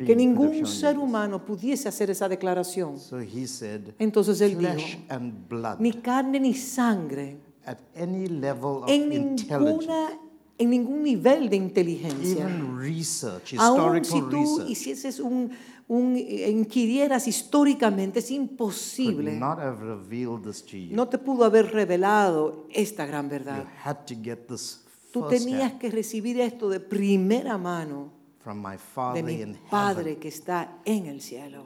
que 0.05 0.13
ningún 0.13 0.65
ser 0.67 0.95
you 0.95 1.03
humano 1.03 1.45
pudiese 1.45 1.87
hacer 1.87 2.09
esa 2.09 2.27
declaración. 2.27 2.99
So 2.99 3.17
he 3.21 3.47
said, 3.47 3.93
Entonces 3.97 4.41
él 4.41 4.57
dijo, 4.57 4.99
and 5.07 5.47
blood 5.47 5.77
ni 5.79 5.93
carne 5.93 6.37
ni 6.37 6.53
sangre, 6.53 7.37
at 7.65 7.77
any 7.95 8.27
level 8.27 8.83
of 8.83 8.89
en, 8.89 9.13
intelligence, 9.13 9.87
ninguna, 9.87 10.09
en 10.57 10.69
ningún 10.69 11.01
nivel 11.01 11.49
de 11.49 11.55
inteligencia. 11.55 12.43
even 12.49 12.77
research, 12.77 13.53
historical 13.53 14.03
si 14.03 14.19
tú 14.19 14.41
research, 14.57 14.69
hicieses 14.69 15.19
un, 15.21 15.51
un 15.87 16.17
inquirieras 16.17 17.25
históricamente, 17.25 18.19
es 18.19 18.25
could 18.27 18.35
imposible. 18.35 19.31
not 19.39 19.59
have 19.59 19.81
revealed 19.81 20.43
this 20.43 20.61
to 20.61 20.75
you. 20.75 20.93
No 20.93 21.07
te 21.07 21.17
pudo 21.17 21.45
haber 21.45 21.71
revelado 21.71 22.65
esta 22.69 23.05
gran 23.05 23.27
You 23.27 23.31
verdad. 23.31 23.65
had 23.85 24.05
to 24.07 24.13
get 24.21 24.47
this 24.49 24.83
Tú 25.21 25.27
tenías 25.29 25.73
que 25.73 25.89
recibir 25.89 26.39
esto 26.39 26.69
de 26.69 26.79
primera 26.79 27.57
mano 27.57 28.11
from 28.39 28.61
my 28.61 28.77
de 29.13 29.23
mi 29.23 29.33
in 29.33 29.55
heaven. 29.55 29.69
Padre 29.69 30.17
que 30.17 30.29
está 30.29 30.79
en 30.85 31.07
el 31.07 31.21
cielo. 31.21 31.65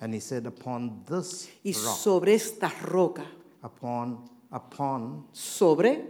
And 0.00 0.14
he 0.14 0.20
said, 0.20 0.46
upon 0.46 1.04
this 1.06 1.48
Y 1.64 1.72
rock, 1.72 1.96
sobre 1.96 2.34
esta 2.34 2.68
roca, 2.82 3.24
upon, 3.62 4.28
upon, 4.50 5.26
sobre, 5.32 6.04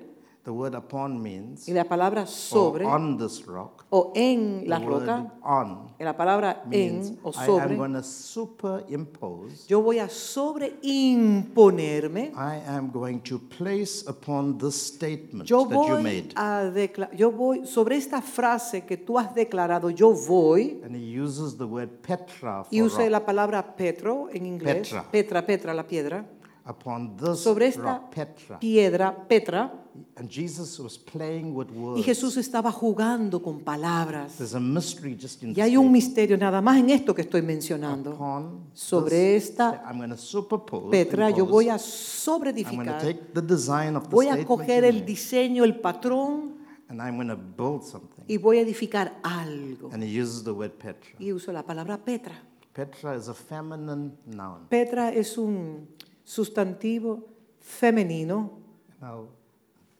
the 0.48 0.54
word 0.54 0.74
upon 0.74 1.20
means, 1.22 1.68
y 1.68 1.74
la 1.74 1.84
palabra 1.84 2.22
or 2.22 2.26
sobre 2.26 2.87
on 2.87 3.18
this 3.18 3.44
rock, 3.46 3.84
o 3.90 4.12
en 4.16 4.62
la 4.66 4.78
roca, 4.78 5.30
on 5.42 5.90
la 5.98 6.16
palabra 6.16 6.62
means 6.66 7.11
en 7.11 7.18
o 7.22 7.32
I 7.34 7.40
am 7.40 7.46
sobre, 7.46 7.76
going 7.76 7.92
to 7.92 8.02
superimpose, 8.02 9.66
yo 9.68 9.82
voy 9.82 9.98
a 9.98 10.08
sobreimponerme 10.08 12.32
I 12.34 12.62
am 12.66 12.90
going 12.90 13.20
to 13.24 13.38
place 13.38 14.02
upon 14.08 14.56
this 14.56 14.74
statement 14.94 15.50
Yo 15.50 15.66
that 15.66 15.74
you 15.74 15.82
voy 15.82 16.02
made. 16.02 16.32
a 16.34 16.72
yo 17.14 17.30
voy 17.30 17.66
sobre 17.66 17.96
esta 17.96 18.22
frase 18.22 18.87
que 18.87 18.96
tú 18.96 19.18
has 19.18 19.34
declarado, 19.34 19.90
yo 19.90 20.14
voy, 20.14 20.80
And 20.82 20.96
he 20.96 21.20
uses 21.20 21.58
the 21.58 21.66
word 21.66 21.90
Petra 22.00 22.64
for 22.64 22.74
y 22.74 22.80
usa 22.80 23.00
rock. 23.02 23.11
la 23.11 23.26
palabra 23.26 23.76
Petro 23.76 24.30
en 24.32 24.46
inglés, 24.46 24.88
Petra. 24.88 25.04
Petra, 25.11 25.44
Petra, 25.46 25.74
la 25.74 25.87
piedra, 25.87 26.24
upon 26.64 27.16
this 27.16 27.40
sobre 27.40 27.66
esta 27.68 27.82
rock, 27.82 28.11
Petra. 28.14 28.58
piedra, 28.61 29.26
Petra, 29.26 29.72
And 30.16 30.28
Jesus 30.28 30.78
was 30.78 30.98
playing 30.98 31.54
with 31.54 31.68
words. 31.70 32.00
y 32.00 32.02
Jesús 32.02 32.37
estaba 32.37 32.70
jugando 32.72 33.42
con 33.42 33.61
palabras. 33.61 34.37
There's 34.37 34.54
a 34.54 34.61
mystery 34.61 35.16
just 35.20 35.42
in 35.42 35.54
Y 35.56 35.61
hay 35.61 35.76
un 35.76 35.90
misterio 35.92 36.37
nada 36.37 36.61
más 36.61 36.78
en 36.78 36.90
esto 36.90 37.14
que 37.14 37.22
estoy 37.22 37.42
mencionando. 37.42 38.12
Upon 38.12 38.61
Sobre 38.72 39.34
this 39.34 39.50
esta 39.50 39.70
sta- 39.74 39.90
I'm 39.90 39.98
going 39.98 40.11
to 40.11 40.16
superpose, 40.16 40.90
Petra, 40.90 41.30
yo 41.30 41.44
impose. 41.44 41.50
voy 41.52 41.68
a 41.68 41.72
I'm 41.72 41.78
going 41.78 41.82
to 41.82 41.88
sobreedificar, 41.88 43.00
take 43.00 43.20
the 43.34 43.42
design 43.42 43.96
of 43.96 44.04
the 44.04 44.11
voy 44.14 44.28
a 44.28 44.44
coger 44.44 44.84
el 44.84 45.04
diseño, 45.04 45.64
el 45.64 45.80
patrón, 45.80 46.56
and 46.88 47.00
I'm 47.02 47.16
going 47.16 47.28
to 47.28 47.37
build 47.37 47.82
something. 47.84 48.24
y 48.28 48.37
voy 48.38 48.58
a 48.58 48.61
edificar 48.62 49.18
algo. 49.22 49.90
And 49.92 50.02
he 50.02 50.20
uses 50.20 50.42
the 50.44 50.52
word 50.52 50.72
Petra. 50.72 51.11
Y 51.18 51.32
uso 51.32 51.52
la 51.52 51.62
palabra 51.62 51.98
Petra. 51.98 52.34
Petra 52.72 53.16
is 53.16 53.28
a 53.28 53.34
feminine 53.34 54.12
noun. 54.26 54.66
Petra 54.68 55.11
es 55.12 55.37
un 55.37 55.88
sustantivo 56.24 57.26
femenino. 57.61 58.52
Now, 59.00 59.28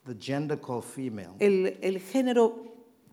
the 0.09 0.15
gender 0.19 0.57
called 0.57 0.85
female, 0.85 1.35
El, 1.39 1.77
el 1.83 2.01
género 2.01 2.55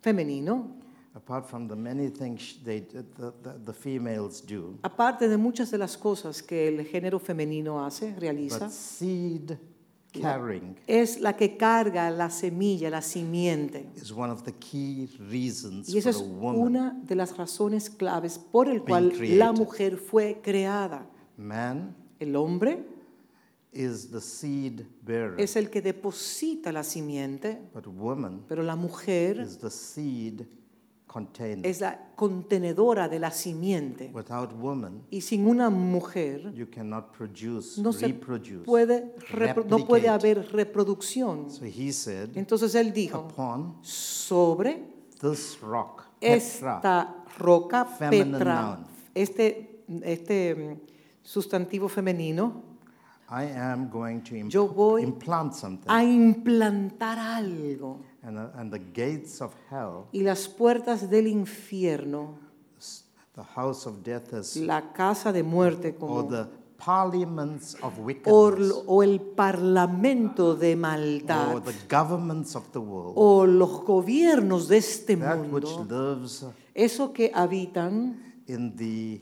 femenino, 0.01 0.71
apart 1.13 1.45
from 1.45 1.67
the 1.67 1.75
many 1.75 2.09
things 2.09 2.57
they, 2.63 2.79
the, 2.79 3.03
the, 3.43 3.53
the 3.65 3.73
females 3.73 4.41
do, 4.41 4.79
aparte 4.83 5.27
de 5.27 5.37
muchas 5.37 5.69
de 5.71 5.77
las 5.77 5.97
cosas 5.97 6.41
que 6.41 6.67
el 6.69 6.85
género 6.85 7.19
femenino 7.19 7.85
hace, 7.85 8.15
realiza, 8.17 8.59
but 8.65 8.71
seed 8.71 9.57
carrying 10.13 10.77
es 10.87 11.19
la 11.19 11.33
que 11.33 11.57
carga 11.57 12.09
la 12.09 12.29
semilla, 12.29 12.89
la 12.89 13.01
simiente. 13.01 13.85
is 13.95 14.13
one 14.13 14.31
of 14.31 14.43
the 14.43 14.53
key 14.53 15.09
reasons 15.29 15.89
Y 15.93 15.97
esa 15.97 16.13
for 16.13 16.21
es 16.21 16.57
una 16.57 16.97
de 17.03 17.15
las 17.15 17.35
razones 17.37 17.89
claves 17.89 18.37
por 18.39 18.69
el 18.69 18.81
cual 18.83 19.11
created. 19.11 19.37
la 19.37 19.51
mujer 19.51 19.97
fue 19.97 20.39
creada. 20.41 21.05
Man 21.37 21.93
El 22.17 22.37
hombre 22.37 22.94
is 23.75 24.09
the 24.09 24.21
seed 24.21 24.85
bearer, 25.03 25.39
es 25.39 25.55
el 25.55 25.69
que 25.69 25.81
deposita 25.81 26.71
la 26.71 26.83
simiente, 26.83 27.59
but 27.73 27.85
woman 27.87 28.43
pero 28.47 28.63
la 28.63 28.75
mujer 28.75 29.39
is 29.39 29.57
the 29.59 29.69
seed 29.69 30.43
container. 31.07 31.65
es 31.65 31.79
la 31.81 32.11
contenedora 32.15 33.07
de 33.07 33.19
la 33.19 33.31
simiente. 33.31 34.11
Without 34.13 34.51
woman, 34.59 35.03
Y 35.09 35.21
sin 35.21 35.47
una 35.47 35.69
mujer 35.69 36.51
you 36.53 36.67
cannot 36.69 37.11
produce, 37.15 37.81
no 37.81 37.93
se 37.93 38.07
reproduce. 38.07 38.65
puede, 38.65 39.15
repro- 39.31 39.65
no 39.65 39.85
puede 39.85 40.07
replicate. 40.07 40.09
haber 40.09 40.51
reproducción. 40.51 41.49
So 41.49 41.65
he 41.65 41.91
said, 41.93 42.29
Entonces 42.35 42.75
él 42.75 42.91
dijo, 42.93 43.19
upon 43.31 43.77
sobre 43.81 44.83
this 45.21 45.57
rock, 45.61 46.03
Petra, 46.19 46.35
esta 46.35 47.23
roca 47.37 47.85
Feminine 47.85 48.31
Petra, 48.37 48.61
noun. 48.61 48.85
este, 49.13 49.83
este 50.03 50.55
mm, 50.55 50.79
sustantivo 51.23 51.87
femenino, 51.87 52.74
I 53.29 53.45
am 53.45 53.89
going 53.89 54.21
to 54.21 54.35
imp- 54.35 54.51
Yo 54.53 54.67
voy 54.67 55.01
implant 55.03 55.53
something. 55.55 55.89
a 55.89 56.03
implantar 56.03 57.17
algo. 57.17 57.99
and, 58.23 58.37
uh, 58.37 58.49
and 58.55 58.71
the 58.71 58.79
gates 58.93 59.41
of 59.41 59.53
hell, 59.69 60.07
Y 60.13 60.21
las 60.21 60.47
puertas 60.47 61.09
del 61.09 61.27
infierno, 61.27 62.37
the 63.35 63.43
house 63.55 63.85
of 63.87 64.03
death 64.03 64.33
is, 64.33 64.55
la 64.57 64.93
casa 64.93 65.31
de 65.33 65.43
muerte 65.43 65.89
or 65.99 66.07
como, 66.07 66.27
the 66.29 66.47
parliaments 66.77 67.75
of 67.81 67.97
o, 67.97 68.01
wickedness, 68.03 68.83
o 68.85 69.01
el 69.03 69.19
parlamento 69.19 70.55
de 70.55 70.75
maldad, 70.75 71.55
or 71.55 71.61
the 71.63 71.73
governments 71.89 72.55
of 72.55 72.71
the 72.73 72.79
world, 72.79 73.13
o 73.17 73.45
los 73.45 73.83
gobiernos 73.83 74.67
de 74.67 74.77
este 74.77 75.17
that 75.17 75.37
which 75.51 75.65
mundo, 75.65 76.15
lives 76.15 76.45
eso 76.73 77.11
que 77.11 77.31
habitan 77.33 78.21
in 78.47 78.75
the 78.75 79.19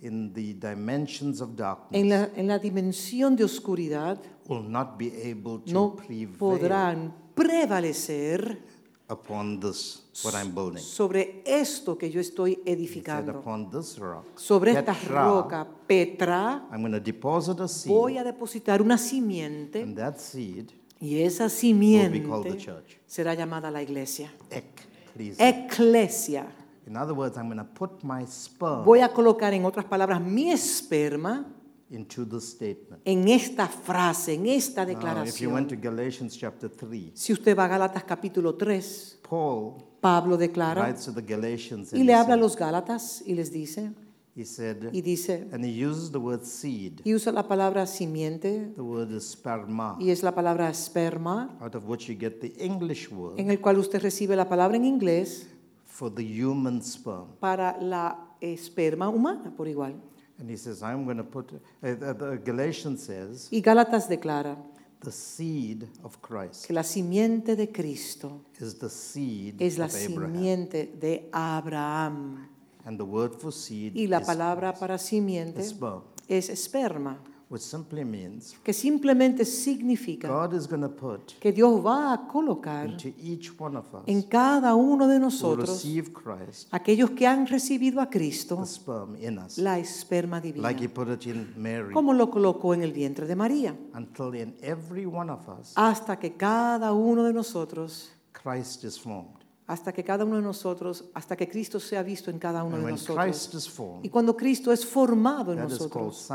in 0.00 0.32
the 0.32 0.54
dimensions 0.54 1.40
of 1.40 1.56
darkness 1.56 2.00
en 2.00 2.08
la, 2.08 2.28
en 2.36 2.46
la 2.46 2.58
dimensión 2.58 3.34
de 3.36 3.44
oscuridad, 3.44 4.18
will 4.48 4.62
not 4.68 4.98
be 4.98 5.10
able 5.30 5.60
to 5.60 5.72
no 5.72 5.96
prevail 5.96 6.36
podrán 6.38 7.14
prevalecer 7.34 8.60
upon 9.08 9.60
this 9.60 10.02
what 10.24 10.34
I'm 10.34 10.54
building. 10.54 10.78
sobre 10.82 11.42
esto 11.46 11.96
que 11.96 12.10
yo 12.10 12.20
estoy 12.20 12.54
said, 12.56 12.66
edificando. 12.66 13.32
upon 13.38 13.70
this 13.70 13.98
rock, 13.98 14.24
Sobre 14.38 14.72
esta 14.72 14.94
roca, 15.08 15.66
Petra, 15.86 16.66
I'm 16.72 16.80
going 16.80 16.92
to 16.92 17.00
deposit 17.00 17.60
a 17.60 17.68
seed, 17.68 17.92
voy 17.92 18.18
a 18.18 18.24
depositar 18.24 18.82
una 18.82 18.98
simiente 18.98 19.82
and 19.82 19.96
that 19.96 20.18
seed 20.18 20.72
y 21.00 21.22
esa 21.22 21.44
will 21.44 22.10
be 22.10 22.22
called 22.22 22.44
the 22.44 22.50
simiente 22.50 22.64
church. 22.64 22.98
será 23.06 23.34
llamada 23.34 23.70
la 23.70 23.82
iglesia. 23.82 24.30
Ecclesia. 24.50 25.48
Eclesia. 25.48 26.65
In 26.86 26.96
other 26.96 27.14
words, 27.14 27.36
I'm 27.36 27.46
going 27.48 27.58
to 27.58 27.64
put 27.64 28.02
my 28.04 28.24
sperm 28.26 28.84
Voy 28.84 29.00
a 29.00 29.08
colocar 29.08 29.52
en 29.54 29.64
otras 29.64 29.84
palabras 29.86 30.20
mi 30.20 30.50
esperma 30.50 31.44
into 31.90 32.24
this 32.24 32.48
statement. 32.50 33.00
en 33.04 33.28
esta 33.28 33.66
frase, 33.68 34.34
en 34.34 34.46
esta 34.46 34.84
Now, 34.84 35.24
if 35.24 35.40
you 35.40 35.50
went 35.50 35.68
declaración. 35.68 35.68
to 35.68 35.76
Galatians 35.76 36.36
chapter 36.36 36.68
3, 36.70 37.12
Si 37.14 37.32
usted 37.32 37.56
va 37.56 37.64
a 37.64 37.68
Gálatas 37.68 38.04
capítulo 38.04 38.54
3, 38.56 39.20
Paul 39.28 39.82
Pablo 40.00 40.36
declara 40.36 40.82
writes 40.82 41.04
to 41.06 41.12
the 41.12 41.22
Galatians 41.22 41.92
y 41.92 41.96
and 41.98 42.06
le 42.06 42.12
he, 42.12 42.14
habla 42.14 42.34
a 42.34 42.36
said, 42.36 42.42
los 42.42 42.56
Gálatas 42.56 43.22
y 43.26 43.34
les 43.34 43.50
dice, 43.52 43.90
he 44.36 44.44
said, 44.44 44.92
y 44.92 45.00
dice, 45.00 45.48
and 45.52 45.64
he 45.64 45.84
uses 45.84 46.10
the 46.12 46.18
word 46.18 46.44
seed. 46.44 47.00
y 47.04 47.14
usa 47.14 47.32
la 47.32 47.48
palabra 47.48 47.86
simiente 47.86 48.72
The 48.76 48.82
word 48.82 49.10
is 49.10 49.24
sperma, 49.36 49.96
y 50.00 50.10
es 50.10 50.22
la 50.22 50.32
palabra 50.34 50.68
esperma, 50.70 51.56
out 51.60 51.74
of 51.74 51.88
which 51.88 52.08
you 52.08 52.16
get 52.16 52.40
the 52.40 52.52
English 52.64 53.10
word 53.10 53.38
en 53.40 53.50
el 53.50 53.60
cual 53.60 53.78
usted 53.78 54.00
recibe 54.02 54.36
la 54.36 54.48
palabra 54.48 54.76
en 54.76 54.84
inglés 54.84 55.48
for 55.96 56.10
the 56.10 56.22
human 56.22 56.82
sperm. 56.82 57.28
para 57.40 57.76
la 57.80 58.16
esperma 58.40 59.08
humana 59.08 59.50
por 59.56 59.66
igual. 59.66 59.94
And 60.38 60.50
he 60.50 60.56
says, 60.58 60.82
I'm 60.82 61.04
going 61.04 61.16
to 61.16 61.24
put, 61.24 61.50
uh, 61.54 61.94
the, 61.94 62.12
the 62.12 62.36
Galatians 62.44 63.02
says, 63.04 63.48
Y 63.50 63.62
Gálatas 63.62 64.06
declara 64.06 64.56
the 65.00 65.10
seed 65.10 65.88
of 66.04 66.20
Christ 66.20 66.66
que 66.66 66.74
la 66.74 66.82
simiente 66.82 67.56
de 67.56 67.68
Cristo 67.68 68.42
is 68.60 68.74
the 68.74 68.90
seed 68.90 69.60
es 69.62 69.78
la 69.78 69.86
of 69.86 69.94
Abraham. 69.94 70.34
simiente 70.34 70.86
de 71.00 71.28
Abraham. 71.32 72.48
And 72.84 72.98
the 72.98 73.04
word 73.04 73.34
for 73.40 73.50
seed 73.50 73.94
Y 73.96 74.06
la 74.06 74.18
is 74.20 74.26
palabra 74.26 74.74
para 74.74 74.98
simiente 74.98 75.62
sperm, 75.64 76.02
es 76.28 76.50
esperma, 76.50 77.18
which 77.48 77.62
simply 77.62 78.04
means 78.04 78.56
que 78.64 78.72
simplemente 78.72 79.44
significa 79.44 80.26
God 80.26 80.52
is 80.52 80.66
going 80.66 80.82
to 80.82 80.88
put 80.88 81.38
que 81.38 81.52
Dios 81.52 81.80
va 81.84 82.12
a 82.12 82.26
colocar 82.26 82.86
into 82.86 83.08
each 83.18 83.52
one 83.56 83.76
of 83.76 83.86
us 83.94 84.02
en 84.06 84.22
cada 84.22 84.74
uno 84.74 85.06
de 85.06 85.20
nosotros, 85.20 85.68
receive 85.68 86.12
Christ 86.12 86.68
aquellos 86.72 87.10
que 87.10 87.26
han 87.26 87.46
recibido 87.46 88.00
a 88.00 88.10
Cristo, 88.10 88.56
the 88.56 88.66
sperm 88.66 89.16
in 89.16 89.38
us, 89.38 89.58
la 89.58 89.78
esperma 89.78 90.40
divina, 90.40 90.66
like 90.66 90.82
He 90.82 90.88
put 90.88 91.08
it 91.08 91.26
in 91.26 91.52
Mary, 91.56 91.92
como 91.92 92.12
lo 92.12 92.30
colocó 92.30 92.74
en 92.74 92.82
el 92.82 92.92
vientre 92.92 93.26
de 93.26 93.36
María, 93.36 93.76
until 93.94 94.34
in 94.34 94.56
every 94.60 95.06
one 95.06 95.30
of 95.30 95.48
us 95.48 95.72
hasta 95.76 96.18
que 96.18 96.36
cada 96.36 96.92
uno 96.92 97.22
de 97.22 97.32
nosotros 97.32 98.10
Christ 98.32 98.84
is 98.84 98.98
formed. 98.98 99.45
Hasta 99.66 99.92
que 99.92 100.04
cada 100.04 100.24
uno 100.24 100.36
de 100.36 100.42
nosotros, 100.42 101.06
hasta 101.12 101.36
que 101.36 101.48
Cristo 101.48 101.80
sea 101.80 102.02
visto 102.02 102.30
en 102.30 102.38
cada 102.38 102.62
uno 102.62 102.76
And 102.76 102.84
de 102.86 102.90
nosotros. 102.92 103.70
Formed, 103.70 104.04
Y 104.04 104.08
cuando 104.08 104.36
Cristo 104.36 104.72
es 104.72 104.86
formado 104.86 105.52
en 105.52 105.58
nosotros, 105.60 106.28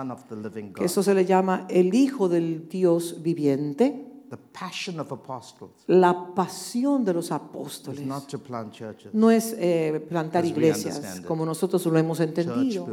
que 0.76 0.86
eso 0.86 1.02
se 1.02 1.13
le 1.13 1.26
llama 1.26 1.65
el 1.70 1.94
Hijo 1.94 2.28
del 2.28 2.67
Dios 2.67 3.22
viviente, 3.22 4.08
The 4.30 4.38
passion 4.38 4.98
of 5.02 5.12
apostles 5.12 5.72
la 5.88 6.34
pasión 6.34 7.04
de 7.04 7.13
los 7.13 7.34
apóstoles. 7.34 8.06
not 8.06 8.28
to 8.30 8.39
plant 8.39 8.72
churches, 8.72 9.13
No 9.13 9.30
es 9.30 9.54
eh, 9.58 10.06
plantar 10.08 10.46
iglesias 10.46 11.22
como 11.28 11.46
nosotros 11.46 11.86
lo 11.86 11.98
hemos 11.98 12.22
entendido, 12.22 12.88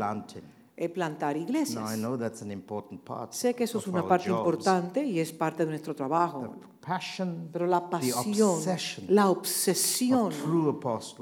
es 0.78 0.90
plantar 0.90 1.34
Now, 1.36 1.40
I 1.40 1.44
iglesias. 1.44 1.96
know 1.96 2.16
that's 2.16 2.40
an 2.42 2.50
important 2.52 3.02
part 3.02 3.32
Sé 3.32 3.54
que 3.54 3.64
eso 3.64 3.78
es 3.78 3.86
una 3.86 4.06
parte 4.06 4.28
jobs. 4.30 4.38
importante 4.38 5.04
y 5.04 5.18
es 5.18 5.32
parte 5.32 5.64
de 5.64 5.70
nuestro 5.70 5.94
trabajo, 5.94 6.54
passion 6.80 7.48
pero 7.52 7.66
la 7.66 7.88
pasión, 7.90 8.60
la 9.08 9.28
obsesión 9.30 10.32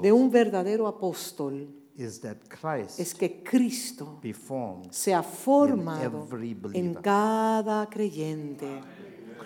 de 0.01 0.11
un 0.11 0.29
verdadero 0.29 0.87
apóstol 0.87 1.67
is 1.97 2.19
that 2.21 2.37
Christ 2.47 2.99
es 2.99 3.15
que 3.15 3.43
Cristo 3.43 4.19
be 4.21 4.31
formed, 4.33 4.91
sea 4.91 5.23
formado 5.23 6.27
en 6.73 6.93
cada 6.95 7.89
creyente. 7.89 8.81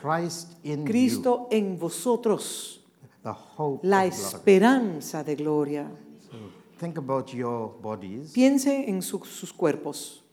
Christ 0.01 0.53
in 0.63 0.83
Cristo 0.83 1.47
en 1.51 1.77
vosotros, 1.79 2.81
you, 3.01 3.07
the 3.23 3.33
hope 3.57 3.87
la 3.87 4.05
esperanza 4.05 5.23
de 5.23 5.35
gloria. 5.35 5.89
Think 6.81 6.97
about 6.97 7.27
your 7.31 7.79
bodies 7.79 8.31
Piense 8.31 8.89
en 8.89 9.03
su- 9.03 9.23
sus 9.23 9.53
cuerpos, 9.53 10.23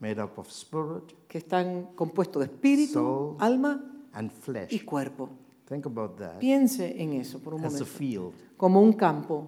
made 0.00 0.18
up 0.22 0.38
of 0.38 0.48
spirit 0.48 1.12
que 1.28 1.36
están 1.38 1.90
compuestos 1.94 2.40
de 2.40 2.46
espíritu, 2.52 2.94
Soul. 2.94 3.36
alma 3.38 3.84
and 4.14 4.30
y 4.30 4.34
flesh. 4.40 4.84
cuerpo. 4.86 5.28
Think 5.68 5.84
about 5.84 6.16
that 6.16 6.38
Piense 6.38 6.94
en 6.98 7.12
eso 7.12 7.38
por 7.40 7.52
un 7.54 7.60
as 7.60 7.74
a 7.74 7.78
momento, 7.78 7.84
field. 7.86 8.32
como 8.56 8.80
un 8.80 8.94
campo. 8.94 9.46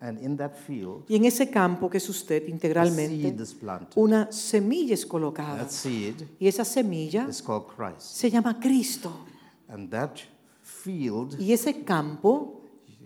And 0.00 0.20
in 0.20 0.36
that 0.38 0.54
field, 0.56 1.04
Y 1.08 1.14
en 1.14 1.26
ese 1.26 1.48
campo 1.48 1.88
que 1.88 1.98
es 1.98 2.08
usted 2.08 2.42
a 2.42 2.46
seed 2.46 2.52
integralmente, 2.52 3.40
is 3.40 3.54
planted. 3.54 3.92
una 3.96 4.32
semilla 4.32 4.94
es 4.94 5.06
colocada. 5.06 5.58
That 5.58 5.70
seed 5.70 6.14
Y 6.40 6.48
esa 6.48 6.64
semilla 6.64 7.28
is 7.28 7.40
called 7.40 7.66
Christ. 7.76 8.00
se 8.00 8.28
llama 8.28 8.58
Cristo. 8.58 9.12
And 9.68 9.88
that 9.90 10.16
field, 10.60 11.38
Y 11.40 11.52
ese 11.52 11.84
campo, 11.84 12.61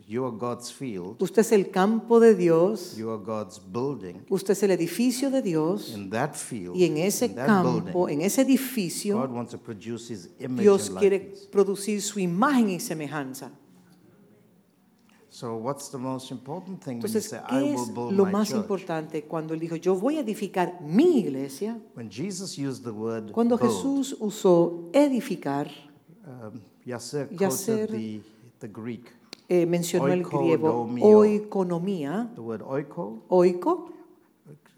you 0.09 0.25
are 0.25 0.31
God's 0.37 0.71
field, 0.73 1.21
usted 1.21 1.41
es 1.41 1.51
el 1.53 1.71
campo 1.71 2.21
de 2.21 2.35
Dios, 2.35 2.97
you 2.97 3.11
are 3.11 3.21
God's 3.23 3.59
building. 3.59 4.25
usted 4.31 4.53
es 4.53 4.63
el 4.63 4.71
edificio 4.71 5.31
de 5.31 5.43
Dios. 5.43 5.93
In 5.95 6.11
that 6.11 6.35
field, 6.35 6.77
Y 6.77 6.85
en 6.85 6.97
ese 6.99 7.27
in 7.27 7.35
that 7.35 7.47
campo, 7.47 8.05
building, 8.07 8.21
en 8.21 8.27
ese 8.27 8.43
edificio, 8.43 9.17
God 9.19 9.31
wants 9.33 9.51
to 9.53 9.59
produce 9.59 10.09
His 10.13 10.31
image 10.39 10.63
Dios 10.63 10.89
and 10.91 10.99
quiere 10.99 11.35
producir 11.51 12.01
su 12.03 12.21
imagen 12.21 12.71
y 12.71 12.79
semejanza. 12.81 13.51
So, 15.29 15.57
what's 15.57 15.91
the 15.91 15.99
most 15.99 16.31
important 16.31 16.81
thing 16.83 16.99
when 16.99 17.13
you 17.13 17.19
Entonces, 17.19 17.29
say, 17.29 17.41
I 17.41 17.61
¿qué 17.61 17.75
will 17.75 17.93
build 17.95 18.13
lo 18.13 18.25
my 18.25 18.33
más 18.33 18.49
church? 18.49 18.57
importante 18.61 19.25
cuando 19.25 19.53
él 19.53 19.61
dijo, 19.61 19.77
yo 19.77 19.95
voy 19.95 20.17
a 20.17 20.21
edificar 20.21 20.81
mi 20.81 21.19
iglesia? 21.19 21.79
When 21.95 22.09
Jesus 22.11 22.57
used 22.57 22.85
the 22.85 22.91
word 22.93 23.33
Cuando 23.33 23.59
build, 23.59 23.71
Jesús 23.71 24.17
usó 24.19 24.89
edificar, 24.95 25.69
um, 26.27 26.61
Yasser 26.87 27.29
Yasser- 27.33 27.87
quoted 27.87 27.91
the, 27.91 28.21
the 28.61 28.69
Greek. 28.69 29.13
Eh, 29.49 29.67
mencionó 29.67 30.09
el 30.09 30.23
griego 30.25 30.89
oikonomía. 31.03 32.31
The 32.35 32.41
word 32.41 32.63
oiko 32.67 33.93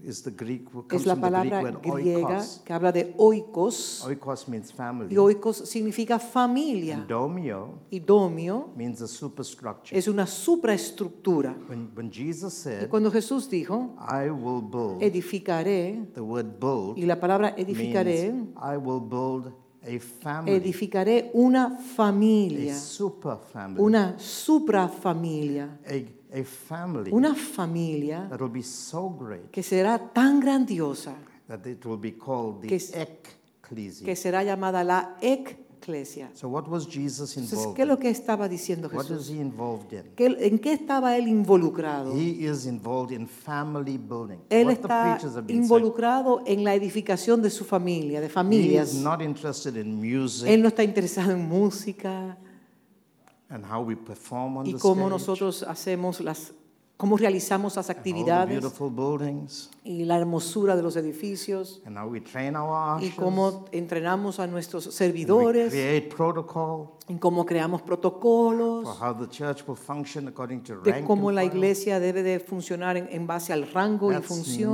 is 0.05 0.23
the 0.23 0.31
Greek, 0.31 0.69
es 0.93 1.07
la 1.07 1.17
from 1.17 1.33
the 1.33 1.39
Greek 1.41 1.51
palabra 1.51 1.63
word 1.63 1.83
griega 1.83 2.29
oikos. 2.29 2.63
que 2.65 2.73
habla 2.73 2.93
de 2.93 3.15
oikos. 3.17 4.05
Oikos 4.07 4.49
means 4.49 4.73
family. 4.73 5.13
Y 5.13 5.19
oikos 5.19 5.57
significa 5.57 6.19
familia. 6.19 6.95
And 6.97 7.09
domio 7.09 7.81
Y 7.91 7.99
domio 7.99 8.71
means 8.77 9.03
a 9.03 9.09
superstructure. 9.09 9.99
es 9.99 10.07
una 10.07 10.27
supraestructura. 10.27 11.57
When, 11.69 11.91
when 11.97 12.11
Jesus 12.13 12.55
Y 12.55 12.63
said, 12.63 12.89
cuando 12.89 13.11
Jesús 13.11 13.51
dijo, 13.51 13.97
I 13.99 14.31
will 14.31 14.63
build, 14.63 15.03
edificaré, 15.03 16.07
the 16.15 16.21
word 16.21 16.59
build 16.61 16.97
y 16.97 17.05
la 17.05 17.19
palabra 17.19 17.55
edificaré, 17.57 18.33
means 18.33 18.57
I 18.57 18.77
will 18.77 19.01
build 19.01 19.53
a 19.83 19.99
family, 19.99 20.57
edificaré 20.57 21.31
una 21.35 21.67
a 21.67 21.77
familia, 21.77 22.75
super 22.75 23.39
family, 23.39 23.81
una 23.81 24.15
suprafamilia, 24.19 25.79
a, 25.87 26.39
a 26.39 26.45
family 26.45 27.11
una 27.13 27.35
familia 27.35 28.27
that 28.29 28.41
will 28.41 28.51
be 28.51 28.63
so 28.63 29.09
great 29.09 29.51
que 29.51 29.63
será 29.63 29.99
tan 29.99 30.41
grandiosa 30.41 31.15
that 31.47 31.67
it 31.67 31.85
will 31.87 31.99
be 31.99 32.13
called 32.13 32.61
the 32.61 32.69
Que 32.69 32.79
que 34.05 34.17
será 34.17 34.43
llamada 34.43 34.83
la 34.83 35.17
eclesia. 35.21 35.68
So 36.35 36.49
what 36.49 36.69
was 36.69 36.87
Jesus 36.87 37.37
Entonces, 37.37 37.59
involved 37.59 37.77
¿qué 37.77 37.83
es 37.83 37.87
in? 37.87 37.89
lo 37.89 37.99
que 37.99 38.11
estaba 38.11 38.49
diciendo 38.49 38.89
What 38.93 39.05
is 39.05 39.09
Jesús? 39.09 39.31
he 39.31 39.41
involved 39.41 39.93
in? 39.93 40.03
¿Qué- 40.17 40.37
¿En 40.47 40.59
qué 40.59 40.73
estaba 40.75 41.17
él 41.17 41.29
involucrado? 41.29 42.13
He 42.15 42.45
is 42.47 42.67
involved 42.67 43.13
in 43.13 43.27
family 43.27 43.97
building. 43.99 44.39
Él 44.51 44.67
what 44.67 44.75
the 44.77 44.83
está 44.83 45.13
have 45.15 45.19
been 45.43 45.47
saying. 45.49 45.63
involucrado 45.63 46.43
en 46.47 46.65
la 46.65 46.75
edificación 46.75 47.41
de 47.43 47.51
su 47.51 47.65
familia, 47.65 48.21
de 48.21 48.27
He 48.27 48.31
familias. 48.31 48.93
is 48.95 49.01
not 49.03 49.23
interested 49.23 49.77
in 49.77 49.95
music 50.01 50.49
Él 50.49 50.63
no 50.63 50.69
está 50.69 50.85
interesado 50.85 51.33
en 51.33 51.49
música 51.49 52.37
and 53.51 53.65
how 53.65 53.81
we 53.81 53.97
perform 53.97 54.59
on 54.59 54.67
y 54.67 54.73
the 54.75 54.79
cómo 54.79 55.07
stage, 55.07 55.11
nosotros 55.11 55.63
hacemos 55.63 56.21
las, 56.21 56.53
cómo 56.99 57.17
realizamos 57.17 57.77
las 57.77 57.91
actividades 57.91 58.61
y 59.85 60.05
la 60.05 60.19
hermosura 60.19 60.75
de 60.77 60.83
los 60.83 60.97
edificios 60.97 61.81
y 63.01 63.11
cómo 63.11 63.65
entrenamos 63.73 64.41
a 64.41 64.47
nuestros 64.49 64.85
servidores 64.93 65.73
y 67.09 67.17
cómo 67.19 67.47
creamos 67.47 67.83
protocolos 67.83 68.85
de 70.83 71.05
cómo 71.07 71.31
la 71.31 71.45
iglesia 71.45 72.01
debe 72.01 72.23
de 72.25 72.41
funcionar 72.41 72.97
en, 72.97 73.09
en 73.11 73.27
base 73.29 73.53
al 73.53 73.71
rango 73.73 74.11
y 74.11 74.17
función. 74.23 74.73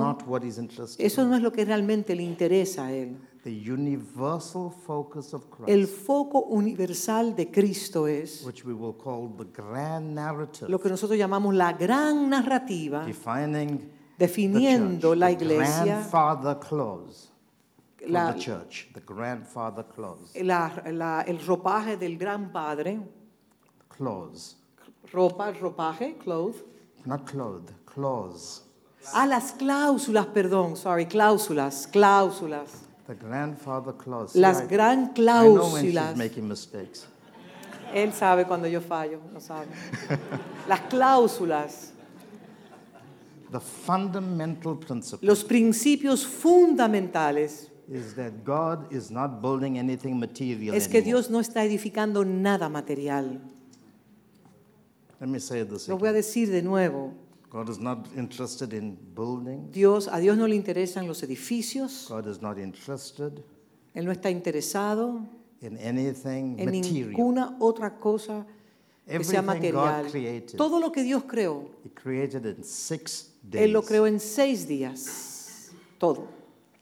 Eso 0.99 1.25
no 1.27 1.37
es 1.37 1.43
lo 1.43 1.53
que 1.53 1.65
realmente 1.67 2.15
le 2.17 2.23
interesa 2.23 2.87
a 2.87 2.93
él. 2.93 3.19
The 3.45 3.53
universal 3.53 4.71
focus 4.71 5.35
of 5.35 5.51
Christ, 5.51 5.69
El 5.69 5.87
foco 5.87 6.41
universal 6.49 7.35
de 7.37 7.51
Cristo 7.51 8.07
es 8.07 8.43
which 8.43 8.65
we 8.65 8.73
will 8.73 8.95
call 8.97 9.29
the 9.37 9.45
grand 9.45 10.15
narrative, 10.15 10.71
lo 10.71 10.79
que 10.81 10.89
nosotros 10.89 11.19
llamamos 11.19 11.55
la 11.55 11.75
gran 11.75 12.31
narrativa, 12.31 13.05
defining 13.05 13.91
definiendo 14.19 15.11
the, 15.11 15.17
la 15.17 15.27
the 15.27 15.33
iglesia, 15.35 15.85
grandfather 15.85 16.59
clause 16.59 17.29
for 17.99 18.09
la- 18.09 18.33
the 18.33 18.39
church, 18.41 18.89
the 18.95 19.01
grandfather 19.01 19.85
clause, 19.95 20.33
la- 20.43 20.73
la- 20.91 21.21
el 21.27 21.39
ropaje 21.47 21.99
del 21.99 22.17
gran 22.17 22.51
padre, 22.51 22.99
ropa, 25.13 25.53
ropaje, 25.53 26.17
cloth. 26.17 26.63
not 27.05 27.27
clothed, 27.31 27.73
clause. 27.85 28.63
Ah, 29.13 29.27
las 29.27 29.53
cláusulas, 29.53 30.27
perdón, 30.29 30.77
sorry, 30.77 31.05
cláusulas, 31.05 31.87
cláusulas. 31.87 32.84
The 33.07 33.15
grandfather 33.15 33.93
clause. 33.93 34.35
Las 34.35 34.67
gran 34.67 35.13
I 35.17 35.21
know 35.21 35.73
when 35.73 35.85
she's 35.85 35.95
cláusulas. 35.95 36.17
making 36.17 36.49
mistakes. 36.49 37.07
Él 37.95 38.13
sabe 38.13 38.45
cuando 38.47 38.67
yo 38.67 38.81
fallo, 38.81 39.21
lo 39.33 39.41
sabe. 39.41 39.67
Las 40.69 40.81
cláusulas, 40.89 41.91
The 43.53 43.61
fundamental 43.61 44.77
principle 44.77 45.29
los 45.29 45.45
principios 45.45 46.27
fundamentales 46.27 47.71
is 47.89 48.15
that 48.17 48.33
God 48.45 48.91
is 48.93 49.11
not 49.13 49.41
building 49.41 49.79
anything 49.79 50.19
material 50.19 50.75
es 50.75 50.89
que 50.89 50.99
anymore. 50.99 51.21
Dios 51.21 51.31
no 51.31 51.39
está 51.39 51.63
edificando 51.63 52.25
nada 52.25 52.69
material. 52.69 53.41
Let 55.21 55.29
me 55.29 55.39
say 55.39 55.63
this 55.63 55.89
Lo 55.89 55.99
voy 55.99 56.09
a 56.09 56.13
decir 56.13 56.51
de 56.51 56.63
nuevo. 56.63 57.13
God 57.55 57.69
is 57.71 57.79
not 57.79 58.09
interested 58.17 58.73
in 58.73 58.99
building. 59.15 59.71
Dios, 59.71 60.09
a 60.11 60.19
Dios 60.19 60.37
no 60.37 60.49
le 60.49 60.57
interesan 60.57 61.07
los 61.07 61.23
edificios, 61.23 62.09
God 62.09 62.27
is 62.27 62.43
not 62.43 62.59
interested 62.59 63.45
Él 63.95 64.05
no 64.07 64.11
está 64.11 64.29
interesado 64.29 65.25
in 65.61 65.79
anything 65.79 66.59
en 66.59 66.67
material. 66.67 67.11
ninguna 67.11 67.57
otra 67.61 67.97
cosa 68.01 68.45
que 69.07 69.23
sea 69.23 69.39
Everything 69.39 69.71
God 69.73 69.83
material. 69.85 70.11
created, 70.11 70.57
Todo 70.57 70.81
lo 70.81 70.91
que 70.91 71.05
Dios 71.05 71.23
creó, 71.29 71.71
He 71.85 71.91
created 71.91 72.45
in 72.45 72.65
six 72.65 73.31
days. 73.49 73.67
Él 73.67 73.73
lo 73.73 73.83
creó 73.83 74.09
en 74.09 74.19
seis 74.19 74.67
días. 74.67 75.71
Todo. 75.99 76.27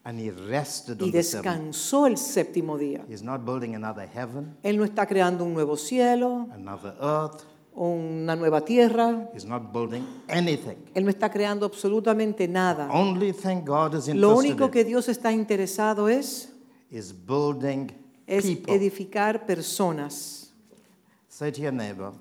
And 0.05 0.19
He 0.19 0.31
rested 0.31 0.99
Y 1.01 1.05
on 1.05 1.13
the 1.13 1.23
seventh. 1.23 1.45
descansó 1.45 2.07
el 2.07 2.17
séptimo 2.17 2.79
día. 2.79 3.05
He's 3.11 3.23
not 3.23 3.45
building 3.45 3.75
another 3.75 4.09
heaven, 4.09 4.57
Él 4.63 4.79
no 4.79 4.85
está 4.85 5.07
creando 5.07 5.45
un 5.45 5.53
nuevo 5.53 5.77
cielo, 5.77 6.49
another 6.51 6.95
earth. 6.99 7.45
Una 7.75 8.37
nueva 8.37 8.65
tierra. 8.65 9.31
He's 9.35 9.45
not 9.45 9.73
building 9.73 10.05
anything. 10.29 10.77
Él 10.95 11.05
no 11.05 11.11
está 11.11 11.31
creando 11.31 11.67
absolutamente 11.67 12.47
nada. 12.49 12.89
Only 12.93 13.33
thing 13.33 13.65
God 13.65 13.95
is 13.95 14.09
Lo 14.09 14.37
único 14.37 14.71
que 14.71 14.85
Dios 14.85 15.09
está 15.09 15.33
interesado 15.33 16.09
es, 16.09 16.53
is 16.91 17.13
building 17.13 17.89
es 18.27 18.45
people. 18.45 18.75
edificar 18.75 19.47
personas. 19.47 20.53
Say 21.29 21.51
to 21.51 21.63
your 21.63 21.73
neighbor, 21.73 22.13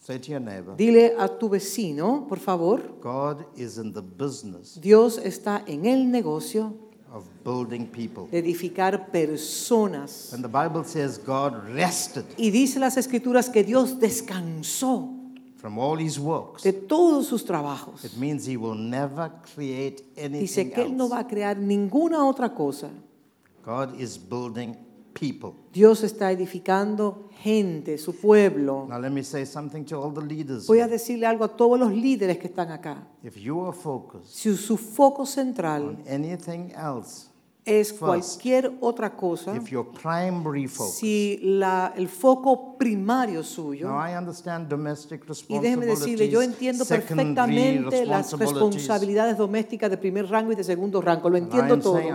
say 0.00 0.18
to 0.18 0.32
your 0.32 0.40
neighbor, 0.40 0.74
Dile 0.76 1.14
a 1.16 1.28
tu 1.28 1.48
vecino, 1.48 2.26
por 2.28 2.40
favor, 2.40 2.82
God 3.00 3.44
is 3.56 3.78
in 3.78 3.92
the 3.92 4.02
business 4.02 4.78
Dios 4.80 5.18
está 5.18 5.62
en 5.68 5.86
el 5.86 6.10
negocio 6.10 6.74
of 7.12 7.24
building 7.44 7.86
people. 7.86 8.28
de 8.30 8.38
edificar 8.38 9.10
personas. 9.10 10.30
When 10.32 10.42
the 10.42 10.48
Bible 10.48 10.84
says 10.84 11.18
God 11.18 11.54
rested 11.74 12.24
Y 12.36 12.50
dice 12.50 12.78
las 12.78 12.96
escrituras 12.96 13.48
que 13.50 13.64
Dios 13.64 13.98
descansó 13.98 15.16
from 15.56 15.78
all 15.78 15.98
his 15.98 16.18
works, 16.18 16.62
de 16.62 16.72
todos 16.72 17.26
sus 17.26 17.44
trabajos. 17.44 18.04
it 18.04 18.16
means 18.16 18.46
he 18.46 18.56
will 18.56 18.74
never 18.76 19.30
create 19.54 20.02
anything 20.16 20.40
Dice 20.46 20.72
que 20.72 20.82
Él 20.84 20.96
no 20.96 21.04
else. 21.04 21.14
va 21.14 21.18
a 21.20 21.26
crear 21.26 21.56
ninguna 21.58 22.24
otra 22.24 22.54
cosa. 22.54 22.90
God 23.64 24.00
is 24.00 24.16
building 24.16 24.74
people. 25.12 25.52
Dios 25.72 26.02
está 26.02 26.32
edificando 26.32 27.28
gente, 27.42 27.96
su 27.98 28.14
pueblo. 28.14 28.86
Now 28.88 28.98
let 28.98 29.10
me 29.10 29.22
say 29.22 29.46
something 29.46 29.84
to 29.84 30.02
all 30.02 30.12
the 30.12 30.22
leaders. 30.22 30.66
Voy 30.66 30.80
a 30.80 30.88
decirle 30.88 31.26
algo 31.26 31.44
a 31.44 31.56
todos 31.56 31.78
los 31.78 31.92
líderes 31.92 32.38
que 32.38 32.48
están 32.48 32.70
acá. 32.70 33.06
If 33.22 33.36
you 33.36 33.64
are 33.66 33.76
focused 33.76 34.26
Si 34.26 34.54
su 34.56 34.76
foco 34.76 35.24
central 35.24 35.88
on 35.88 36.02
anything 36.06 36.72
else, 36.74 37.29
es 37.64 37.92
cualquier 37.92 38.72
otra 38.80 39.14
cosa, 39.16 39.54
if 39.56 39.68
your 39.70 39.86
primary 39.92 40.66
focus, 40.66 40.94
si 40.94 41.38
la- 41.42 41.92
el 41.96 42.08
foco 42.08 42.76
primario 42.78 43.42
suyo, 43.42 43.88
now 43.88 44.00
I 44.06 44.16
understand 44.16 44.68
domestic 44.68 45.22
y 45.48 45.58
déjeme 45.58 45.86
decirle, 45.86 46.28
yo 46.28 46.40
entiendo 46.42 46.84
perfectamente 46.84 48.06
las 48.06 48.32
responsabilidades 48.38 49.36
domésticas 49.36 49.90
de 49.90 49.96
primer 49.98 50.26
rango 50.28 50.52
y 50.52 50.54
de 50.56 50.64
segundo 50.64 51.00
rango, 51.00 51.28
lo 51.28 51.36
entiendo 51.36 51.74
todo. 51.82 51.94
saying 51.98 52.12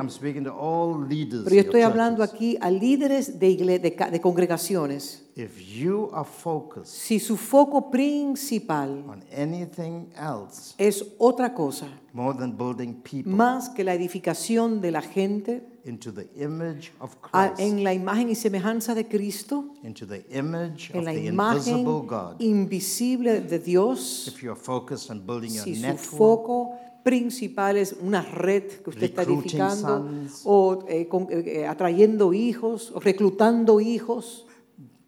Pero 1.44 1.56
yo 1.56 1.62
estoy 1.62 1.82
hablando 1.82 2.20
churches. 2.26 2.36
aquí 2.36 2.58
a 2.60 2.72
líderes 2.72 3.40
de, 3.40 3.50
igle- 3.50 3.80
de 3.80 3.96
de 4.12 4.22
congregaciones. 4.22 5.22
If 5.36 5.60
you 5.60 6.10
are 6.14 6.28
focused 6.28 6.86
Si 6.88 7.20
su 7.20 7.36
foco 7.38 7.92
principal 7.92 9.04
on 9.08 9.24
anything 9.36 10.08
else 10.16 10.74
es 10.78 11.06
otra 11.18 11.54
cosa, 11.54 11.88
more 12.16 12.34
than 12.38 12.58
building 12.58 12.94
people 13.04 13.32
más 13.32 13.70
que 13.70 13.84
la 13.84 13.94
edificación 13.94 14.80
de 14.82 14.92
la 14.92 15.02
gente 15.02 15.62
into 15.86 16.12
the 16.14 16.28
image 16.42 16.92
of 17.00 17.16
a- 17.32 17.52
Christ, 17.52 17.60
en 17.60 17.84
la 17.84 17.94
imagen 17.94 18.30
y 18.30 18.36
semejanza 18.36 18.96
de 18.96 19.06
Cristo, 19.08 19.74
into 19.84 20.08
the 20.08 20.26
image 20.32 20.90
en 20.94 21.00
of 21.00 21.06
la 21.06 21.12
the 21.12 21.26
imagen 21.26 21.78
invisible 21.80 22.08
God, 22.08 22.36
invisible 22.42 23.42
de 23.42 23.60
Dios, 23.60 24.28
if 24.28 24.42
you're 24.42 24.60
focused 24.60 25.12
on 25.12 25.26
building 25.26 25.52
your 25.54 25.64
si 25.64 25.76
su 25.76 25.82
network, 25.82 26.18
foco 26.18 26.72
principal 27.04 27.78
es 27.78 27.94
una 28.02 28.22
red 28.24 28.64
que 28.82 28.90
usted 28.90 29.04
está 29.04 29.22
Recruiting 29.24 29.60
edificando 29.62 29.98
sons. 30.00 30.42
o 30.46 30.86
eh, 30.90 31.08
con- 31.08 31.28
eh, 31.30 31.44
eh, 31.62 31.68
atrayendo 31.68 32.34
hijos 32.34 32.92
o 32.96 33.00
reclutando 33.00 33.80
hijos 33.80 34.48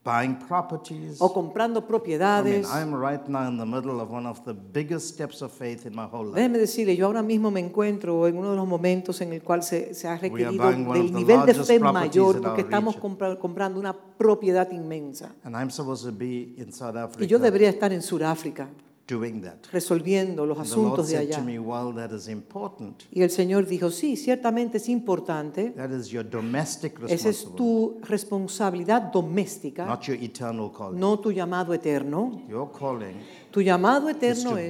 buying 0.07 0.35
properties. 0.35 1.17
o 1.19 1.33
comprando 1.33 1.79
I 1.79 1.81
mean, 1.81 1.87
propiedades. 1.87 2.67
I'm 2.71 2.93
right 2.95 3.27
now 3.27 3.47
in 3.49 3.57
the 3.57 3.65
middle 3.65 3.99
of 3.99 4.09
one 4.09 4.25
of 4.25 4.45
the 4.45 4.53
biggest 4.53 5.09
steps 5.09 5.41
of 5.41 5.51
faith 5.51 5.85
in 5.85 5.93
my 5.93 6.05
whole 6.05 6.25
life. 6.25 6.35
Déjeme 6.35 6.57
decirle, 6.57 6.95
yo 6.95 7.07
ahora 7.07 7.21
mismo 7.21 7.51
me 7.51 7.59
encuentro 7.59 8.25
en 8.27 8.37
uno 8.37 8.51
de 8.51 8.55
los 8.55 8.67
momentos 8.67 9.19
en 9.21 9.33
el 9.33 9.41
cual 9.43 9.63
se, 9.63 9.93
se 9.93 10.07
ha 10.07 10.17
requerido 10.17 10.71
del 10.71 11.13
nivel 11.13 11.45
de 11.45 11.53
fe 11.53 11.79
mayor 11.79 12.41
porque 12.41 12.61
estamos 12.61 12.95
compra- 12.95 13.37
comprando 13.37 13.79
una 13.79 13.93
propiedad 13.93 14.71
inmensa. 14.71 15.35
And 15.43 15.55
I'm 15.55 15.69
supposed 15.69 16.05
to 16.09 16.17
be 16.17 16.53
in 16.57 16.71
South 16.71 16.95
Africa 16.95 17.23
Y 17.23 17.27
yo 17.27 17.39
debería 17.39 17.69
estar 17.69 17.91
en 17.91 18.01
Sudáfrica 18.01 18.69
doing 19.07 19.41
that. 19.41 19.65
resolviendo 19.71 20.45
los 20.45 20.57
And 20.59 20.67
the 20.69 20.75
Lord 20.75 20.99
asuntos 20.99 21.07
de 21.07 21.17
said 21.17 21.29
to 21.29 21.37
allá. 21.37 21.43
me, 21.45 21.57
well, 21.59 21.93
that 21.93 22.11
is 22.11 22.27
important. 22.27 23.03
Y 23.11 23.21
el 23.21 23.29
Señor 23.29 23.65
dijo, 23.65 23.89
sí, 23.89 24.17
ciertamente 24.17 24.77
es 24.77 24.89
importante. 24.89 25.71
That 25.77 25.91
is 25.91 26.09
your 26.09 26.23
domestic 26.29 26.99
Esa 27.07 27.29
es 27.29 27.45
responsibility, 27.45 27.55
tu 27.57 27.99
responsabilidad 28.07 29.11
doméstica, 29.11 29.85
not 29.85 30.03
your 30.03 30.17
eternal 30.21 30.71
calling. 30.71 30.99
no 30.99 31.19
tu 31.19 31.31
llamado 31.31 31.73
eterno. 31.73 32.41
Your 32.49 32.69
calling 32.71 33.15
Tu 33.51 33.61
llamado 33.61 34.09
eterno 34.09 34.57
es, 34.57 34.69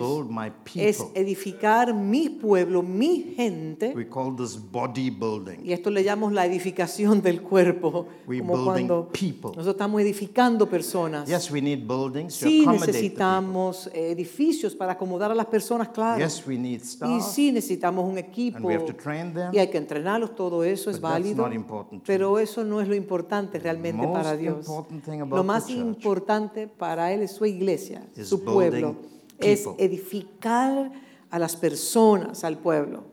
es 0.75 0.97
people. 0.97 1.19
edificar 1.19 1.93
mi 1.93 2.29
pueblo, 2.29 2.81
mi 2.83 3.33
gente. 3.35 3.93
We 3.95 4.07
call 4.07 4.35
this 4.35 4.57
body 4.71 5.09
building. 5.09 5.65
Y 5.65 5.73
esto 5.73 5.89
le 5.89 6.03
llamamos 6.03 6.31
la 6.31 6.45
edificación 6.45 7.21
del 7.21 7.41
cuerpo, 7.41 8.05
We 8.27 8.39
como 8.39 8.63
cuando 8.63 9.09
people. 9.11 9.49
nosotros 9.49 9.75
estamos 9.75 10.01
edificando 10.01 10.69
personas. 10.69 11.27
Yes, 11.27 11.49
we 11.51 11.61
need 11.61 11.85
buildings 11.87 12.37
to 12.39 12.47
Sí 12.47 12.61
accommodate 12.61 12.85
the 12.85 12.85
people. 12.85 12.93
necesitamos 12.93 13.87
eh, 13.93 14.11
edificios 14.11 14.75
para 14.75 14.93
acomodar 14.93 15.31
a 15.31 15.35
las 15.35 15.47
personas, 15.47 15.89
claro. 15.89 16.23
Yes, 16.23 16.43
we 16.47 16.55
need 16.57 16.79
y 16.81 16.83
staff, 16.83 17.33
sí 17.33 17.51
necesitamos 17.51 18.03
un 18.05 18.11
and 18.11 18.19
equipo 18.19 18.59
we 18.67 18.75
have 18.75 18.85
to 18.85 18.93
train 18.95 19.33
them. 19.33 19.53
y 19.53 19.57
hay 19.59 19.67
que 19.69 19.77
entrenarlos, 19.77 20.35
todo 20.35 20.63
eso 20.63 20.89
es 20.89 20.97
But 21.01 21.09
that's 21.09 21.23
válido. 21.23 21.43
not 21.43 21.53
important 21.53 22.03
to 22.03 22.07
Pero 22.07 22.37
eso 22.39 22.63
no 22.63 22.79
es 22.79 22.87
lo 22.87 22.95
importante 22.95 23.59
realmente 23.59 24.05
most 24.05 24.13
para 24.23 24.37
Dios. 24.37 24.59
important 24.59 25.03
thing 25.03 25.19
about 25.21 25.37
Lo 25.37 25.43
más 25.43 25.65
the 25.65 25.73
importante 25.73 26.67
para 26.67 27.11
Él 27.11 27.23
es 27.23 27.31
su 27.31 27.45
iglesia, 27.45 28.05
su 28.23 28.37
building 28.37 28.66
pueblo. 28.69 28.95
Es 29.39 29.67
edificar 29.77 30.91
a 31.29 31.39
las 31.39 31.55
personas, 31.55 32.43
al 32.43 32.57
pueblo 32.57 33.03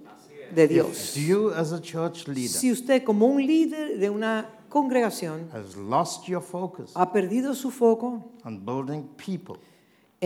de 0.55 0.69
Dios. 0.69 1.17
If 1.17 1.27
you, 1.27 1.51
as 1.51 1.73
a 1.73 1.81
church 1.81 2.27
leader, 2.29 2.49
Si 2.49 2.71
usted 2.73 3.05
como 3.05 3.27
un 3.27 3.45
líder 3.45 3.99
de 3.99 4.11
una 4.11 4.49
congregación 4.69 5.49
has 5.53 5.77
lost 5.77 6.27
your 6.27 6.43
focus 6.43 6.91
ha 6.95 7.13
perdido 7.13 7.55
su 7.55 7.71
foco 7.71 8.25
on 8.45 8.65
building 8.65 9.03
people 9.17 9.57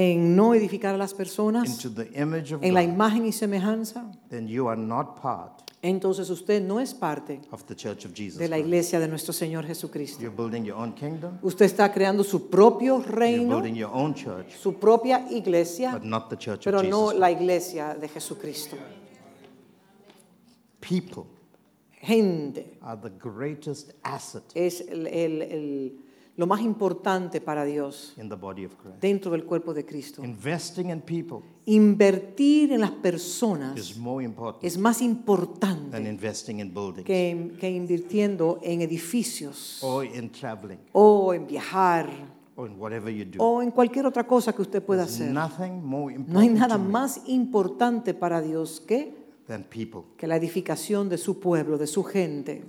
en 0.01 0.37
no 0.37 0.55
edificar 0.55 0.95
a 0.95 0.99
las 0.99 1.13
personas, 1.13 1.69
into 1.69 1.91
the 1.91 2.09
image 2.21 2.53
of 2.55 2.63
en 2.63 2.73
la 2.73 2.83
God, 2.85 2.93
imagen 2.93 3.27
y 3.27 3.33
semejanza, 3.33 4.05
then 4.31 4.47
you 4.47 4.69
are 4.69 4.81
not 4.81 5.21
part 5.21 5.63
entonces 5.83 6.29
usted 6.31 6.63
no 6.63 6.79
es 6.81 6.93
parte 6.95 7.41
of 7.51 7.65
the 7.67 7.75
church 7.75 8.05
of 8.05 8.13
Jesus. 8.15 8.39
de 8.39 8.49
la 8.49 8.57
Christ. 8.57 8.67
iglesia 8.67 9.01
de 9.01 9.09
nuestro 9.09 9.33
Señor 9.33 9.65
Jesucristo. 9.67 10.21
You're 10.21 10.35
building 10.37 10.65
your 10.65 10.77
own 10.77 10.93
kingdom, 10.95 11.39
Usted 11.43 11.67
está 11.67 11.93
creando 11.93 12.23
su 12.25 12.49
propio 12.49 12.99
you're 12.99 13.11
reino, 13.13 13.57
building 13.61 13.75
your 13.77 13.91
own 13.93 14.15
church, 14.15 14.57
su 14.57 14.75
propia 14.75 15.27
iglesia, 15.31 15.93
but 15.93 16.05
not 16.05 16.29
the 16.31 16.37
church 16.37 16.63
pero 16.65 16.79
of 16.81 16.87
no 16.87 17.07
Jesus. 17.09 17.19
la 17.21 17.31
iglesia 17.31 17.95
de 18.01 18.09
Jesucristo. 18.09 18.77
People 20.81 21.27
Gente 22.01 22.79
are 22.83 22.97
the 22.97 23.11
greatest 23.11 23.93
asset 24.05 24.45
es 24.55 24.81
el- 24.89 25.07
el- 25.09 25.43
el- 25.43 25.93
lo 26.39 26.47
más 26.47 26.61
importante 26.61 27.41
para 27.41 27.65
Dios 27.65 28.15
in 28.17 28.29
the 28.29 28.37
body 28.37 28.65
of 28.65 28.75
Christ. 28.77 29.01
dentro 29.01 29.33
del 29.33 29.45
cuerpo 29.45 29.75
de 29.75 29.85
Cristo. 29.85 30.23
Investing 30.25 30.89
in 30.91 31.01
people 31.03 31.41
Invertir 31.67 32.73
en 32.73 32.81
las 32.81 32.93
personas 32.93 33.77
is 33.77 33.97
more 33.99 34.25
important 34.25 34.65
es 34.65 34.79
más 34.79 34.99
than 34.99 35.09
importante 35.09 35.99
investing 36.09 36.61
in 36.61 36.73
buildings 36.73 37.05
que, 37.05 37.57
que 37.59 37.69
invirtiendo 37.71 38.61
en 38.63 38.81
edificios 38.83 39.81
or 39.83 40.05
in 40.07 40.31
traveling 40.31 40.79
o 40.93 41.35
en 41.35 41.47
viajar 41.47 42.09
or 42.55 42.71
in 42.71 42.79
whatever 42.81 43.13
you 43.13 43.25
do. 43.25 43.43
o 43.43 43.61
en 43.61 43.71
cualquier 43.73 44.07
otra 44.07 44.25
cosa 44.27 44.53
que 44.55 44.63
usted 44.63 44.81
pueda 44.83 45.05
There's 45.07 45.21
hacer. 45.21 45.33
nothing 45.33 45.83
more 45.85 46.17
No 46.17 46.39
hay 46.41 46.49
nada 46.51 46.77
to 46.77 46.83
me 46.85 46.89
más 46.91 47.21
importante 47.27 48.15
para 48.15 48.41
Dios 48.41 48.81
que, 48.81 49.13
than 49.49 49.65
people. 49.65 50.03
que 50.17 50.29
la 50.29 50.37
edificación 50.37 51.09
de 51.09 51.19
su 51.19 51.41
pueblo, 51.41 51.77
de 51.79 51.89
su 51.89 52.05
gente. 52.05 52.63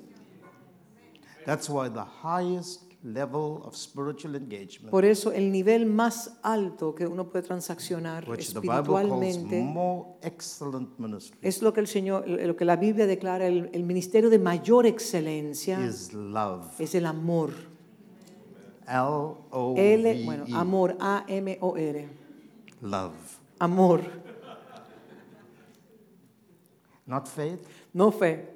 That's 1.45 1.69
why 1.69 1.89
the 1.89 2.03
highest 2.23 2.88
level 3.03 3.61
of 3.63 3.75
spiritual 3.75 4.35
engagement, 4.35 4.89
Por 4.91 5.05
eso 5.05 5.31
el 5.31 5.51
nivel 5.51 5.85
más 5.85 6.37
alto 6.43 6.93
que 6.93 7.07
uno 7.07 7.29
puede 7.29 7.43
transaccionar 7.47 8.27
which 8.29 8.53
the 8.53 8.59
Bible 8.59 8.83
calls 8.83 9.23
espiritualmente 9.23 9.61
more 9.61 10.05
excellent 10.21 10.97
ministry, 10.99 11.37
es 11.41 11.61
lo 11.61 11.71
que 11.73 11.79
el 11.79 11.87
Señor, 11.87 12.27
lo 12.27 12.55
que 12.55 12.65
la 12.65 12.75
Biblia 12.75 13.07
declara 13.07 13.47
el, 13.47 13.69
el 13.73 13.83
ministerio 13.83 14.29
de 14.29 14.39
mayor 14.39 14.85
excelencia 14.85 15.79
is 15.85 16.13
love. 16.13 16.65
es 16.79 16.93
el 16.95 17.05
amor. 17.05 17.51
L-O-V-E. 18.87 19.93
L, 19.93 20.25
bueno, 20.25 20.45
amor, 20.57 20.97
A 20.99 21.23
M 21.27 21.57
O 21.61 21.77
R. 21.77 22.09
Love. 22.81 23.13
Amor, 23.59 24.01
Not 27.05 27.27
faith, 27.27 27.59
no 27.93 28.11
fe, 28.11 28.47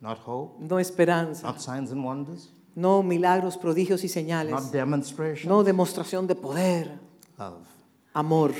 not 0.00 0.18
hope, 0.26 0.58
no 0.58 0.78
esperanza, 0.78 1.46
not 1.46 1.60
signs 1.60 1.92
and 1.92 2.02
wonders, 2.02 2.48
no 2.74 3.02
milagros, 3.02 3.56
prodigios 3.56 4.02
y 4.04 4.06
not 4.06 4.14
señales, 4.14 4.70
demonstration. 4.72 5.48
no 5.48 5.62
demostración 5.64 6.26
de 6.26 6.34
poder, 6.34 6.98
Love. 7.38 7.66
amor. 8.14 8.52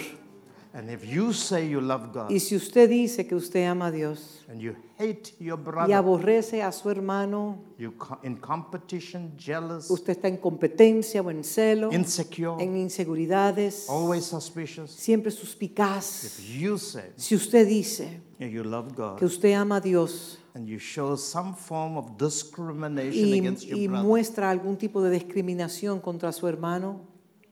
And 0.72 0.88
if 0.88 1.04
you 1.04 1.32
say 1.32 1.68
you 1.68 1.80
love 1.80 2.12
God 2.12 2.30
Y 2.30 2.38
si 2.38 2.54
usted 2.54 2.88
dice 2.88 3.26
que 3.26 3.34
usted 3.34 3.66
ama 3.66 3.86
a 3.86 3.90
Dios 3.90 4.44
and 4.48 4.60
you 4.60 4.76
hate 5.00 5.34
your 5.40 5.58
y 5.58 5.62
brother, 5.64 5.94
aborrece 5.96 6.62
a 6.62 6.70
su 6.70 6.88
hermano, 6.90 7.58
you 7.76 7.92
in 8.22 8.36
competition, 8.36 9.32
jealous, 9.36 9.90
usted 9.90 10.12
está 10.12 10.28
en 10.28 10.36
competencia 10.36 11.22
o 11.22 11.30
en 11.32 11.42
celo, 11.42 11.90
insecure, 11.92 12.62
en 12.62 12.76
inseguridades, 12.76 13.88
always 13.90 14.24
suspicious. 14.24 14.92
siempre 14.92 15.32
suspicaz. 15.32 16.24
If 16.24 16.60
you 16.60 16.78
say 16.78 17.10
Si 17.16 17.34
usted 17.34 17.66
dice 17.66 18.20
you 18.38 18.62
love 18.62 18.94
God 18.94 19.18
que 19.18 19.24
usted 19.26 19.54
ama 19.54 19.76
a 19.76 19.80
Dios 19.80 20.38
and 20.54 20.66
you 20.66 20.78
show 20.78 21.16
some 21.16 21.54
form 21.54 21.96
of 21.96 22.16
discrimination 22.18 23.28
y, 23.28 23.38
against 23.38 23.66
your 23.66 23.78
y 23.78 23.86
brother, 23.88 24.04
muestra 24.06 24.50
algún 24.50 24.76
tipo 24.76 25.02
de 25.02 25.10
discriminación 25.10 26.00
contra 26.00 26.32
su 26.32 26.48
hermano, 26.48 27.00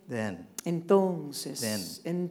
then 0.08 0.46
entonces, 0.64 1.60
Then 1.60 1.80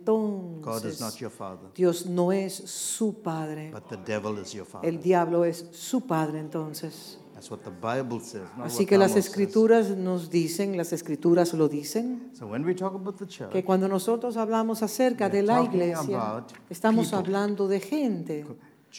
God 0.04 0.86
is 0.86 1.00
entonces, 1.00 1.02
not 1.02 1.16
your 1.16 1.32
father, 1.32 1.70
Dios 1.74 2.06
no 2.06 2.32
es 2.32 2.54
su 2.54 3.22
padre, 3.22 3.72
but 3.72 3.88
the 3.90 3.98
devil 3.98 4.38
is 4.40 4.54
your 4.54 4.66
father. 4.66 4.88
el 4.88 5.02
diablo 5.02 5.44
es 5.46 5.66
su 5.72 6.02
padre 6.02 6.40
entonces. 6.40 7.20
That's 7.34 7.52
what 7.52 7.60
the 7.60 7.70
Bible 7.70 8.20
says. 8.20 8.48
Not 8.58 8.66
Así 8.68 8.80
what 8.80 8.90
que 8.90 8.98
las 8.98 9.12
says. 9.12 9.28
escrituras 9.28 9.96
nos 9.96 10.32
dicen, 10.32 10.76
las 10.76 10.92
escrituras 10.92 11.54
lo 11.54 11.70
dicen, 11.70 12.32
So 12.34 12.48
when 12.48 12.66
we 12.66 12.74
talk 12.74 12.96
about 12.96 13.18
the 13.18 13.28
church, 13.28 13.52
que 13.52 13.64
cuando 13.64 13.88
nosotros 13.88 14.38
hablamos 14.38 14.82
acerca 14.82 15.30
de 15.30 15.44
la 15.44 15.62
iglesia, 15.64 16.44
estamos 16.70 17.08
people. 17.10 17.18
hablando 17.20 17.68
de 17.68 17.80
gente, 17.80 18.46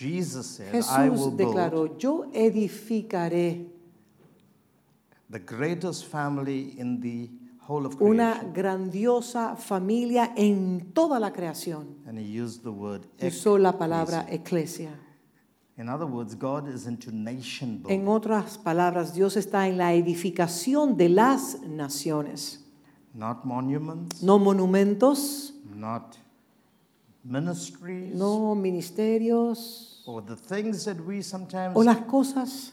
Jesus 0.01 0.47
said, 0.47 0.75
I 0.91 1.09
will 1.09 1.31
Jesús 1.33 1.37
build 1.37 1.55
declaró, 1.57 1.99
yo 1.99 2.27
edificaré 2.33 3.67
the 5.31 5.39
greatest 5.41 6.07
family 6.07 6.75
in 6.79 7.01
the 7.01 7.29
whole 7.67 7.85
of 7.85 8.01
una 8.01 8.33
creation. 8.35 8.53
grandiosa 8.53 9.57
familia 9.57 10.33
en 10.37 10.93
toda 10.95 11.19
la 11.19 11.33
creación. 11.33 11.97
And 12.07 12.19
he 12.19 12.25
used 12.25 12.63
the 12.63 12.71
word 12.71 13.07
Usó 13.21 13.59
la 13.59 13.73
palabra 13.73 14.27
ecclesia. 14.31 14.91
eclesia. 14.91 15.09
In 15.77 15.89
other 15.89 16.07
words, 16.07 16.35
God 16.35 16.69
is 16.69 16.87
into 16.87 17.13
nation 17.13 17.85
En 17.89 18.05
building, 18.05 18.09
otras 18.09 18.59
palabras, 18.59 19.15
Dios 19.15 19.37
está 19.37 19.69
en 19.69 19.79
la 19.79 19.93
edificación 19.95 20.97
de 20.97 21.09
las 21.09 21.61
naciones, 21.63 22.65
not 23.15 23.45
monuments, 23.45 24.23
no 24.23 24.39
monumentos, 24.39 25.53
not 25.75 26.17
ministries, 27.25 28.15
no 28.15 28.55
ministerios 28.55 29.88
or 30.09 30.23
the 30.23 30.37
things 30.37 30.87
that 30.87 30.99
we 31.07 31.23
sometimes 31.23 31.77
o 31.77 31.83
las 31.83 31.99
cosas 32.07 32.73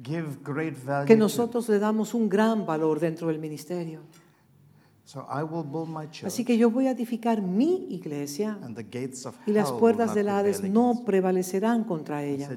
give 0.00 0.38
great 0.44 0.74
value 0.76 1.06
que 1.06 1.16
nosotros 1.16 1.68
le 1.68 1.80
damos 1.80 2.14
un 2.14 2.28
gran 2.28 2.64
valor 2.64 3.00
dentro 3.00 3.26
del 3.28 3.38
ministerio. 3.38 4.02
Así 6.24 6.44
que 6.44 6.58
yo 6.58 6.68
voy 6.68 6.88
a 6.88 6.90
edificar 6.90 7.40
mi 7.40 7.86
iglesia 7.90 8.58
and 8.62 8.74
the 8.74 8.82
gates 8.82 9.24
of 9.24 9.36
y 9.46 9.52
las 9.52 9.70
puertas 9.70 10.14
del 10.14 10.28
Hades 10.28 10.64
no 10.64 11.04
prevalecerán 11.04 11.84
contra 11.84 12.24
ella. 12.24 12.48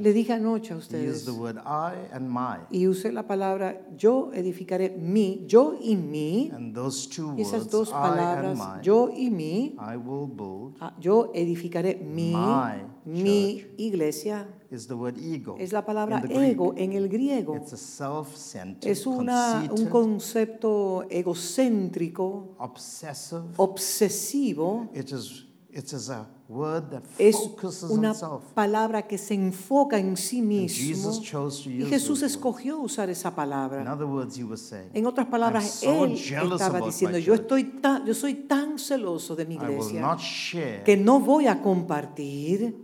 Le 0.00 0.12
dije 0.14 0.32
anoche 0.32 0.72
a 0.72 0.76
ustedes 0.76 1.26
the 1.26 1.32
word 1.32 1.58
I 1.58 2.14
and 2.14 2.30
my, 2.30 2.64
y 2.70 2.86
usé 2.88 3.12
la 3.12 3.26
palabra 3.26 3.78
yo 3.94 4.30
edificaré 4.32 4.88
mi, 4.88 5.44
yo 5.46 5.76
y 5.78 5.96
mi, 5.96 6.50
and 6.50 6.74
those 6.74 7.06
two 7.06 7.34
y 7.36 7.42
esas 7.42 7.64
words, 7.64 7.70
dos 7.70 7.90
palabras, 7.90 8.58
yo 8.82 9.10
y 9.14 9.30
mi, 9.30 9.76
ah, 9.78 10.96
yo 10.98 11.30
edificaré 11.34 11.94
mi, 11.96 12.34
mi 13.04 13.66
iglesia, 13.76 14.48
is 14.72 14.86
the 14.86 14.94
word 14.94 15.16
ego. 15.18 15.56
es 15.58 15.72
la 15.72 15.84
palabra 15.84 16.22
ego 16.30 16.74
en 16.76 16.92
el 16.92 17.08
griego. 17.08 17.56
It's 17.56 17.72
a 17.72 17.76
self-centered, 17.76 18.90
Es 18.90 19.06
una, 19.06 19.68
un 19.70 19.86
concepto 19.86 21.04
egocéntrico, 21.10 22.54
obsessive. 22.58 23.42
obsesivo, 23.56 24.88
It 24.94 25.10
is, 25.12 25.44
it 25.70 25.92
is 25.92 26.10
a 26.10 26.26
word 26.48 26.90
that 26.90 27.02
es 27.18 27.34
focuses 27.36 27.90
una 27.90 28.10
on 28.10 28.14
self. 28.14 28.42
palabra 28.54 29.06
que 29.06 29.16
se 29.16 29.32
enfoca 29.34 29.98
en 29.98 30.16
sí 30.18 30.42
mismo. 30.42 30.76
Jesus 30.86 31.20
chose 31.22 31.64
to 31.64 31.70
Y 31.70 31.84
Jesús 31.86 32.22
escogió 32.22 32.78
usar 32.78 33.08
esa 33.08 33.30
In 33.30 33.34
palabra. 33.34 33.90
other 33.92 34.06
words, 34.06 34.36
he 34.38 34.44
was 34.44 34.60
saying, 34.60 34.90
En 34.92 35.06
otras 35.06 35.26
palabras, 35.28 35.82
él 35.82 36.14
estaba 36.52 36.80
diciendo, 36.80 37.16
yo, 37.18 37.32
estoy 37.34 37.64
tan, 37.80 38.04
yo 38.04 38.12
soy 38.14 38.34
tan 38.34 38.78
celoso 38.78 39.34
de 39.34 39.46
mi 39.46 39.54
I 39.54 39.58
will 39.58 39.70
iglesia 39.76 40.00
not 40.02 40.18
share 40.20 40.82
que 40.84 40.96
no 40.96 41.20
voy 41.20 41.46
a 41.46 41.62
compartir 41.62 42.81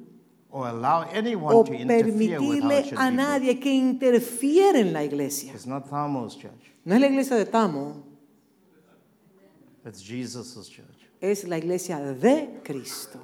or 0.51 0.68
allow 0.68 1.03
anyone 1.12 1.55
o 1.55 1.64
to 1.64 1.72
with 1.72 1.80
how 1.80 1.86
permitirle 1.86 2.84
should 2.84 2.99
a 2.99 3.11
nadie 3.11 3.59
que 3.59 3.72
interfiera 3.72 4.78
en 4.78 4.92
la 4.92 5.05
iglesia. 5.05 5.53
It's 5.53 5.66
not. 5.66 5.90
No 5.90 6.94
es 6.94 7.01
la 7.01 7.07
iglesia 7.07 7.36
de 7.36 7.44
Tamo, 7.44 8.03
It's 9.84 10.03
Jesus' 10.03 10.68
church. 10.68 11.09
es 11.20 11.46
la 11.46 11.59
iglesia 11.59 11.99
de 12.01 12.61
Cristo. 12.62 13.18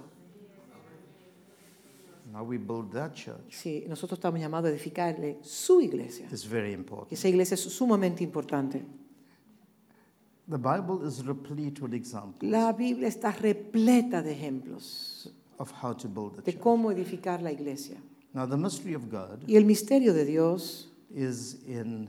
Now 2.33 2.43
we 2.43 2.59
build 2.59 2.93
that 2.93 3.15
church. 3.15 3.53
Sí, 3.53 3.85
nosotros 3.89 4.19
estamos 4.19 4.41
llamados 4.41 4.69
a 4.69 4.75
edificarle 4.75 5.39
su 5.43 5.81
iglesia. 5.81 6.27
It's 6.33 6.45
very 6.45 6.73
important. 6.73 7.13
Esa 7.13 7.29
iglesia 7.29 7.55
es 7.55 7.61
sumamente 7.61 8.25
importante. 8.25 8.85
The 10.49 10.59
Bible 10.59 11.07
is 11.09 11.25
replete 11.25 11.81
with 11.81 11.95
examples 11.95 12.51
La 12.51 12.73
Biblia 12.73 13.09
está 13.09 13.33
repleta 13.33 14.21
de 14.21 14.33
ejemplos 14.33 15.33
of 15.59 15.71
how 15.83 15.93
to 15.95 16.09
build 16.09 16.37
the 16.37 16.43
de 16.43 16.53
church. 16.53 16.63
cómo 16.63 16.91
edificar 16.93 17.43
la 17.43 17.51
iglesia. 17.53 17.97
Now 18.33 18.47
the 18.47 18.57
mystery 18.57 18.95
of 18.95 19.09
God 19.11 19.45
Y 19.47 19.57
el 19.57 19.65
misterio 19.65 20.13
de 20.13 20.25
Dios 20.25 20.89
is 21.15 21.57
in 21.67 22.09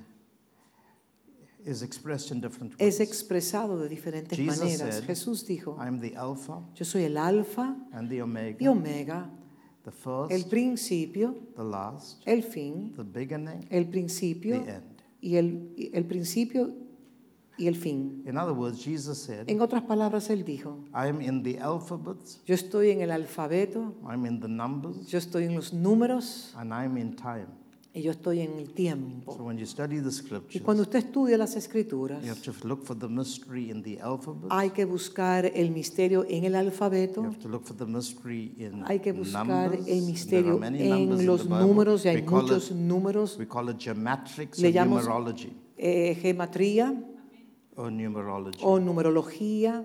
is 1.66 1.82
expressed 1.82 2.32
in 2.32 2.39
different 2.41 2.74
es 2.80 3.00
ways. 3.00 3.00
expresado 3.00 3.80
de 3.80 3.89
diferentes 3.89 4.38
Jesus 4.38 4.60
maneras. 4.60 4.96
said, 4.96 5.04
Jesús 5.08 5.46
dijo, 5.48 5.78
I 5.80 5.88
am 5.88 6.00
the 6.00 6.16
Alpha 6.16 6.62
yo 6.76 6.86
soy 6.86 7.04
el 7.06 7.18
alfa 7.18 7.76
and 7.91 8.08
the 8.10 8.18
y 8.18 8.22
Omega, 8.22 8.70
omega, 8.70 9.30
the 9.84 9.91
first, 9.91 10.32
el 10.32 10.46
principio, 10.46 11.36
the 11.56 11.64
last, 11.64 12.22
el 12.28 12.43
fin, 12.43 12.93
the 12.96 13.04
beginning, 13.04 13.66
el 13.72 13.86
the 13.86 13.91
principio 13.91 14.56
end. 14.56 15.02
y 15.22 15.38
el, 15.38 15.72
el 15.93 16.06
principio 16.06 16.72
y 17.58 17.68
el 17.68 17.76
fin. 17.76 18.24
In 18.28 18.38
other 18.38 18.53
words, 18.53 18.84
Jesus 18.84 19.18
said, 19.18 19.49
En 19.49 19.62
otras 19.62 19.84
palabras, 19.84 20.30
él 20.30 20.43
dijo, 20.43 20.80
I 20.93 21.08
am 21.10 21.22
in 21.22 21.43
the 21.43 21.60
alphabet, 21.60 22.18
yo 22.45 22.53
estoy 22.56 22.91
en 22.91 23.01
el 23.01 23.12
alfabeto, 23.12 23.93
I'm 24.10 24.26
in 24.26 24.39
the 24.39 24.47
numbers, 24.47 25.08
yo 25.08 25.18
estoy 25.18 25.45
en 25.45 25.56
los 25.56 25.74
números 25.74 26.53
and 26.58 26.74
I'm 26.74 26.97
in 26.97 27.16
time. 27.16 27.47
y 27.93 28.01
yo 28.01 28.12
estoy 28.12 28.41
en 28.41 28.58
el 28.60 28.66
So 28.68 28.74
tiempo. 28.74 29.34
when 29.39 29.58
you 29.58 29.66
study 29.66 30.01
the 30.01 30.10
Y 30.10 30.12
scriptures, 30.12 30.62
cuando 30.66 30.84
usted 30.84 30.99
estudia 30.99 31.38
las 31.38 31.56
escrituras, 31.56 32.22
you 32.22 32.30
have 32.30 32.41
to 32.41 32.51
look 32.68 32.84
for 32.84 32.93
the 32.93 33.08
mystery 33.08 33.72
in 33.72 33.82
the 33.84 34.01
alphabet. 34.01 34.49
hay 34.51 34.72
que 34.72 34.84
buscar 34.84 35.45
el 35.45 35.72
misterio 35.72 36.26
en 36.28 36.43
el 36.43 36.51
You 36.51 36.60
alfabeto, 36.60 37.24
have 37.24 37.38
to 37.39 37.47
look 37.47 37.64
for 37.64 37.78
the 37.78 37.86
mystery 37.86 38.53
in 38.58 38.84
hay 38.86 38.99
que 38.99 39.14
buscar 39.14 39.45
numbers. 39.47 39.80
el 39.80 39.86
There 39.86 39.95
are 39.97 40.06
misterio 40.12 40.58
many 40.60 40.89
numbers 40.89 41.20
en 41.20 41.22
in 41.22 41.26
los 41.26 41.43
the 41.43 41.47
Bible. 41.47 41.66
números 41.68 42.03
y 42.06 42.10
hay 42.10 42.16
We 42.18 42.26
call 42.26 42.41
muchos 42.41 42.70
it- 42.72 42.76
números, 42.76 43.38
We 43.39 43.47
call 43.47 43.70
it 43.70 43.82
Le 44.58 44.74
numerology. 44.74 45.53
eh, 45.78 46.16
gematría 46.22 47.01
Or 47.78 47.92
numerology. 47.92 48.60
o 48.64 48.80
numerología. 48.80 49.84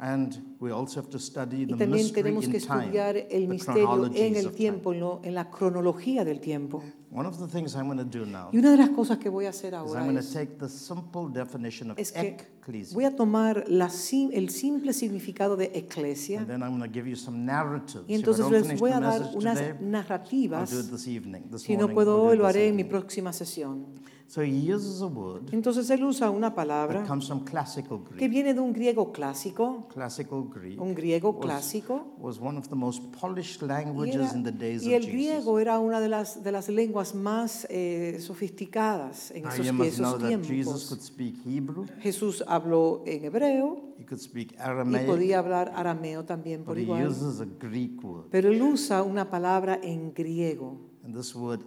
And 0.00 0.56
we 0.60 0.70
also 0.70 1.00
have 1.00 1.10
to 1.10 1.18
study 1.18 1.62
Y 1.62 1.66
the 1.66 1.72
también 1.76 1.90
mystery 1.90 2.22
tenemos 2.22 2.44
in 2.44 2.52
que 2.52 2.60
time, 2.60 2.78
estudiar 2.84 3.16
el 3.16 3.26
the 3.28 3.48
misterio 3.48 4.06
en 4.14 4.36
el 4.36 4.46
of 4.46 4.54
tiempo, 4.54 4.92
en, 4.92 5.00
lo- 5.00 5.20
en 5.24 5.34
la 5.34 5.50
cronología 5.50 6.24
del 6.24 6.40
tiempo. 6.40 6.78
time. 6.80 6.92
One 7.10 7.26
of 7.26 7.38
the 7.38 7.46
things 7.46 7.74
I'm 7.74 7.86
going 7.86 7.96
to 7.98 8.04
do 8.04 8.26
now 8.26 8.50
Y 8.52 8.58
una 8.58 8.70
de 8.72 8.76
las 8.76 8.90
cosas 8.90 9.16
que 9.18 9.30
voy 9.30 9.46
a 9.46 9.48
hacer 9.48 9.72
is 9.72 9.78
I'm 9.80 9.86
ahora 9.86 10.02
going 10.02 10.14
to 10.14 10.20
es, 10.20 10.30
take 10.32 10.58
the 10.58 10.68
simple 10.68 11.28
definition 11.32 11.90
of 11.90 11.98
es 11.98 12.12
que 12.12 12.36
ecclesia, 12.60 12.94
voy 12.94 13.04
a 13.06 13.16
tomar 13.16 13.64
la 13.66 13.88
sim- 13.88 14.30
el 14.34 14.50
simple 14.50 14.92
significado 14.92 15.56
de 15.56 15.70
eclesia 15.74 16.40
and 16.40 16.48
then 16.48 16.62
I'm 16.62 16.76
going 16.78 16.82
to 16.82 16.92
give 16.92 17.08
you 17.08 17.16
some 17.16 17.38
narratives. 17.46 18.04
y 18.06 18.12
If 18.14 18.18
I 18.18 18.20
entonces 18.20 18.44
don't 18.44 18.52
les 18.52 18.62
finish 18.66 18.80
voy 18.80 18.90
the 18.90 18.96
a 18.96 19.00
dar 19.00 19.20
message 19.20 19.36
unas 19.36 19.54
today, 19.58 19.70
I'll 19.70 19.78
do 19.78 19.86
narrativas. 19.90 20.72
it 20.72 20.90
this 20.90 21.08
evening, 21.08 21.44
this 21.50 21.62
Si 21.62 21.72
no 21.72 21.80
morning, 21.88 21.94
puedo 21.94 22.10
I'll 22.12 22.18
do 22.18 22.26
hoy, 22.28 22.34
it 22.34 22.38
lo 22.40 22.46
this 22.46 22.56
haré 22.56 22.68
en 22.68 22.76
mi 22.76 22.82
evening. 22.82 22.90
próxima 22.90 23.32
sesión. 23.32 23.86
So 24.30 24.42
he 24.42 24.50
uses 24.70 25.00
a 25.00 25.06
word 25.06 25.48
Entonces 25.54 25.88
él 25.88 26.04
usa 26.04 26.28
una 26.28 26.50
that 26.50 26.56
palabra 26.56 27.02
comes 27.06 27.26
from 27.26 27.46
classical 27.46 28.04
que 28.04 28.16
Greek. 28.16 28.30
viene 28.30 28.52
de 28.52 28.60
un 28.60 28.74
griego 28.74 29.10
clásico, 29.10 29.88
Classical 29.88 30.44
Greek 30.54 30.78
un 30.78 30.94
griego 30.94 31.40
clásico. 31.40 32.14
was 32.18 32.38
one 32.38 32.58
of 32.58 32.68
the 32.68 32.74
most 32.76 33.02
polished 33.18 33.62
Y, 33.62 33.66
languages 33.66 34.16
era- 34.16 34.32
in 34.34 34.42
the 34.44 34.52
days 34.52 34.82
y 34.82 34.88
of 34.88 34.96
el 34.96 35.00
Jesus. 35.06 35.12
griego 35.14 35.58
era 35.60 35.78
una 35.78 35.98
de 35.98 36.10
las, 36.10 36.42
de 36.44 36.52
las 36.52 36.68
lenguas 36.68 36.97
más 37.14 37.66
eh, 37.70 38.18
sofisticadas 38.20 39.30
en 39.30 39.42
Now 39.42 39.52
esos, 39.52 39.66
you 39.66 39.72
must 39.72 39.98
know 39.98 40.16
esos 40.16 40.20
that 40.20 40.28
Jesus 40.28 40.48
tiempos. 40.48 40.88
could 40.88 41.00
speak 41.02 41.34
Hebrew, 41.46 41.86
Jesús 42.00 42.44
habló 42.46 43.02
en 43.06 43.24
hebreo 43.24 43.94
he 43.98 44.04
could 44.04 44.20
speak 44.20 44.52
y 44.52 44.56
Aramaic, 44.60 45.06
podía 45.06 45.38
hablar 45.38 45.72
arameo 45.74 46.24
también 46.24 46.60
but 46.60 46.66
por 46.66 46.78
he 46.78 46.82
igual. 46.82 47.08
uses 47.08 47.40
a 47.40 47.46
Greek 47.58 48.02
word. 48.02 48.26
Pero 48.30 48.48
él 48.50 48.60
usa 48.62 49.02
una 49.02 49.30
palabra 49.30 49.78
en 49.82 50.12
griego. 50.12 50.78
And 51.04 51.14
this 51.16 51.34
word 51.34 51.60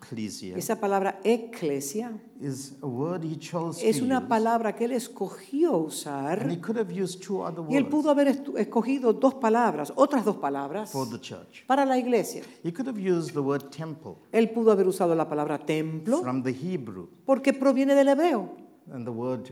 ecclesia 0.00 0.56
Esa 0.56 0.80
palabra 0.80 1.20
eclesia 1.24 2.12
is 2.40 2.74
a 2.82 2.86
word 2.86 3.22
he 3.24 3.36
chose 3.38 3.86
es 3.86 4.00
una 4.00 4.18
use. 4.18 4.28
palabra 4.28 4.74
que 4.74 4.84
él 4.86 4.92
escogió 4.92 5.74
And 5.76 5.86
usar 5.86 6.60
could 6.60 6.78
have 6.78 6.90
used 6.92 7.20
two 7.20 7.42
other 7.44 7.62
y 7.68 7.76
él 7.76 7.84
words 7.84 7.90
pudo 7.94 8.10
haber 8.10 8.28
estu- 8.28 8.56
escogido 8.58 9.12
dos 9.12 9.34
palabras, 9.34 9.92
otras 9.96 10.24
dos 10.24 10.36
palabras 10.36 10.90
for 10.90 11.08
the 11.08 11.20
church. 11.20 11.64
para 11.66 11.84
la 11.84 11.98
iglesia. 11.98 12.42
He 12.64 12.72
could 12.72 12.88
have 12.88 12.98
used 12.98 13.32
the 13.34 13.40
word 13.40 13.70
temple 13.70 14.16
Él 14.32 14.50
pudo 14.50 14.72
haber 14.72 14.86
usado 14.88 15.14
la 15.14 15.28
palabra 15.28 15.58
templo 15.58 16.22
from 16.22 16.42
the 16.42 16.50
Hebrew. 16.52 17.08
porque 17.26 17.52
proviene 17.52 17.94
del 17.94 18.08
hebreo 18.08 18.56
And 18.92 19.04
the 19.04 19.10
word 19.12 19.50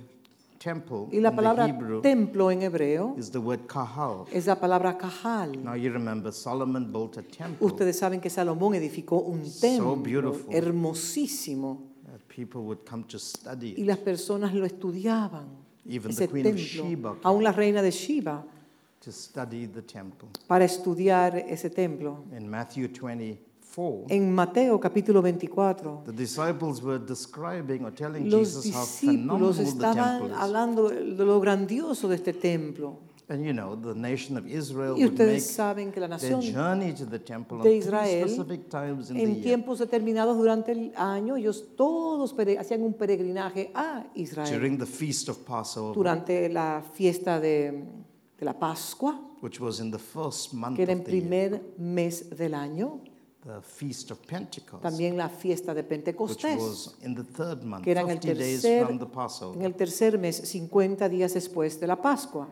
temple 0.58 1.06
y 1.12 1.20
la 1.20 1.28
in 1.30 1.36
the 1.36 1.42
palabra 1.42 1.66
Hebrew 1.68 2.00
templo 2.02 2.50
en 2.50 2.62
hebreo 2.62 3.14
is 3.18 3.30
the 3.30 3.38
word 3.38 3.66
kahal. 3.66 4.26
es 4.32 4.46
la 4.46 4.56
palabra 4.56 4.98
cajal. 4.98 5.52
Now 5.62 5.74
you 5.74 5.90
remember 5.92 6.32
Solomon 6.32 6.90
built 6.92 7.16
a 7.16 7.22
temple 7.22 7.66
Ustedes 7.66 7.98
saben 7.98 8.20
que 8.20 8.28
Salomón 8.30 8.74
edificó 8.74 9.18
un 9.20 9.42
templo 9.60 9.96
beautiful. 9.96 10.52
hermosísimo 10.54 11.82
that 12.06 12.20
people 12.28 12.62
would 12.62 12.84
come 12.88 13.04
to 13.04 13.18
study 13.18 13.74
y 13.76 13.82
it. 13.82 13.86
las 13.86 13.98
personas 13.98 14.52
lo 14.54 14.66
estudiaban. 14.66 15.46
Even 15.86 16.10
Ese 16.10 16.26
the 16.26 16.28
queen 16.28 16.46
of 16.46 16.54
templo, 16.56 16.84
Sheba 16.88 17.10
came 17.14 17.20
aún 17.24 17.42
la 17.44 17.52
reina 17.52 17.80
de 17.82 17.90
Shiva, 17.90 18.44
to 19.00 19.12
study 19.12 19.66
the 19.66 19.80
temple. 19.82 20.28
para 20.46 20.64
estudiar 20.64 21.36
ese 21.36 21.70
templo. 21.70 22.24
In 22.36 22.48
Matthew 22.50 22.88
24, 23.78 24.06
En 24.08 24.34
Mateo 24.34 24.80
capítulo 24.80 25.22
24, 25.22 26.02
the 26.04 26.12
disciples 26.12 26.82
were 26.82 26.98
describing 26.98 27.84
or 27.84 27.92
telling 27.92 28.28
los 28.28 28.40
Jesus 28.40 28.74
how 28.74 28.84
phenomenal 28.84 29.52
discípulos 29.52 29.56
the 29.56 29.62
estaban 29.62 30.18
temple 30.18 30.30
is. 30.36 30.42
hablando 30.42 30.88
de 30.88 31.24
lo 31.24 31.40
grandioso 31.40 32.08
de 32.08 32.16
este 32.16 32.32
templo. 32.32 32.98
And 33.30 33.44
you 33.44 33.52
know, 33.52 33.76
the 33.76 33.94
nation 33.94 34.38
of 34.38 34.46
Israel 34.46 34.94
Y 34.96 35.04
would 35.04 35.12
make 35.18 35.36
ustedes 35.36 35.46
saben 35.54 35.92
que 35.92 36.00
la 36.00 36.08
their 36.08 36.32
nación 36.32 36.40
journey 36.40 36.94
to 36.94 37.04
the 37.04 37.18
temple 37.18 37.58
on 37.58 37.62
de 37.62 37.68
three 37.68 37.78
Israel, 37.78 38.28
specific 38.28 38.68
times 38.70 39.10
in 39.10 39.16
the 39.16 39.22
en 39.22 39.34
year. 39.34 39.42
tiempos 39.44 39.78
determinados 39.80 40.36
durante 40.38 40.72
el 40.72 40.92
año, 40.96 41.36
ellos 41.36 41.76
todos 41.76 42.32
pere- 42.32 42.58
hacían 42.58 42.82
un 42.82 42.94
peregrinaje 42.94 43.70
a 43.74 44.06
Israel. 44.14 44.50
During 44.50 44.78
the 44.78 44.86
feast 44.86 45.28
of 45.28 45.36
Passover 45.44 45.94
Durante 45.94 46.48
la 46.48 46.82
fiesta 46.94 47.38
de, 47.38 47.84
de 48.38 48.44
la 48.46 48.54
Pascua 48.58 49.20
which 49.42 49.60
was 49.60 49.78
in 49.78 49.90
the 49.92 49.98
first 49.98 50.54
month 50.54 50.74
que 50.76 50.82
era 50.84 50.92
en 50.92 51.00
of 51.00 51.04
the 51.04 51.12
year, 51.12 51.28
primer 51.28 51.62
mes 51.76 52.30
del 52.30 52.54
año, 52.54 53.02
the 53.48 53.62
feast 53.62 54.10
of 54.10 54.18
Pentecost, 54.26 54.82
también 54.82 55.16
la 55.16 55.28
fiesta 55.28 55.72
de 55.72 55.80
which 55.80 55.88
Pentecostés, 55.88 56.58
was 56.58 56.94
in 57.02 57.14
the 57.14 57.24
third 57.24 57.62
month, 57.62 57.82
que 57.82 57.92
era 57.92 58.02
en 58.02 58.10
el 58.10 58.18
50 58.20 58.34
days 58.38 58.62
tercer, 58.62 58.86
from 58.86 58.98
the 58.98 59.04
en 59.06 59.10
Passover. 59.10 59.64
el 59.64 59.74
tercer 59.74 60.18
mes, 60.18 60.36
50 60.36 61.08
días 61.08 61.32
después 61.34 61.80
de 61.80 61.86
la 61.86 61.96
Pascua. 61.96 62.46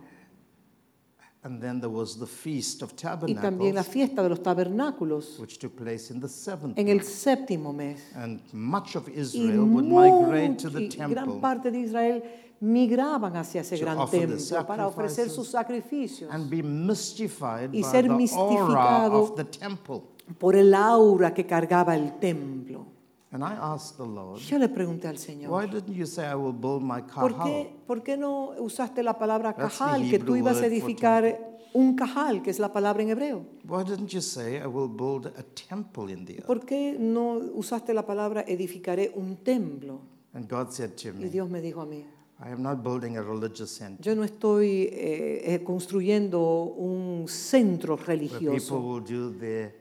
And 1.43 1.61
then 1.61 1.79
there 1.81 1.91
was 1.91 2.19
the 2.19 2.27
feast 2.27 2.83
of 2.83 2.93
Y 3.27 3.35
también 3.35 3.75
la 3.77 3.83
tabernacles, 3.83 3.87
fiesta 3.89 4.23
de 4.23 4.29
los 4.31 4.43
tabernáculos 4.43 5.39
which 5.39 5.59
took 5.59 5.77
place 5.77 6.11
in 6.13 6.21
the 6.21 6.29
seventh 6.29 6.77
en 6.77 6.89
el 6.89 6.97
month. 6.97 7.07
séptimo 7.09 7.73
mes. 7.73 8.01
And 8.17 8.41
much 8.53 8.97
of 8.97 9.07
Y, 9.07 9.13
Israel 9.21 9.61
would 9.65 9.85
migrate 9.85 10.57
to 10.57 10.71
the 10.71 10.81
y 10.81 10.89
gran 10.89 11.13
temple 11.13 11.41
parte 11.41 11.71
de 11.71 11.79
Israel 11.79 12.23
migraban 12.59 13.37
hacia 13.37 13.61
ese 13.61 13.77
gran 13.77 13.99
the 14.11 14.19
templo 14.27 14.67
para 14.67 14.89
ofrecer 14.89 15.29
sus 15.31 15.47
sacrificios 15.49 16.33
and 16.33 16.51
be 16.51 16.63
mystified 16.63 17.71
Y 17.73 17.83
by 17.83 17.91
ser 17.91 18.03
the 18.05 18.09
aura 18.09 18.17
mistificado. 18.17 19.23
of 19.23 19.37
the 19.37 19.45
temple. 19.45 20.03
Por 20.39 20.57
el 20.57 20.75
aura 20.75 21.33
que 21.33 21.47
cargaba 21.47 21.95
el 21.95 22.19
templo. 22.19 22.87
And 23.33 23.43
I 23.43 23.55
asked 23.61 23.97
the 23.99 24.07
Lord, 24.07 24.39
Yo 24.41 24.59
le 24.59 24.69
pregunté 24.69 25.09
al 25.09 25.19
Señor, 25.19 25.51
why 25.53 25.67
didn't 25.67 25.95
you 25.95 26.07
say 26.07 26.27
I 26.31 26.35
will 26.35 26.55
build 26.55 26.83
my 26.83 27.03
¿por 27.03 27.35
kahal? 27.35 27.45
qué, 27.45 27.77
por 27.87 28.03
qué 28.03 28.17
no 28.17 28.53
usaste 28.59 29.03
la 29.03 29.19
palabra 29.19 29.55
That's 29.55 29.79
the 29.79 29.85
cajal, 29.85 30.11
que 30.11 30.19
tú 30.19 30.37
ibas 30.37 30.57
a 30.57 30.61
for 30.61 30.65
edificar 30.67 31.59
un 31.75 31.95
cajal, 31.95 32.43
que 32.43 32.51
es 32.51 32.59
la 32.59 32.73
palabra 32.73 33.03
en 33.03 33.11
hebreo? 33.11 33.45
Why 33.69 33.85
didn't 33.85 34.09
you 34.09 34.21
say 34.23 34.57
I 34.57 34.67
will 34.67 34.89
build 34.89 35.27
a 35.27 35.43
temple 35.43 36.11
in 36.11 36.25
the 36.25 36.35
earth? 36.37 36.47
¿Por 36.47 36.65
qué 36.65 36.97
no 36.99 37.35
usaste 37.55 37.93
la 37.93 38.07
palabra 38.07 38.45
edificaré 38.47 39.13
un 39.15 39.37
templo? 39.39 40.01
And 40.33 40.49
God 40.49 40.71
said 40.71 40.97
to 40.97 41.09
Y 41.09 41.13
me, 41.13 41.29
Dios 41.29 41.51
me 41.51 41.61
dijo 41.61 41.81
a 41.83 41.87
mí, 41.87 42.05
I 42.39 42.53
am 42.53 42.63
not 42.63 42.83
building 42.83 43.17
a 43.17 43.23
religious 43.23 43.71
center 43.71 44.03
yo 44.03 44.15
no 44.15 44.23
estoy 44.23 44.91
eh, 44.93 45.55
eh, 45.55 45.65
construyendo 45.65 46.65
un 46.65 47.27
centro 47.29 47.97
where 47.97 48.19
people 48.19 48.39
religioso, 48.39 48.79
will 48.79 49.03
do 49.03 49.31
their, 49.39 49.75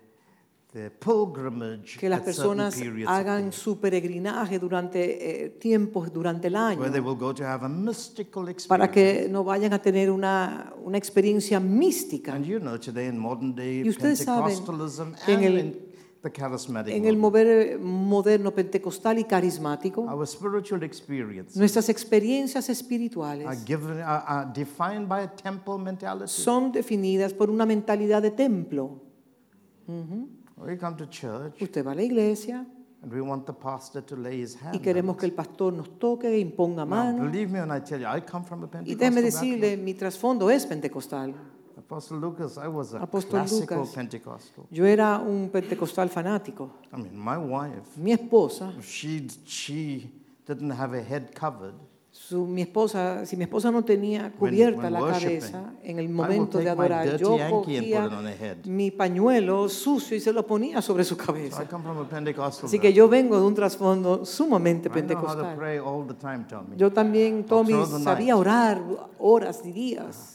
que 1.97 2.09
las 2.09 2.21
personas 2.21 2.75
hagan 3.07 3.53
su 3.53 3.79
peregrinaje 3.79 4.59
durante 4.59 5.45
eh, 5.45 5.49
tiempos 5.51 6.11
durante 6.11 6.47
el 6.47 6.55
año. 6.55 6.79
where 6.81 6.91
they 6.91 6.99
will 7.01 7.17
go 7.17 7.33
to 7.33 7.43
have 7.45 7.65
a 7.65 7.69
mystical 7.69 8.43
para 8.67 8.85
experience. 8.85 8.91
que 9.23 9.29
no 9.29 9.43
vayan 9.43 9.71
a 9.73 9.81
tener 9.81 10.11
una, 10.11 10.73
una 10.83 10.97
experiencia 10.97 11.59
mística. 11.61 12.33
And 12.33 12.45
you 12.45 12.59
know, 12.59 12.77
today 12.77 13.07
in 13.07 13.17
modern 13.17 13.55
day 13.55 13.83
Y 13.85 13.89
ustedes 13.89 14.19
saben 14.19 14.53
Pentecostalism 14.55 15.13
que 15.25 15.33
en 15.33 15.43
el- 15.43 15.59
in 15.59 15.77
the 16.21 16.31
charismatic 16.31 16.93
En 16.93 17.05
el 17.05 17.15
mover 17.15 17.79
moderno 17.79 18.51
pentecostal 18.53 19.17
y 19.19 19.23
carismático, 19.23 20.01
our 20.01 20.27
spiritual 20.27 20.83
experience 20.83 21.57
nuestras 21.57 21.87
experiencias 21.87 22.67
are 22.67 22.73
espirituales 22.73 23.63
given 23.65 24.01
are, 24.01 24.23
are 24.27 24.51
defined 24.53 25.07
by 25.07 25.21
a 25.23 25.31
temple 25.35 25.77
mentality. 25.77 26.27
son 26.27 26.71
definidas 26.73 27.33
por 27.33 27.49
una 27.49 27.65
mentalidad 27.65 28.21
de 28.21 28.31
templo. 28.31 29.01
We 30.57 30.77
come 30.77 30.95
to 30.97 31.05
church 31.07 31.61
Usted 31.61 31.83
va 31.83 31.91
a 31.91 31.95
la 31.95 32.01
iglesia 32.03 32.65
and 33.03 33.13
we 33.13 33.21
want 33.21 33.45
the 33.45 33.53
pastor 33.53 34.01
to 34.01 34.15
lay 34.15 34.41
his 34.41 34.55
hand. 34.61 34.75
y 34.75 34.79
queremos 34.79 35.15
que 35.17 35.25
el 35.25 35.33
pastor 35.33 35.73
nos 35.73 35.99
toque 35.99 36.27
e 36.27 36.39
imponga 36.39 36.83
Now, 36.85 36.89
mano. 36.89 37.23
believe 37.29 37.51
me 37.51 37.59
when 37.59 37.71
I 37.71 37.79
tell 37.81 37.99
you, 37.99 38.07
I 38.07 38.21
come 38.21 38.43
from 38.45 38.63
a 38.63 38.65
Y 38.65 38.69
Pentecostal 38.69 38.97
déjeme 38.97 39.21
background. 39.21 39.51
decirle, 39.61 39.77
mi 39.77 39.93
trasfondo 39.93 40.49
es 40.49 40.65
pentecostal. 40.65 41.33
Apostle 41.77 42.17
Lucas, 42.19 42.57
I 42.57 42.67
was 42.67 42.93
a 42.95 42.99
Apóstol 43.01 43.31
classical 43.41 43.77
Lucas. 43.79 43.93
Pentecostal. 43.95 44.65
Yo 44.71 44.85
era 44.85 45.19
un 45.19 45.49
pentecostal 45.51 46.09
fanático. 46.09 46.71
I 46.93 46.97
mean, 47.01 47.15
my 47.17 47.37
wife, 47.37 47.97
Mi 47.97 48.13
esposa, 48.13 48.71
she 48.81 49.27
she 49.45 50.09
didn't 50.47 50.71
have 50.71 50.93
a 50.97 51.03
head 51.03 51.33
covered. 51.35 51.75
Su- 52.17 52.47
mi 52.47 52.61
esposa, 52.61 53.25
si 53.25 53.35
mi 53.35 53.43
esposa 53.43 53.69
no 53.71 53.83
tenía 53.83 54.31
cubierta 54.31 54.83
when 54.83 54.93
la 54.93 55.01
worshiping, 55.01 55.39
cabeza 55.39 55.73
en 55.83 55.99
el 55.99 56.07
momento 56.09 56.57
de 56.59 56.69
adorar, 56.69 57.17
yo 57.17 57.35
cogía 57.51 58.09
mi 58.65 58.89
pañuelo 58.91 59.67
sucio 59.67 60.15
y 60.15 60.21
se 60.21 60.31
lo 60.31 60.47
ponía 60.47 60.81
sobre 60.81 61.03
su 61.03 61.15
So 61.15 61.25
cabeza. 61.25 61.57
Pentecostal. 62.09 62.67
Así 62.67 62.79
que 62.79 62.93
yo 62.93 63.09
vengo 63.09 63.37
de 63.39 63.45
un 63.45 63.53
trasfondo 63.53 64.25
sumamente. 64.25 64.87
I 64.87 64.91
pentecostal. 64.91 65.55
time. 66.65 66.77
Yo 66.77 66.91
también, 66.91 67.43
Tommy, 67.43 67.73
sabía 68.03 68.37
orar 68.37 68.81
horas 69.19 69.61
y 69.65 69.71
días. 69.73 70.34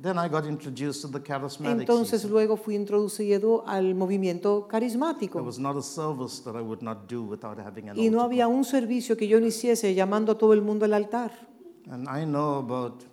Then 0.00 0.16
I 0.18 0.28
got 0.28 0.46
introduced 0.46 1.02
to 1.02 1.08
the 1.08 1.20
charismatic. 1.20 1.80
Entonces 1.80 2.20
season. 2.20 2.30
luego 2.30 2.56
fui 2.56 2.76
introducido 2.76 3.64
al 3.66 3.94
movimiento 3.94 4.60
There 4.60 4.70
carismático. 4.70 5.42
was 5.42 5.58
not 5.58 5.76
a 5.76 5.82
service 5.82 6.40
that 6.44 6.54
I 6.54 6.60
would 6.62 6.82
not 6.82 7.08
do 7.08 7.22
without 7.24 7.58
having 7.58 7.88
an 7.88 7.96
Y 7.98 8.08
no 8.10 8.18
altar 8.20 8.26
había 8.26 8.48
un 8.48 8.64
servicio 8.64 9.16
que 9.16 9.26
yo 9.26 9.40
no 9.40 9.46
hiciese 9.46 9.94
llamando 9.94 10.32
a 10.32 10.38
todo 10.38 10.52
el 10.52 10.62
mundo 10.62 10.84
al 10.84 10.94
altar. 10.94 11.32
call. 11.84 11.92
And 11.94 12.08
I 12.08 12.24
know 12.24 12.58
about 12.58 13.04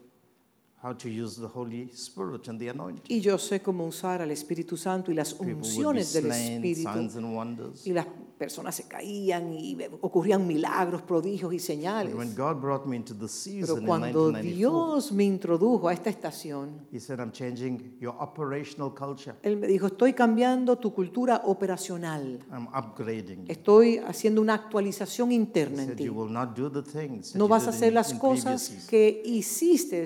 how 0.83 0.93
to 0.93 1.09
use 1.09 1.37
the 1.39 1.47
Holy 1.47 1.89
Spirit 1.93 2.47
and 2.49 2.59
the 2.59 2.69
anointing. 2.69 3.03
Y 3.07 3.19
yo 3.21 3.37
sé 3.39 3.61
cómo 3.61 3.87
usar 3.87 4.21
al 4.21 4.29
Espíritu 4.29 4.77
Santo 4.77 5.11
y 5.11 5.15
las 5.15 5.33
People 5.33 5.53
would 5.53 5.61
be 5.63 5.67
unciones 5.67 6.13
del 6.13 6.25
slain, 6.25 6.63
Espíritu. 6.63 6.93
signs 6.93 7.15
and 7.15 7.35
wonders. 7.35 7.87
Y 7.87 7.93
las 7.93 8.05
personas 8.37 8.75
se 8.75 8.83
caían 8.87 9.53
y 9.53 9.77
ocurrían 10.01 10.45
milagros, 10.45 11.01
prodigios 11.01 11.53
y 11.53 11.59
señales. 11.59 12.13
When 12.13 12.35
God 12.35 12.59
brought 12.61 12.85
me 12.85 12.95
into 12.95 13.13
the 13.13 13.19
Pero 13.19 13.27
season 13.29 13.79
in 13.81 13.85
cuando 13.87 14.31
1994, 14.31 14.41
Dios 14.55 15.11
me 15.11 15.23
introdujo 15.23 15.87
a 15.87 15.93
esta 15.93 16.09
estación, 16.09 16.85
He 16.91 16.99
said, 16.99 17.19
I'm 17.19 17.31
changing 17.31 17.97
your 17.99 18.13
operational 18.19 18.93
culture. 18.93 19.35
Él 19.41 19.57
me 19.57 19.67
dijo, 19.67 19.87
estoy 19.87 20.13
cambiando 20.13 20.77
tu 20.77 20.93
cultura 20.93 21.41
operacional. 21.45 22.39
I'm 22.51 22.67
upgrading. 22.77 23.45
Estoy 23.47 23.97
haciendo 23.99 24.41
una 24.41 24.53
actualización 24.55 25.31
He 25.31 25.35
interna 25.35 25.81
en 25.83 25.87
said, 25.89 25.97
ti. 25.97 26.03
You 26.05 26.13
will 26.13 26.31
not 26.31 26.57
do 26.57 26.69
the 26.69 26.81
things 26.83 27.31
that 27.31 27.37
No 27.39 27.45
you 27.45 27.49
vas 27.49 27.67
a 27.67 27.69
hacer 27.69 27.89
in- 27.89 27.93
las 27.95 28.11
in 28.11 28.19
cosas 28.19 28.85
que 28.89 29.21
hiciste 29.25 30.05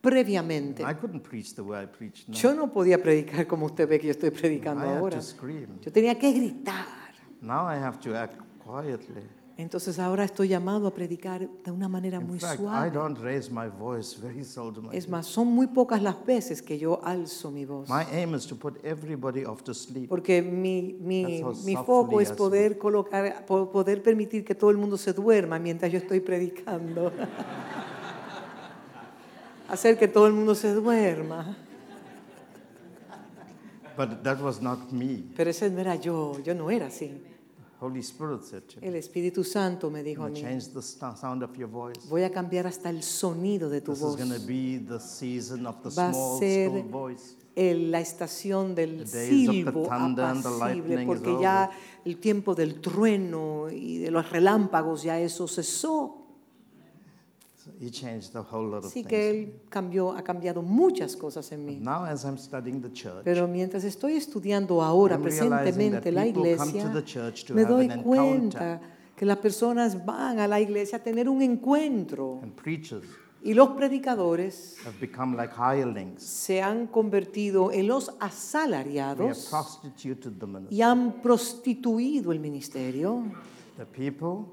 previamente. 0.00 0.82
I 0.82 0.94
couldn't 0.94 1.22
preach 1.22 1.54
the 1.54 1.62
way 1.62 1.82
I 1.82 1.86
preach 1.86 2.28
now. 2.28 2.36
Yo 2.36 2.54
no 2.54 2.70
podía 2.70 3.02
predicar 3.02 3.46
como 3.46 3.66
usted 3.66 3.88
ve 3.88 3.98
que 3.98 4.06
yo 4.08 4.10
estoy 4.12 4.30
predicando 4.30 4.84
I 4.84 4.88
had 4.90 4.98
ahora. 4.98 5.16
to 5.16 5.22
scream. 5.22 5.80
Yo 5.80 5.90
tenía 5.90 6.18
que 6.18 6.30
gritar. 6.32 7.03
Now 7.44 7.66
I 7.68 7.76
have 7.76 7.98
to 8.00 8.16
act 8.16 8.40
quietly. 8.64 9.22
Entonces 9.56 10.00
ahora 10.00 10.24
estoy 10.24 10.48
llamado 10.48 10.88
a 10.88 10.94
predicar 10.94 11.48
de 11.48 11.70
una 11.70 11.88
manera 11.88 12.18
In 12.18 12.26
muy 12.26 12.40
fact, 12.40 12.54
I 12.54 12.62
suave. 12.64 12.90
don't 12.90 13.16
raise 13.20 13.48
my 13.52 13.68
voice 13.68 14.16
very 14.20 14.42
seldom. 14.42 14.86
I 14.92 14.96
Es 14.96 15.08
más, 15.08 15.26
son 15.26 15.46
muy 15.48 15.68
pocas 15.68 16.02
las 16.02 16.16
veces 16.26 16.60
que 16.60 16.76
yo 16.76 17.00
alzo 17.04 17.52
mi 17.52 17.64
voz. 17.64 17.88
My 17.88 18.02
aim 18.12 18.34
is 18.34 18.46
to 18.46 18.56
put 18.56 18.82
everybody 18.84 19.44
off 19.44 19.62
to 19.62 19.72
sleep. 19.74 20.08
Porque 20.08 20.42
mi, 20.42 20.96
mi, 21.00 21.22
That's 21.22 21.42
how 21.42 21.50
mi 21.66 21.74
softly 21.74 21.76
foco 21.86 22.20
I 22.20 22.22
es 22.24 22.32
poder 22.32 22.78
colocar, 22.78 23.44
po- 23.46 23.70
poder 23.70 24.02
permitir 24.02 24.44
que 24.44 24.56
todo 24.56 24.70
el 24.70 24.76
mundo 24.78 24.96
se 24.96 25.12
duerma 25.12 25.58
mientras 25.60 25.92
yo 25.92 25.98
estoy 25.98 26.18
predicando. 26.20 27.12
Hacer 29.68 29.96
que 29.98 30.08
todo 30.08 30.26
el 30.26 30.32
mundo 30.32 30.54
se 30.56 30.72
duerma. 30.74 31.56
But 33.96 34.24
that 34.24 34.40
was 34.40 34.60
not 34.60 34.90
me. 34.90 35.26
Pero 35.36 35.50
ese 35.50 35.70
no 35.70 35.78
era 35.80 35.94
yo, 35.94 36.40
yo 36.42 36.54
no 36.54 36.68
era 36.70 36.86
así. 36.86 37.22
Holy 37.84 38.02
Spirit 38.02 38.42
said 38.44 38.62
to 38.68 38.80
me, 38.80 38.86
El 38.88 38.94
Espíritu 38.96 39.44
Santo 39.44 39.90
me 39.90 40.02
dijo 40.02 40.22
a 40.22 40.26
I'm 40.26 40.32
mí, 40.32 40.40
going 40.42 40.58
to 40.58 40.64
change 40.66 40.74
the 40.74 40.82
sound 41.16 41.42
of 41.42 41.54
your 41.56 41.68
voice. 41.68 42.00
voy 42.08 42.22
a 42.22 42.30
cambiar 42.30 42.66
hasta 42.66 42.88
el 42.90 43.02
sonido 43.02 43.68
de 43.68 43.80
tu 43.80 43.92
This 43.92 44.00
is 44.00 44.04
voz. 44.04 44.16
going 44.16 44.32
to 44.40 44.46
be 44.46 44.78
the 44.78 44.98
season 44.98 45.66
of 45.66 45.76
the 45.82 45.90
Va 45.90 46.08
a 46.08 46.12
small, 46.12 46.38
ser 46.38 46.70
still 46.70 46.82
voice. 46.90 47.36
El- 47.56 47.90
la 47.92 48.00
estación 48.00 48.74
del 48.74 49.04
The 49.04 49.18
days 49.18 49.48
of 49.48 49.54
the 49.54 49.62
silbo 49.70 49.86
thunder 49.88 50.24
and 50.24 50.42
the 50.42 50.48
apacible, 50.48 50.58
lightning 50.58 50.98
is 51.00 51.06
porque 51.06 51.36
ya 51.40 51.70
el 52.04 52.16
tiempo 52.18 52.54
del 52.54 52.80
trueno 52.80 53.68
y 53.70 53.98
de 53.98 54.10
los 54.10 54.28
relámpagos 54.30 55.02
ya 55.04 55.20
eso 55.20 55.46
cesó. 55.46 56.23
He 57.84 57.90
changed 57.90 58.34
a 58.34 58.40
whole 58.40 58.66
lot 58.66 58.84
of 58.84 58.92
things. 58.92 59.06
que 59.06 59.30
él 59.30 59.60
cambió, 59.68 60.12
ha 60.12 60.22
cambiado 60.22 60.62
muchas 60.62 61.14
cosas 61.14 61.52
en 61.52 61.66
mí. 61.66 61.78
Now, 61.80 62.04
as 62.04 62.24
I'm 62.24 62.38
studying 62.38 62.80
the 62.80 62.90
church, 62.90 63.24
Pero 63.24 63.46
mientras 63.46 63.84
estoy 63.84 64.14
estudiando 64.14 64.80
ahora 64.80 65.16
I'm 65.16 65.22
presentemente 65.22 66.10
la 66.10 66.26
iglesia, 66.26 66.84
to 66.84 66.94
the 66.94 67.04
church 67.04 67.44
to 67.44 67.54
me 67.54 67.60
have 67.62 67.70
doy 67.70 67.90
an 67.90 68.02
cuenta 68.02 68.80
que 69.14 69.26
las 69.26 69.36
personas 69.36 70.02
van 70.02 70.38
a 70.38 70.48
la 70.48 70.60
iglesia 70.60 70.96
a 70.96 71.02
tener 71.02 71.28
un 71.28 71.42
encuentro 71.42 72.40
and 72.42 72.54
preachers 72.54 73.04
y 73.42 73.52
los 73.52 73.68
predicadores 73.70 74.78
have 74.86 74.98
become 74.98 75.36
like 75.36 75.52
hirelings. 75.54 76.22
se 76.22 76.62
han 76.62 76.86
convertido 76.86 77.70
en 77.70 77.86
los 77.86 78.10
asalariados 78.18 79.48
prostituted 79.50 80.32
the 80.38 80.46
ministry. 80.46 80.76
y 80.78 80.80
han 80.80 81.20
prostituido 81.20 82.32
el 82.32 82.40
ministerio. 82.40 83.24
The 83.76 83.84
people, 83.84 84.46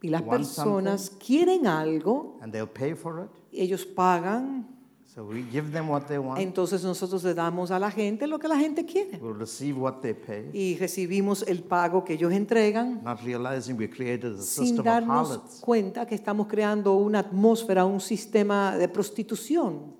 Y 0.00 0.08
las 0.08 0.22
personas 0.22 1.10
quieren 1.10 1.66
algo, 1.66 2.38
and 2.40 2.52
they'll 2.52 2.68
pay 2.68 2.94
for 2.94 3.24
it. 3.24 3.30
ellos 3.52 3.84
pagan, 3.84 4.66
So 5.12 5.24
we 5.24 5.42
give 5.50 5.72
them 5.72 5.88
what 5.90 6.02
they 6.06 6.18
want. 6.18 6.38
entonces 6.38 6.84
nosotros 6.84 7.24
le 7.24 7.34
damos 7.34 7.72
a 7.72 7.78
la 7.80 7.90
gente 7.90 8.28
lo 8.28 8.38
que 8.38 8.46
la 8.46 8.56
gente 8.56 8.84
quiere. 8.86 9.18
We'll 9.20 9.34
receive 9.36 9.76
what 9.76 9.94
they 10.00 10.14
pay, 10.14 10.50
Y 10.52 10.76
recibimos 10.76 11.42
el 11.48 11.64
pago 11.64 12.04
que 12.04 12.12
ellos 12.14 12.32
entregan 12.32 13.02
not 13.02 13.20
realizing 13.22 13.76
we 13.76 13.88
created 13.90 14.34
a 14.38 14.42
sin 14.42 14.66
system 14.66 14.78
of 14.80 14.84
darnos 14.84 15.30
harlots. 15.30 15.60
cuenta 15.60 16.06
que 16.06 16.14
estamos 16.14 16.46
creando 16.46 16.94
una 16.94 17.18
atmósfera, 17.18 17.84
un 17.84 18.00
sistema 18.00 18.76
de 18.76 18.86
prostitución, 18.88 19.96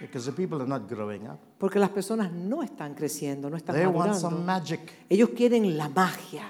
Because 0.00 0.26
the 0.30 0.32
people 0.32 0.60
are 0.62 0.68
not 0.68 0.88
growing 0.88 1.26
up. 1.26 1.38
porque 1.58 1.80
las 1.80 1.90
personas 1.90 2.30
no 2.30 2.62
están 2.62 2.94
creciendo, 2.94 3.50
no 3.50 3.56
están 3.56 3.74
They 3.74 3.86
want 3.86 4.14
some 4.14 4.36
madurando. 4.44 4.46
magic. 4.46 4.80
Ellos 5.08 5.30
quieren 5.30 5.76
la 5.76 5.88
magia, 5.88 6.44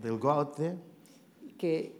they'll 0.00 0.18
go 0.18 0.30
out 0.30 0.56
there 0.56 0.76
que, 1.58 1.92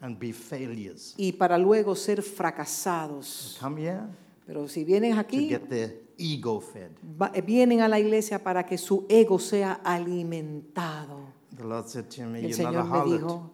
and 0.00 0.18
be 0.18 0.32
failures. 0.32 1.14
y 1.16 1.32
para 1.32 1.58
luego 1.58 1.94
ser 1.94 2.22
fracasados. 2.22 3.56
Come 3.60 3.82
here, 3.82 4.02
Pero 4.46 4.66
si 4.68 4.84
vienes 4.84 5.14
to 5.14 5.20
aquí, 5.20 5.48
get 5.48 5.68
their 5.68 6.02
ego 6.18 6.60
fed. 6.60 6.90
va- 7.20 7.30
vienen 7.44 7.80
a 7.80 7.88
la 7.88 7.98
iglesia 8.00 8.42
para 8.42 8.64
que 8.64 8.78
su 8.78 9.04
ego 9.08 9.38
sea 9.38 9.80
alimentado. 9.84 11.32
The 11.56 11.64
Lord 11.64 11.88
said 11.88 12.08
to 12.10 12.22
me, 12.26 12.40
El 12.40 12.50
You're 12.50 12.62
not 12.64 12.74
a 12.74 12.82
Señor 12.82 12.84
me 12.84 12.98
harlot. 12.98 13.20
dijo, 13.20 13.50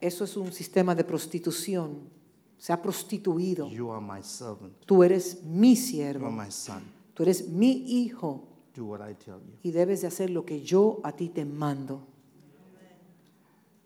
eso 0.00 0.24
es 0.24 0.36
un 0.36 0.52
sistema 0.52 0.94
de 0.94 1.04
prostitución. 1.04 2.10
Se 2.58 2.72
ha 2.72 2.80
prostituido. 2.80 3.68
You 3.70 3.90
are 3.90 4.00
my 4.00 4.22
servant. 4.22 4.72
Tú 4.86 5.02
eres 5.02 5.42
mi 5.42 5.74
You 5.74 5.80
are 5.80 5.86
siervo. 5.86 6.30
my 6.30 6.50
son. 6.50 6.82
Tú 7.14 7.22
eres 7.24 7.48
mi 7.48 7.84
hijo. 8.04 8.46
Do 8.74 8.84
what 8.86 9.00
I 9.00 9.14
tell 9.14 9.40
you. 9.40 9.54
Y 9.62 9.70
debes 9.72 10.00
de 10.02 10.06
hacer 10.06 10.30
lo 10.30 10.44
que 10.44 10.60
yo 10.62 11.00
a 11.02 11.12
ti 11.12 11.28
te 11.28 11.44
mando. 11.44 12.06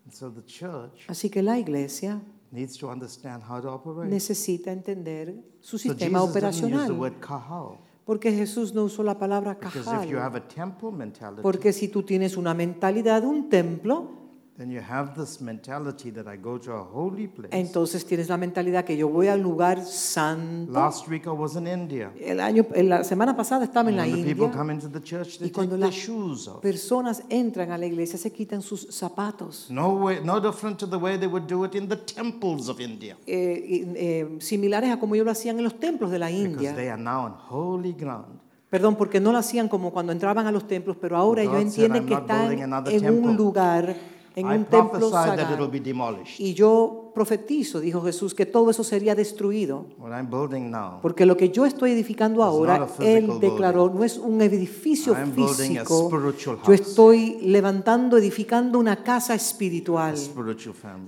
And 0.07 0.13
so 0.13 0.31
the 0.31 0.41
church 0.45 1.05
Así 1.09 1.29
que 1.29 1.43
la 1.43 1.59
iglesia 1.59 2.21
needs 2.51 2.77
to 2.77 2.89
understand 2.89 3.43
how 3.43 3.59
to 3.61 3.69
operate. 3.69 4.09
necesita 4.09 4.71
entender 4.71 5.35
su 5.59 5.77
So 5.77 5.89
sistema 5.89 6.19
Jesus 6.21 6.33
didn't 6.33 6.47
use 6.53 6.59
the 6.61 6.63
operacional. 6.63 6.97
word 6.97 7.19
kahal. 7.19 7.77
Porque 8.05 8.31
Jesús 8.31 8.73
no 8.73 8.85
usó 8.85 9.03
la 9.03 9.19
palabra 9.19 9.55
Because 9.55 9.79
if 9.79 10.09
you 10.09 10.15
cajal. 10.15 10.19
have 10.23 10.37
a 10.37 10.47
temple 10.47 10.91
mentality, 10.93 11.41
Porque 11.41 11.73
si 11.73 11.89
tú 11.89 12.03
tienes 12.03 12.37
una 12.37 12.53
mentalidad 12.53 13.25
un 13.25 13.49
templo, 13.49 14.11
then 14.57 14.71
you 14.71 14.81
have 14.81 15.13
this 15.15 15.39
mentality 15.39 16.09
that 16.11 16.25
I 16.27 16.35
go 16.35 16.57
to 16.57 16.71
a 16.73 16.83
holy 16.83 17.27
place. 17.27 17.49
entonces 17.51 18.03
tienes 18.05 18.27
la 18.27 18.37
mentalidad 18.37 18.85
que 18.85 18.97
yo 18.97 19.07
voy 19.07 19.27
al 19.27 19.39
lugar 19.41 19.83
santo. 19.85 20.71
Last 20.73 21.07
week 21.07 21.27
I 21.27 21.29
was 21.29 21.55
in 21.55 21.67
India. 21.67 22.11
El 22.19 22.39
año, 22.39 22.65
la 22.75 23.03
semana 23.03 23.35
pasada 23.35 23.65
estaba 23.65 23.89
en 23.89 23.97
la 23.97 24.03
the 24.05 24.11
people 24.23 24.45
India. 24.45 24.51
come 24.51 24.73
into 24.73 24.89
the 24.89 25.01
church, 25.01 25.37
they 25.37 25.49
Y 25.49 25.51
cuando 25.51 25.75
take 25.77 25.81
their 25.81 25.89
las 25.91 25.95
shoes 25.95 26.47
off. 26.47 26.61
personas 26.61 27.21
entran 27.29 27.71
a 27.71 27.77
la 27.77 27.85
iglesia, 27.85 28.17
se 28.17 28.31
quitan 28.31 28.61
sus 28.63 28.87
zapatos. 28.89 29.67
No 29.69 30.39
different 30.41 30.77
to 30.79 30.87
the 30.87 30.97
way 30.97 31.17
they 31.17 31.27
would 31.27 31.45
do 31.47 31.63
it 31.65 31.75
in 31.75 31.87
the 31.87 31.95
temples 31.97 32.67
of 32.67 32.79
India. 32.79 33.15
eh, 33.27 33.85
eh, 33.95 34.37
similares 34.39 34.89
a 34.91 34.99
como 34.99 35.13
ellos 35.15 35.25
lo 35.25 35.31
hacían 35.31 35.57
en 35.57 35.65
los 35.65 35.79
templos 35.79 36.09
de 36.09 36.17
la 36.19 36.27
Because 36.27 36.45
India. 36.49 36.75
they 36.75 36.87
are 36.89 37.01
now 37.01 37.25
on 37.25 37.33
holy 37.49 37.93
ground. 37.93 38.39
Perdón, 38.69 38.95
porque 38.97 39.19
no 39.21 39.31
lo 39.31 39.37
hacían 39.37 39.69
como 39.69 39.91
cuando 39.93 40.11
entraban 40.11 40.45
a 40.45 40.51
los 40.51 40.67
templos, 40.67 40.97
pero 40.99 41.15
ahora 41.15 41.41
ellos 41.41 41.61
entienden 41.61 42.03
"I'm 42.03 42.07
que 42.07 42.13
están 42.15 42.85
en 42.87 43.23
un 43.23 43.37
lugar, 43.37 43.95
en 44.37 44.45
I 44.51 44.55
un 44.57 44.65
templo 44.65 45.09
sagrado. 45.09 45.67
be 45.67 45.79
demolished. 45.79 46.39
Y 46.39 46.53
yo 46.53 47.11
profetizo, 47.15 47.79
dijo 47.79 48.01
Jesús, 48.03 48.35
que 48.35 48.45
todo 48.45 48.69
eso 48.69 48.83
sería 48.83 49.15
destruido. 49.15 49.87
What 49.97 50.11
I'm 50.11 50.29
building 50.29 50.69
now, 50.69 51.01
Porque 51.01 51.25
lo 51.25 51.35
que 51.35 51.49
yo 51.49 51.65
estoy 51.65 51.91
edificando 51.91 52.43
ahora, 52.43 52.87
Él 52.99 53.39
declaró, 53.39 53.89
no 53.89 54.03
es 54.03 54.19
un 54.19 54.39
edificio 54.41 55.13
I'm 55.13 55.33
building 55.33 55.77
a 55.77 55.83
físico. 55.85 56.07
spiritual 56.09 56.57
Yo 56.57 56.63
house. 56.63 56.69
estoy 56.81 57.39
levantando, 57.41 58.15
edificando 58.17 58.77
una 58.77 59.03
casa 59.03 59.33
espiritual, 59.33 60.15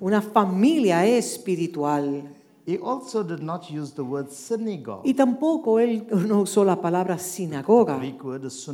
una 0.01 0.23
familia 0.23 1.05
espiritual. 1.05 2.35
He 2.65 2.79
also 2.83 3.23
did 3.23 3.41
not 3.41 3.69
use 3.69 3.93
the 3.93 4.01
word 4.01 4.29
synagogue. 4.29 5.01
Y 5.03 5.13
tampoco 5.13 5.79
Él 5.79 6.05
no 6.27 6.41
usó 6.41 6.65
la 6.65 6.81
palabra 6.81 7.15
The 7.17 7.23
sinagoga, 7.23 7.97
Greek 7.97 8.23
word 8.23 8.45
is 8.45 8.69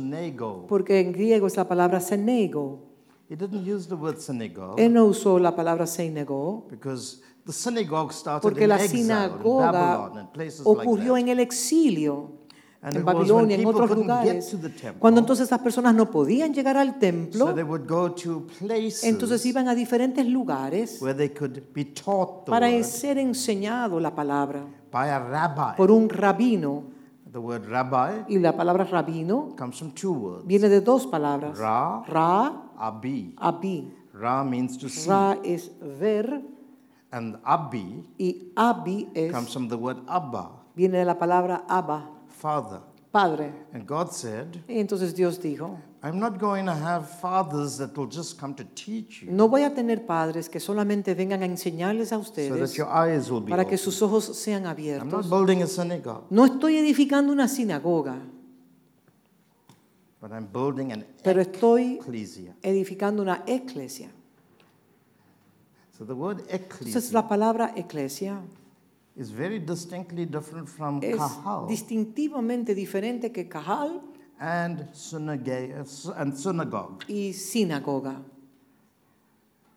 porque 0.66 1.00
en 1.00 1.12
griego 1.12 1.46
es 1.46 1.56
la 1.56 1.68
palabra 1.68 2.00
senego. 2.00 2.85
He 3.28 3.34
didn't 3.36 3.64
use 3.66 3.88
the 3.88 3.96
word 3.96 4.18
synagogue 4.18 4.78
Él 4.80 4.92
no 4.92 5.04
usó 5.06 5.38
la 5.38 5.54
palabra 5.56 5.86
senego, 5.86 6.66
because 6.70 7.20
the 7.44 7.52
synagogue 7.52 8.12
started 8.12 8.42
porque 8.42 8.62
in 8.64 8.68
la 8.68 8.76
exile 8.76 9.00
in 9.00 9.06
sinagoga 9.06 9.72
Babylon 9.72 10.18
and 10.18 10.28
places 10.32 10.60
like 10.64 10.80
ocurrió 10.80 11.12
that. 11.14 11.20
en 11.22 11.28
el 11.28 11.40
exilio, 11.40 12.30
en 12.82 13.04
Babilonia, 13.04 13.56
en 13.56 13.66
otros 13.66 13.90
lugares. 13.90 14.56
Cuando 15.00 15.20
entonces 15.20 15.50
las 15.50 15.58
personas 15.60 15.92
no 15.94 16.08
podían 16.08 16.54
llegar 16.54 16.76
al 16.76 17.00
templo, 17.00 17.52
they 17.52 17.64
would 17.64 17.88
go 17.88 18.12
to 18.12 18.46
places 18.60 19.02
entonces 19.02 19.44
iban 19.44 19.66
a 19.68 19.74
diferentes 19.74 20.24
lugares 20.26 21.02
where 21.02 21.16
they 21.16 21.30
could 21.30 21.62
be 21.74 21.84
taught 21.84 22.44
the 22.44 22.50
para 22.50 22.68
word 22.68 22.84
ser 22.84 23.18
enseñado 23.18 23.98
la 23.98 24.14
palabra 24.14 24.64
by 24.92 25.08
a 25.08 25.18
rabbi. 25.18 25.76
por 25.76 25.90
un 25.90 26.08
rabino. 26.08 26.84
The 27.32 27.38
word 27.38 27.66
rabbi 27.68 28.24
Y 28.28 28.38
la 28.38 28.56
palabra 28.56 28.84
rabino 28.84 29.54
comes 29.56 29.78
from 29.78 29.90
two 29.92 30.12
words. 30.12 30.46
viene 30.46 30.68
de 30.68 30.80
dos 30.80 31.06
palabras. 31.08 31.58
Ra, 31.58 32.02
Ra, 32.06 32.65
abi. 32.78 33.34
abi. 33.38 33.92
Ra 34.12 34.42
means 34.44 34.76
to 34.78 34.88
see. 34.88 35.08
Ra 35.10 35.36
es 35.44 35.70
ver 35.80 36.42
And 37.12 37.36
abi 37.44 38.04
y 38.18 38.52
abi 38.56 39.08
es, 39.14 39.32
comes 39.32 39.52
from 39.52 39.68
the 39.68 39.76
word 39.76 39.98
abba, 40.08 40.50
viene 40.74 40.98
de 40.98 41.04
la 41.04 41.18
palabra 41.18 41.64
abba, 41.68 42.10
father. 42.28 42.80
padre. 43.12 43.52
And 43.72 43.86
God 43.86 44.10
said, 44.12 44.62
Y 44.68 44.78
entonces 44.80 45.14
Dios 45.14 45.40
dijo, 45.40 45.78
I'm 46.02 46.18
not 46.18 46.38
going 46.38 46.66
to 46.66 46.74
have 46.74 47.08
fathers 47.20 47.78
that 47.78 47.96
will 47.96 48.08
just 48.10 48.38
come 48.38 48.54
to 48.54 48.64
teach 48.74 49.22
you 49.22 49.30
no 49.32 49.48
voy 49.48 49.62
a 49.64 49.72
tener 49.74 50.04
padres 50.06 50.48
que 50.48 50.60
solamente 50.60 51.14
vengan 51.14 51.42
a 51.42 51.46
enseñarles 51.46 52.12
a 52.12 52.16
so 52.16 52.22
that 52.22 52.28
ustedes 52.62 52.76
your 52.76 52.88
eyes 52.88 53.30
will 53.30 53.40
be 53.40 53.50
para 53.50 53.64
que 53.64 53.76
open. 53.76 53.78
sus 53.78 54.02
ojos 54.02 54.24
sean 54.36 54.58
I'm 54.58 54.62
not 54.64 54.72
abiertos. 54.76 55.30
building 55.30 55.62
a 55.62 55.66
synagogue, 55.66 56.24
No 56.30 56.44
estoy 56.44 56.76
edificando 56.76 57.32
una 57.32 57.48
sinagoga, 57.48 58.18
but 60.26 60.34
I'm 60.34 60.46
building 60.46 60.92
an 60.92 61.06
pero 61.22 61.40
estoy 61.40 61.98
ecclesia. 62.00 62.56
edificando 62.62 63.22
una 63.22 63.44
eclesia. 63.46 64.10
So 65.96 66.04
the 66.04 66.14
word 66.14 66.42
Entonces 66.50 67.12
la 67.12 67.28
palabra 67.28 67.72
eclesia 67.76 68.42
is 69.14 69.30
very 69.30 69.60
distinctly 69.60 70.26
different 70.26 70.68
from 70.68 71.00
es 71.02 71.16
kahal 71.16 71.68
distintivamente 71.68 72.74
diferente 72.74 73.30
que 73.30 73.48
cajal 73.48 74.02
and 74.40 74.92
synagogue. 74.92 75.74
And 76.16 76.34
synagogue. 76.34 77.04
y 77.08 77.32
sinagoga. 77.32 78.20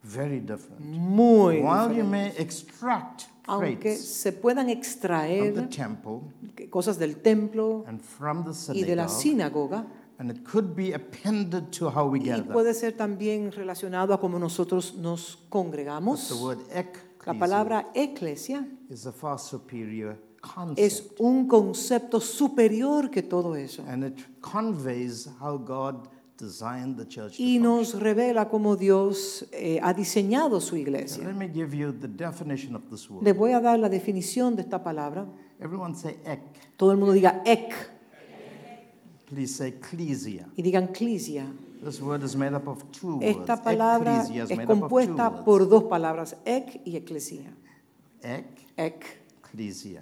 Very 0.02 0.40
different. 0.40 0.80
Muy 0.82 1.62
While 1.62 1.96
you 1.96 2.06
may 2.06 2.34
extract 2.38 3.28
Aunque 3.46 3.96
se 3.96 4.32
puedan 4.32 4.70
extraer 4.70 5.70
temple 5.70 6.22
cosas 6.70 6.98
del 7.00 7.18
templo 7.18 7.84
and 7.88 8.00
from 8.02 8.44
the 8.44 8.74
y 8.74 8.84
de 8.84 8.96
la 8.96 9.08
synagogue, 9.08 9.78
sinagoga, 9.78 10.09
and 10.20 10.30
it 10.30 10.44
could 10.44 10.76
be 10.76 10.94
appended 10.94 11.72
to 11.72 11.90
how 11.90 12.06
we 12.08 12.20
y 12.20 12.26
gather. 12.26 12.52
puede 12.54 12.74
ser 12.74 12.92
también 12.96 13.52
relacionado 13.52 14.14
a 14.14 14.20
cómo 14.20 14.38
nosotros 14.38 14.96
nos 14.96 15.38
But 15.44 15.50
congregamos. 15.50 16.28
the 16.28 16.36
word 16.36 16.60
La 16.70 16.82
ecclesia 16.82 17.40
palabra 17.40 17.88
eclesia 17.96 18.68
is 18.90 19.06
a 19.06 19.12
far 19.12 19.40
superior 19.40 20.18
es 20.78 21.02
concept, 21.02 21.20
un 21.20 21.48
concepto 21.48 22.20
superior 22.22 23.10
que 23.10 23.24
todo 23.24 23.56
eso. 23.56 23.84
and 23.88 24.04
it 24.06 24.42
conveys 24.42 25.28
how 25.42 25.58
God 25.58 26.08
designed 26.38 26.98
the 26.98 27.06
church. 27.06 27.36
to 27.38 27.44
Y 27.44 27.60
nos 27.60 27.94
revela 28.00 28.48
cómo 28.50 28.76
Dios 28.78 29.46
eh, 29.52 29.80
ha 29.84 29.94
diseñado 29.94 30.62
su 30.62 30.76
iglesia. 30.78 31.24
let 31.26 31.34
me 31.36 31.48
give 31.50 31.76
you 31.76 31.92
the 31.92 32.08
definition 32.08 32.76
of 32.76 32.84
this 32.90 33.10
word. 33.10 33.24
Le 33.24 33.34
voy 33.34 33.52
a 33.54 33.60
dar 33.60 33.78
la 33.80 33.90
definición 33.90 34.56
de 34.56 34.62
esta 34.64 34.82
palabra. 34.84 35.26
Everyone 35.60 35.94
say 35.96 36.18
ek. 36.26 36.42
Todo 36.78 36.92
el 36.94 36.98
mundo 36.98 37.14
diga 37.14 37.42
ek 37.46 37.74
Please 39.30 39.56
say 39.56 39.68
ecclesia. 39.70 40.48
y 40.58 40.62
digan 40.64 40.88
clisia. 40.88 41.46
This 41.84 42.02
word 42.02 42.24
is 42.24 42.36
made 42.36 42.54
up 42.56 42.68
of 42.68 42.84
two 42.92 43.20
Esta 43.22 43.54
words. 43.54 43.62
palabra 43.64 44.24
Ecclesia 44.24 44.44
es 44.44 44.66
compuesta 44.68 45.44
por 45.46 45.68
dos 45.70 45.84
palabras, 45.84 46.36
ek 46.46 46.82
y 46.86 46.96
eclesia. 46.98 47.54
Ek, 48.22 48.46
Ek, 48.76 49.06
ecclesia. 49.44 50.02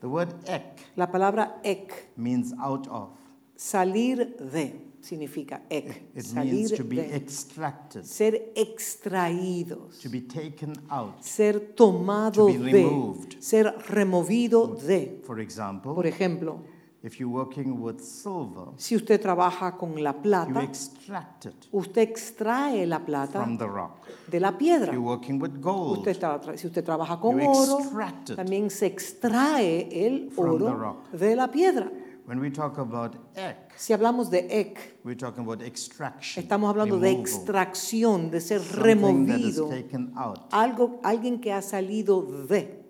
The 0.00 0.08
word 0.08 0.34
ek 0.46 0.80
La 0.96 1.06
palabra 1.10 1.60
ek, 1.64 2.10
means 2.16 2.52
out 2.58 2.86
of. 2.88 3.10
salir 3.56 4.36
de, 4.52 4.74
significa 5.00 5.62
ek, 5.70 6.02
It 6.14 6.24
salir 6.26 6.52
means 6.52 6.72
to 6.72 6.84
be 6.84 6.96
de, 6.96 7.14
extracted, 7.16 8.04
ser 8.04 8.52
extraídos, 8.56 10.00
to 10.02 10.08
be 10.10 10.20
taken 10.20 10.74
out. 10.90 11.22
ser 11.22 11.74
tomado 11.74 12.46
To 12.48 12.58
be 12.58 12.72
de, 12.72 12.84
removed. 12.84 13.36
ser 13.42 13.72
removido 13.88 14.76
de. 14.76 15.20
For 15.24 15.38
example, 15.40 15.94
Por 15.94 16.06
ejemplo, 16.06 16.60
if 17.02 17.18
you're 17.18 17.32
working 17.32 17.80
with 17.80 18.00
silver, 18.00 18.72
si 18.76 18.94
usted 18.96 19.20
trabaja 19.20 19.76
con 19.76 20.02
la 20.02 20.12
you 20.12 20.22
plata, 20.22 20.62
extract 20.62 21.46
it 21.46 21.66
usted 21.72 22.02
extrae 22.08 22.86
la 22.86 22.98
plata 23.00 23.42
from 23.42 23.58
the 23.58 23.66
rock. 23.66 24.06
de 24.30 24.38
la 24.40 24.50
If 24.50 24.58
piedra. 24.58 24.92
you're 24.92 25.00
working 25.04 25.40
with 25.40 25.60
gold, 25.60 25.98
Usted 25.98 26.18
tra- 26.18 26.56
si 26.56 26.66
usted 26.66 26.84
trabaja 26.84 27.18
con 27.20 27.40
You 27.40 27.48
oro, 27.50 27.78
extract 27.80 28.30
it 28.30 28.36
también 28.36 28.70
se 28.70 28.86
extrae 28.86 29.88
el 30.06 30.30
from 30.30 30.58
the 30.58 30.64
oro 30.64 30.76
rock. 30.78 31.10
de 31.12 31.34
la 31.36 31.48
piedra. 31.48 31.90
when 32.24 32.38
we 32.40 32.50
talk 32.50 32.78
about 32.78 33.16
ek, 33.34 33.72
Si 33.76 33.92
hablamos 33.92 34.30
de 34.30 34.46
ek, 34.48 35.00
we're 35.04 35.16
talking 35.16 35.42
about 35.42 35.60
extraction. 35.60 36.40
estamos 36.44 36.70
hablando 36.70 37.00
de 37.00 37.10
extracción, 37.10 38.30
de 38.30 38.40
ser 38.40 38.60
something 38.60 39.26
that 39.26 39.38
is 39.40 39.56
removido, 39.58 39.68
taken 39.68 40.12
out. 40.16 40.38
algo, 40.52 41.00
alguien 41.02 41.40
que 41.40 41.52
ha 41.52 41.60
salido 41.62 42.22
de. 42.48 42.80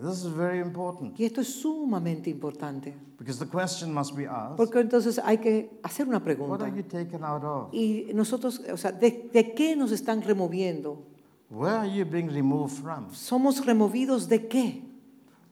This 0.00 0.18
is 0.24 0.26
very 0.26 0.60
important 0.60 1.18
Y 1.18 1.24
esto 1.24 1.40
es 1.40 1.60
sumamente 1.60 2.30
importante, 2.30 2.94
because 3.18 3.38
the 3.44 3.50
question 3.50 3.92
must 3.92 4.14
be 4.14 4.26
asked 4.26 4.56
porque 4.56 4.78
entonces 4.80 5.18
hay 5.24 5.38
que 5.38 5.80
hacer 5.82 6.06
una 6.06 6.18
what 6.18 6.24
pregunta. 6.24 6.64
are 6.66 6.76
you 6.76 6.84
taken 6.84 7.24
out 7.24 7.42
of? 7.42 7.74
Y 7.74 8.12
nosotros, 8.14 8.60
o 8.72 8.76
sea, 8.76 8.92
¿de, 8.92 9.28
de 9.32 9.54
qué 9.54 9.74
nos 9.74 9.90
están 9.90 10.22
removiendo? 10.22 11.02
Where 11.50 11.74
are 11.78 11.88
you 11.90 12.04
being 12.04 12.28
removed 12.28 12.74
from? 12.80 13.10
¿Somos 13.12 13.64
removidos 13.66 14.28
de 14.28 14.46
qué? 14.46 14.84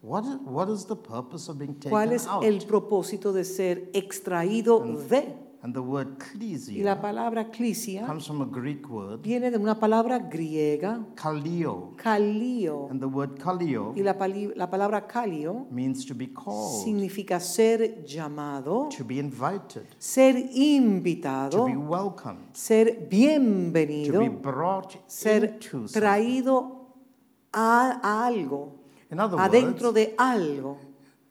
What 0.03 0.25
is, 0.25 0.37
what 0.45 0.69
is 0.69 0.85
the 0.87 0.95
purpose 0.95 1.51
of 1.51 1.59
being 1.59 1.75
taken 1.75 1.91
¿Cuál 1.91 2.13
es 2.13 2.29
out? 2.29 2.45
el 2.45 2.65
propósito 2.67 3.33
de 3.33 3.43
ser 3.45 3.91
extraído 3.95 4.79
de? 5.09 5.35
And 5.67 5.75
the 5.75 5.83
word 5.83 6.23
Y 6.39 6.81
la 6.85 7.01
palabra 7.01 7.51
clisia 7.51 8.07
comes 8.07 8.25
from 8.25 8.41
a 8.41 8.45
Greek 8.45 8.89
word, 8.89 9.21
viene 9.21 9.51
de 9.51 9.59
una 9.59 9.75
palabra 9.75 10.21
griega, 10.21 11.05
kalio. 11.17 11.97
kalio. 11.97 12.89
And 12.89 13.01
the 13.01 13.09
word 13.09 13.37
kalio 13.37 13.93
Y 13.97 14.03
la, 14.05 14.15
la 14.55 14.71
palabra 14.71 15.09
kalio 15.09 15.67
means 15.73 16.07
to 16.07 16.15
be 16.15 16.29
called, 16.29 16.85
significa 16.85 17.41
ser 17.41 18.05
llamado, 18.05 18.91
to 18.97 19.03
be 19.03 19.19
invited, 19.19 19.89
ser 19.99 20.35
to 20.35 20.49
invitado, 20.55 21.67
be 21.67 21.77
welcomed, 21.77 22.55
ser 22.55 22.85
to 22.85 23.01
bienvenido, 23.11 24.21
be 24.21 24.29
brought 24.29 24.95
ser 25.09 25.47
into 25.47 25.89
traído 25.89 26.87
a, 27.53 27.99
a 28.05 28.27
algo, 28.29 28.71
In 29.11 29.19
other 29.19 29.37
adentro 29.41 29.89
words, 29.89 29.95
de 29.95 30.15
algo. 30.17 30.79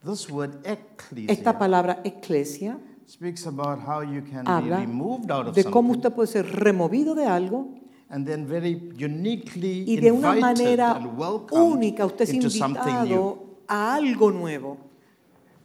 this 0.03 0.29
word 0.29 0.57
Esta 0.65 0.73
ecclesia 0.73 1.57
palabra 1.57 2.01
eclesia 2.03 2.77
speaks 3.07 3.45
about 3.45 3.79
how 3.79 4.01
you 4.01 4.21
can 4.21 4.43
be 4.43 4.51
habla 4.51 4.79
removed 4.79 5.31
out 5.31 5.47
of 5.47 5.55
de 5.55 5.63
cómo 5.63 5.93
something 5.93 5.97
usted 5.97 6.13
puede 6.13 6.27
ser 6.27 6.45
removido 6.45 7.15
de 7.15 7.25
algo 7.25 7.67
and 8.09 8.25
then 8.25 8.45
very 8.47 8.73
uniquely 8.97 9.83
y 9.87 9.97
de 9.97 10.11
una 10.11 10.35
invited 10.35 10.41
manera 10.41 10.99
única 11.51 12.05
usted 12.05 12.23
es 12.23 12.33
into 12.33 12.49
something 12.49 12.83
new. 12.83 13.01
invitado 13.01 13.45
a 13.67 13.95
algo 13.95 14.31
nuevo. 14.31 14.77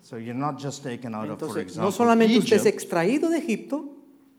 So 0.03 0.16
you're 0.16 0.34
not 0.34 0.59
just 0.59 0.82
taken 0.82 1.14
out 1.14 1.28
of, 1.28 1.38
for 1.38 1.49
Entonces, 1.49 1.62
example, 1.62 1.84
no 1.84 1.93
solamente 1.93 2.38
usted 2.38 2.57
es 2.57 2.66
extraído 2.66 3.28
de 3.28 3.38
Egipto 3.38 3.84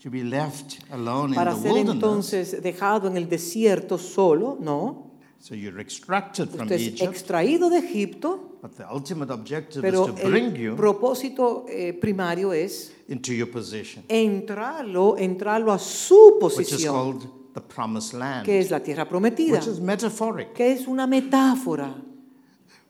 to 0.02 0.10
be 0.10 0.24
left 0.24 0.80
alone 0.92 1.36
para 1.36 1.52
in 1.52 1.58
the 1.58 1.62
ser 1.62 1.72
wilderness. 1.74 1.94
entonces 1.94 2.64
dejado 2.64 3.08
en 3.08 3.18
el 3.18 3.30
desierto 3.30 3.98
solo, 3.98 4.58
no. 4.60 5.11
So 5.42 5.56
you're 5.56 5.80
extracted 5.80 6.50
from 6.50 6.68
Usted 6.68 6.76
es 6.76 6.82
Egypt, 6.82 7.02
extraído 7.02 7.72
de 7.72 7.80
Egipto, 7.80 8.60
but 8.62 8.78
the 8.78 8.86
ultimate 8.88 9.34
objective 9.34 9.82
pero 9.82 10.08
is 10.08 10.14
to 10.14 10.30
bring 10.30 10.56
el 10.56 10.58
you 10.58 10.76
propósito 10.76 11.66
eh, 11.68 11.94
primario 11.94 12.54
es 12.54 12.94
into 13.08 13.34
your 13.34 13.50
position, 13.50 14.04
entrarlo, 14.08 15.18
entrarlo 15.18 15.74
a 15.74 15.80
su 15.80 16.38
which 16.40 16.60
is 16.72 16.86
posición, 16.86 16.94
called 16.94 17.54
the 17.56 17.62
promised 17.62 18.14
land, 18.14 18.46
que 18.46 18.60
es 18.60 18.70
la 18.70 18.82
tierra 18.82 19.10
prometida, 19.10 19.58
which 19.58 19.66
is 19.66 19.80
metaphoric. 19.82 20.54
que 20.54 20.74
es 20.74 20.88
una 20.88 21.08
metáfora. 21.08 21.92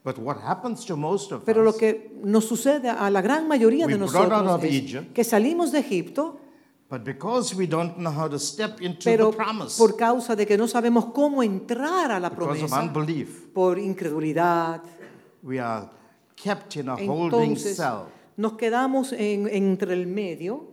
But 0.04 0.18
what 0.18 0.36
happens 0.42 0.84
to 0.84 0.94
most 0.94 1.32
of 1.32 1.46
Pero 1.46 1.62
lo 1.62 1.70
us, 1.70 1.76
que 1.78 2.10
nos 2.22 2.44
sucede 2.44 2.90
a 2.90 3.08
la 3.08 3.22
gran 3.22 3.48
mayoría 3.48 3.86
We 3.86 3.92
de 3.92 3.98
brought 3.98 4.30
out 4.30 4.44
nosotros 4.44 4.54
of 4.56 4.64
es 4.64 4.74
Egypt, 4.74 5.14
que 5.14 5.24
salimos 5.24 5.72
de 5.72 5.78
Egipto, 5.78 6.38
but 6.92 7.04
because 7.04 7.54
we 7.56 7.66
don't 7.66 7.96
know 7.96 8.12
how 8.12 8.28
to 8.28 8.38
step 8.38 8.78
into 8.82 9.04
pero 9.04 9.30
the 9.30 9.36
promise, 9.38 9.78
por 9.78 9.96
causa 9.96 10.36
de 10.36 10.44
que 10.46 10.58
no 10.58 10.68
sabemos 10.68 11.06
cómo 11.06 11.42
entrar 11.42 12.12
a 12.12 12.20
la 12.20 12.28
promesa, 12.28 12.82
unbelief, 12.82 13.46
por 13.54 13.78
incredulidad, 13.78 14.82
we 15.42 15.58
are 15.58 15.88
kept 16.36 16.76
in 16.76 16.90
a 16.90 16.94
holding 16.96 17.52
entonces 17.52 17.76
cell. 17.78 18.04
nos 18.36 18.58
quedamos 18.58 19.12
en- 19.14 19.48
entre 19.48 19.94
el 19.94 20.06
medio, 20.06 20.71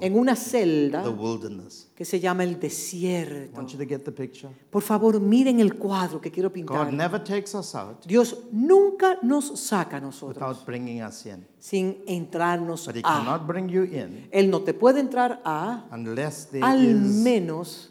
en 0.00 0.16
una 0.18 0.34
celda 0.34 1.02
the 1.02 1.08
wilderness. 1.10 1.88
que 1.94 2.04
se 2.04 2.18
llama 2.20 2.42
el 2.44 2.58
desierto. 2.58 3.56
want 3.56 3.70
you 3.70 3.78
to 3.78 3.84
get 3.86 4.02
the 4.04 4.12
picture. 4.12 4.48
Por 4.70 4.82
favor, 4.82 5.20
miren 5.20 5.60
el 5.60 5.74
cuadro 5.74 6.20
que 6.20 6.30
quiero 6.30 6.48
God 6.48 6.54
pintar. 6.54 6.92
never 6.92 7.22
takes 7.22 7.54
us 7.54 7.74
out 7.74 8.04
Dios 8.06 8.36
nunca 8.52 9.18
nos 9.22 9.58
saca 9.60 9.96
a 9.98 10.00
nosotros 10.00 10.36
without 10.36 10.64
bringing 10.66 11.02
us 11.02 11.26
in. 11.26 11.46
sin 11.58 11.98
entrarnos 12.06 12.86
But 12.86 12.96
He 12.96 13.00
a. 13.00 13.02
cannot 13.02 13.46
bring 13.46 13.68
you 13.68 13.82
in 13.84 14.28
Él 14.30 14.50
no 14.50 14.62
te 14.62 14.72
puede 14.74 15.00
entrar 15.00 15.40
a, 15.44 15.84
unless 15.92 16.46
there 16.50 16.64
al 16.64 16.84
is, 16.84 16.96
menos 17.22 17.90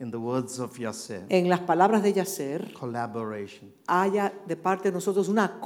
in 0.00 0.10
the 0.10 0.16
words 0.16 0.58
of 0.58 0.78
Yasser, 0.78 1.26
en 1.28 1.48
las 1.48 1.60
palabras 1.60 2.02
de 2.02 2.14
collaboration. 2.72 3.70
haya 3.86 4.32
de 4.46 4.56
parte 4.56 4.88
de 4.88 4.92
nosotros 4.92 5.28
una 5.28 5.60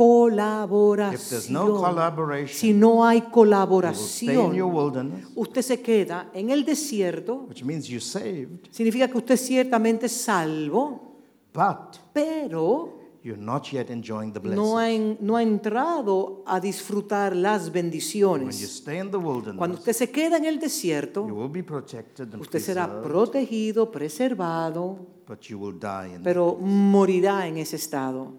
If 1.14 1.28
there's 1.30 1.48
no 1.48 1.66
colaboración. 1.76 2.48
Si 2.48 2.72
no 2.72 3.06
hay 3.06 3.20
you 3.20 3.30
will 3.30 3.94
stay 3.94 4.34
in 4.34 4.54
your 4.54 4.72
colaboración, 4.72 5.12
usted 5.36 5.62
se 5.62 5.80
queda 5.80 6.30
en 6.34 6.50
el 6.50 6.64
desierto, 6.64 7.46
which 7.48 7.62
means 7.62 7.86
you're 7.86 8.00
saved, 8.00 8.68
significa 8.72 9.06
que 9.06 9.18
usted 9.18 9.34
es 9.34 9.46
ciertamente 9.46 10.08
salvo, 10.08 11.20
but 11.54 11.98
pero 12.12 13.03
you're 13.24 13.36
not 13.40 13.72
yet 13.72 13.88
enjoying 13.90 14.32
the 14.34 14.40
no 14.40 14.76
ha, 14.76 14.90
en- 14.90 15.16
no 15.20 15.36
ha 15.36 15.42
entrado 15.42 16.42
a 16.46 16.60
disfrutar 16.60 17.34
las 17.34 17.62
When 17.62 17.66
you 17.66 17.72
bendiciones. 17.90 18.54
stay 18.60 18.98
in 18.98 19.10
the 19.10 19.18
Cuando 19.18 19.32
wilderness, 19.32 19.78
usted 19.78 19.92
se 19.94 20.10
queda 20.10 20.36
en 20.36 20.44
el 20.44 20.54
you 20.56 20.60
desierto, 20.60 21.22
will 21.24 21.48
be 21.50 21.62
protected 21.62 22.32
and 22.34 22.42
usted 22.42 22.60
será 22.60 23.02
protegido, 23.02 23.90
preservado, 23.90 24.98
but 25.26 25.40
you 25.48 25.58
will 25.58 25.72
die 25.78 26.14
in 26.14 26.22
pero 26.22 26.54
morirá 26.60 27.46
en 27.48 27.56
ese 27.56 27.76
estado. 27.76 28.34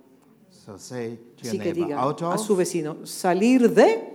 So 0.51 0.77
say 0.77 1.17
to 1.37 1.43
Así 1.47 1.57
your 1.57 1.63
que 1.63 1.73
neighbor, 1.73 1.87
diga 1.89 1.99
out 1.99 2.21
a 2.21 2.37
su 2.37 2.53
of 2.53 2.59
vecino, 2.59 3.05
salir 3.05 3.73
de, 3.73 4.13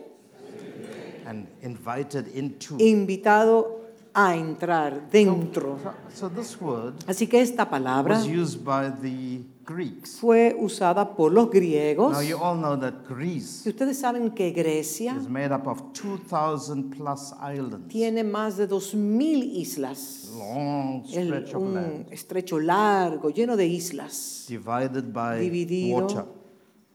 and 1.26 1.48
invited 1.62 2.28
into. 2.34 2.76
invitado 2.78 3.79
a 4.14 4.34
entrar 4.36 5.08
dentro. 5.10 5.78
So 6.14 6.28
this 6.28 6.60
word 6.60 6.94
Así 7.06 7.26
que 7.28 7.40
esta 7.40 7.68
palabra 7.68 8.16
was 8.16 8.26
used 8.26 8.64
by 8.64 8.90
the 9.00 9.44
Greeks. 9.64 10.18
fue 10.18 10.56
usada 10.58 11.14
por 11.14 11.32
los 11.32 11.48
griegos. 11.48 12.12
Now 12.12 12.20
you 12.22 12.36
all 12.36 12.56
know 12.58 12.76
that 12.80 13.06
Greece 13.08 13.62
Si 13.62 13.68
ustedes 13.70 13.98
saben 13.98 14.30
que 14.32 14.50
Grecia 14.52 15.14
is 15.16 15.28
made 15.28 15.52
up 15.54 15.66
of 15.68 15.92
2,000 15.92 16.90
plus 16.90 17.32
islands, 17.40 17.88
tiene 17.88 18.24
más 18.24 18.56
de 18.56 18.68
2.000 18.68 19.44
islas, 19.44 20.28
long 20.36 21.04
El- 21.12 21.26
stretch 21.28 21.54
of 21.54 21.62
un 21.62 21.74
land, 21.74 22.06
estrecho 22.12 22.58
largo, 22.58 23.30
lleno 23.30 23.56
de 23.56 23.66
islas, 23.66 24.46
divided 24.48 25.12
by 25.12 25.38
dividido 25.38 26.00
water. 26.00 26.24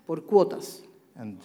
por 0.06 0.26
cuotas, 0.26 0.84
And 1.16 1.40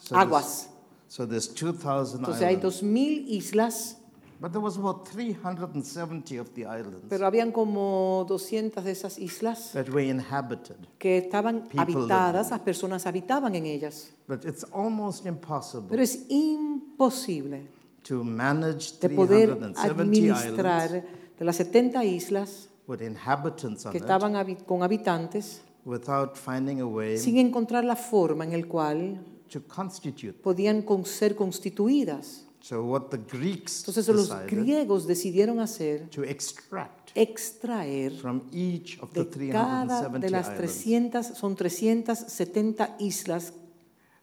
so 0.00 0.16
aguas. 0.16 0.68
there's, 1.06 1.06
so 1.06 1.26
there's 1.28 1.48
2,000 1.54 2.18
Entonces 2.24 2.42
hay 2.42 2.56
islands. 2.56 2.82
2.000 2.82 3.24
islas, 3.28 3.98
But 4.42 4.50
there 4.50 4.60
was 4.60 4.76
about 4.76 5.06
370 5.08 6.36
of 6.38 6.48
the 6.54 6.62
islands 6.66 7.06
pero 7.08 7.26
habían 7.28 7.52
como 7.52 8.24
200 8.26 8.82
de 8.82 8.90
esas 8.90 9.16
islas 9.20 9.70
that 9.72 9.88
were 9.88 10.04
inhabited. 10.04 10.74
que 10.98 11.18
estaban 11.18 11.68
People 11.68 11.80
habitadas, 11.82 12.50
las 12.50 12.58
personas 12.60 13.06
habitaban 13.06 13.54
en 13.54 13.66
ellas. 13.66 14.10
But 14.26 14.44
it's 14.44 14.66
almost 14.72 15.26
impossible 15.26 15.86
Pero 15.88 16.02
es 16.02 16.26
imposible 16.28 17.68
to 18.02 18.24
manage 18.24 18.98
de 19.00 19.10
poder 19.10 19.50
370 19.56 19.82
administrar 19.82 20.86
islands 20.86 21.06
de 21.38 21.44
las 21.44 21.56
70 21.56 22.04
islas 22.04 22.68
with 22.88 23.00
inhabitants 23.00 23.86
on 23.86 23.92
que 23.92 23.98
it 23.98 24.02
estaban 24.04 24.34
habi- 24.34 24.56
con 24.66 24.82
habitantes 24.82 25.62
without 25.84 26.36
finding 26.36 26.80
a 26.80 26.86
way 26.86 27.16
sin 27.16 27.38
encontrar 27.38 27.84
la 27.84 27.94
forma 27.94 28.44
en 28.44 28.54
el 28.54 28.66
cual 28.66 29.24
to 29.48 29.62
constitute. 29.68 30.32
podían 30.42 30.82
con- 30.82 31.04
ser 31.04 31.36
constituidas. 31.36 32.48
So 32.62 32.84
what 32.84 33.08
the 33.10 33.18
Greeks 33.18 33.80
Entonces 33.80 34.06
los 34.06 34.28
decided 34.28 34.50
griegos 34.50 35.06
decidieron 35.06 35.58
hacer 35.58 36.08
to 36.10 36.22
extract 36.22 37.10
extraer 37.16 38.12
from 38.12 38.42
each 38.52 38.98
of 39.00 39.10
the 39.12 39.24
de 39.24 39.50
cada 39.50 40.08
370 40.08 40.18
de 40.20 40.30
las 40.30 40.46
islands 40.46 40.60
300, 40.60 41.26
son 41.36 41.56
370 41.56 42.96
islas 43.00 43.52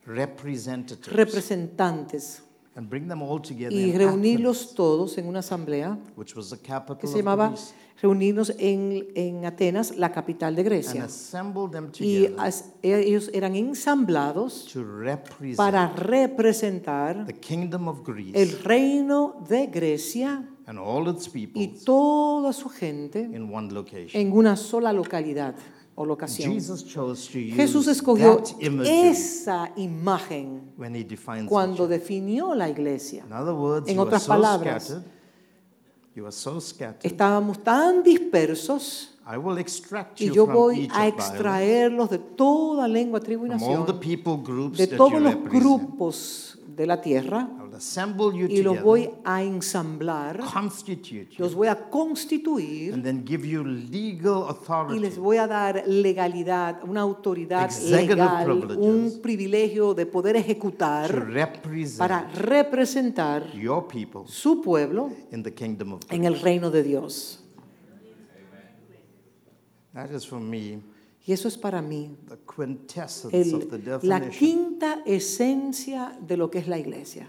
representatives 0.06 1.14
representantes 1.14 2.42
and 2.76 2.90
bring 2.90 3.10
them 3.10 3.22
all 3.22 3.42
together 3.42 3.74
y 3.74 3.92
reunirlos 3.92 4.74
todos 4.74 5.18
en 5.18 5.28
una 5.28 5.40
asamblea 5.40 5.92
Athens, 5.92 6.18
which 6.18 6.36
was 6.36 6.50
the 6.50 6.58
capital 6.58 6.98
que 6.98 7.08
se 7.08 7.18
llamaba 7.18 7.54
Reunirnos 8.02 8.54
en, 8.58 9.08
en 9.16 9.46
Atenas, 9.46 9.98
la 9.98 10.12
capital 10.12 10.56
de 10.56 10.64
Grecia. 10.64 11.08
Y 12.00 12.28
as- 12.38 12.72
ellos 12.82 13.30
eran 13.34 13.56
ensamblados 13.56 14.66
to 14.72 14.84
represent 14.84 15.58
para 15.58 15.88
representar 15.88 17.26
the 17.26 17.34
kingdom 17.34 17.88
of 17.90 18.06
Greece 18.06 18.42
el 18.42 18.64
reino 18.64 19.44
de 19.50 19.68
Grecia 19.68 20.48
and 20.66 20.80
all 20.80 21.10
its 21.10 21.30
y 21.34 21.68
toda 21.84 22.54
su 22.54 22.70
gente 22.70 23.20
in 23.22 23.54
one 23.54 23.72
location. 23.74 24.22
en 24.22 24.32
una 24.32 24.56
sola 24.56 24.94
localidad 24.94 25.56
o 25.96 26.06
locación. 26.06 26.54
Jesus 26.54 26.86
chose 26.86 27.30
to 27.30 27.38
use 27.40 27.56
Jesús 27.56 27.88
escogió 27.88 28.42
esa 28.86 29.74
imagen 29.76 30.72
when 30.78 30.96
he 30.96 31.04
defines 31.04 31.44
the 31.44 31.50
cuando 31.50 31.88
definió 31.90 32.56
la 32.56 32.70
iglesia. 32.70 33.26
In 33.26 33.34
other 33.34 33.54
words, 33.54 33.90
En 33.90 34.00
otras 34.00 34.26
palabras, 34.26 34.84
scattered. 34.86 35.04
You 35.04 35.04
are 35.04 35.04
so 35.04 35.04
scattered. 35.04 35.20
Estábamos 37.04 37.64
tan 37.64 38.04
dispersos 38.04 39.10
I 39.32 39.38
will 39.38 39.60
extract 39.60 40.20
y 40.20 40.32
yo 40.32 40.48
voy 40.48 40.90
a 40.92 41.08
extraerlos 41.08 42.10
de 42.10 42.18
toda 42.18 42.88
lengua, 42.88 43.20
tribu 43.20 43.46
y 43.46 43.50
nación, 43.50 43.86
de 43.86 44.88
todos 44.88 45.22
los 45.22 45.34
represent. 45.36 45.64
grupos 45.64 46.59
de 46.80 46.88
la 46.88 47.02
tierra 47.02 47.46
y 48.48 48.62
los 48.62 48.82
voy 48.82 49.10
a 49.26 49.44
ensamblar, 49.44 50.40
los 51.38 51.54
voy 51.54 51.68
a 51.68 51.90
constituir 51.90 53.04
y 54.90 55.00
les 55.00 55.18
voy 55.18 55.38
a 55.38 55.48
dar 55.48 55.84
legalidad, 55.86 56.82
una 56.88 57.02
autoridad 57.02 57.70
legal, 57.82 58.78
un 58.78 59.20
privilegio 59.22 59.94
de 59.94 60.06
poder 60.06 60.38
ejecutar 60.38 61.28
para 61.98 62.30
representar 62.30 63.52
your 63.52 63.86
people 63.86 64.22
su 64.26 64.62
pueblo 64.62 65.12
in 65.34 65.44
the 65.44 65.54
kingdom 65.54 65.92
of 65.92 66.02
en 66.10 66.24
el 66.24 66.40
reino 66.40 66.72
de 66.72 66.82
Dios. 66.82 67.44
That 69.94 70.12
is 70.12 70.26
for 70.26 70.40
me 70.40 70.82
Y 71.30 71.32
eso 71.32 71.48
es 71.48 71.60
para 71.60 71.80
mí 71.80 72.18
el- 73.32 73.70
la 74.02 74.30
quinta 74.32 75.04
esencia 75.06 76.18
de 76.20 76.36
lo 76.36 76.50
que 76.50 76.58
es 76.58 76.68
la 76.68 76.80
iglesia. 76.80 77.28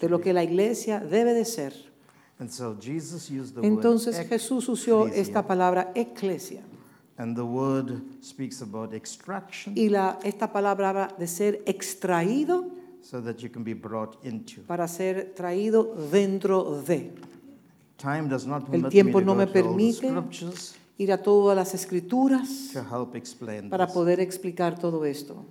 de 0.00 0.08
lo 0.08 0.20
que 0.20 0.32
la 0.32 0.42
iglesia 0.42 0.98
debe 0.98 1.34
de 1.34 1.44
ser. 1.44 1.72
And 2.40 2.50
so 2.50 2.76
Jesus 2.80 3.30
used 3.30 3.54
the 3.54 3.64
Entonces 3.64 4.18
word 4.18 4.26
Jesús 4.26 4.68
usó 4.68 5.06
esta 5.06 5.46
palabra 5.46 5.92
eclesia 5.94 6.64
and 7.16 7.36
the 7.36 7.44
word 7.44 8.02
speaks 8.20 8.60
about 8.60 8.92
extraction 8.92 9.72
y 9.78 9.88
la, 9.88 10.18
esta 10.24 10.52
palabra 10.52 10.88
habla 10.90 11.14
de 11.16 11.28
ser 11.28 11.62
extraído 11.64 12.72
so 13.02 13.22
that 13.22 13.36
you 13.36 13.48
can 13.52 13.62
be 13.62 13.74
brought 13.74 14.16
into. 14.24 14.62
para 14.66 14.88
ser 14.88 15.32
traído 15.36 15.94
dentro 16.10 16.82
de. 16.82 17.12
Time 17.98 18.28
does 18.28 18.48
not 18.48 18.64
El 18.74 18.88
tiempo 18.88 19.20
no 19.20 19.36
me 19.36 19.46
permite 19.46 20.12
Ir 20.96 21.12
a 21.12 21.22
todas 21.22 21.56
las 21.56 21.74
escrituras 21.74 22.70
to 22.72 22.80
help 22.80 23.16
explain 23.16 23.68
para 23.68 23.86
this. 23.86 23.94
poder 23.94 24.20
explicar 24.20 24.78
todo 24.78 25.04
esto. 25.04 25.44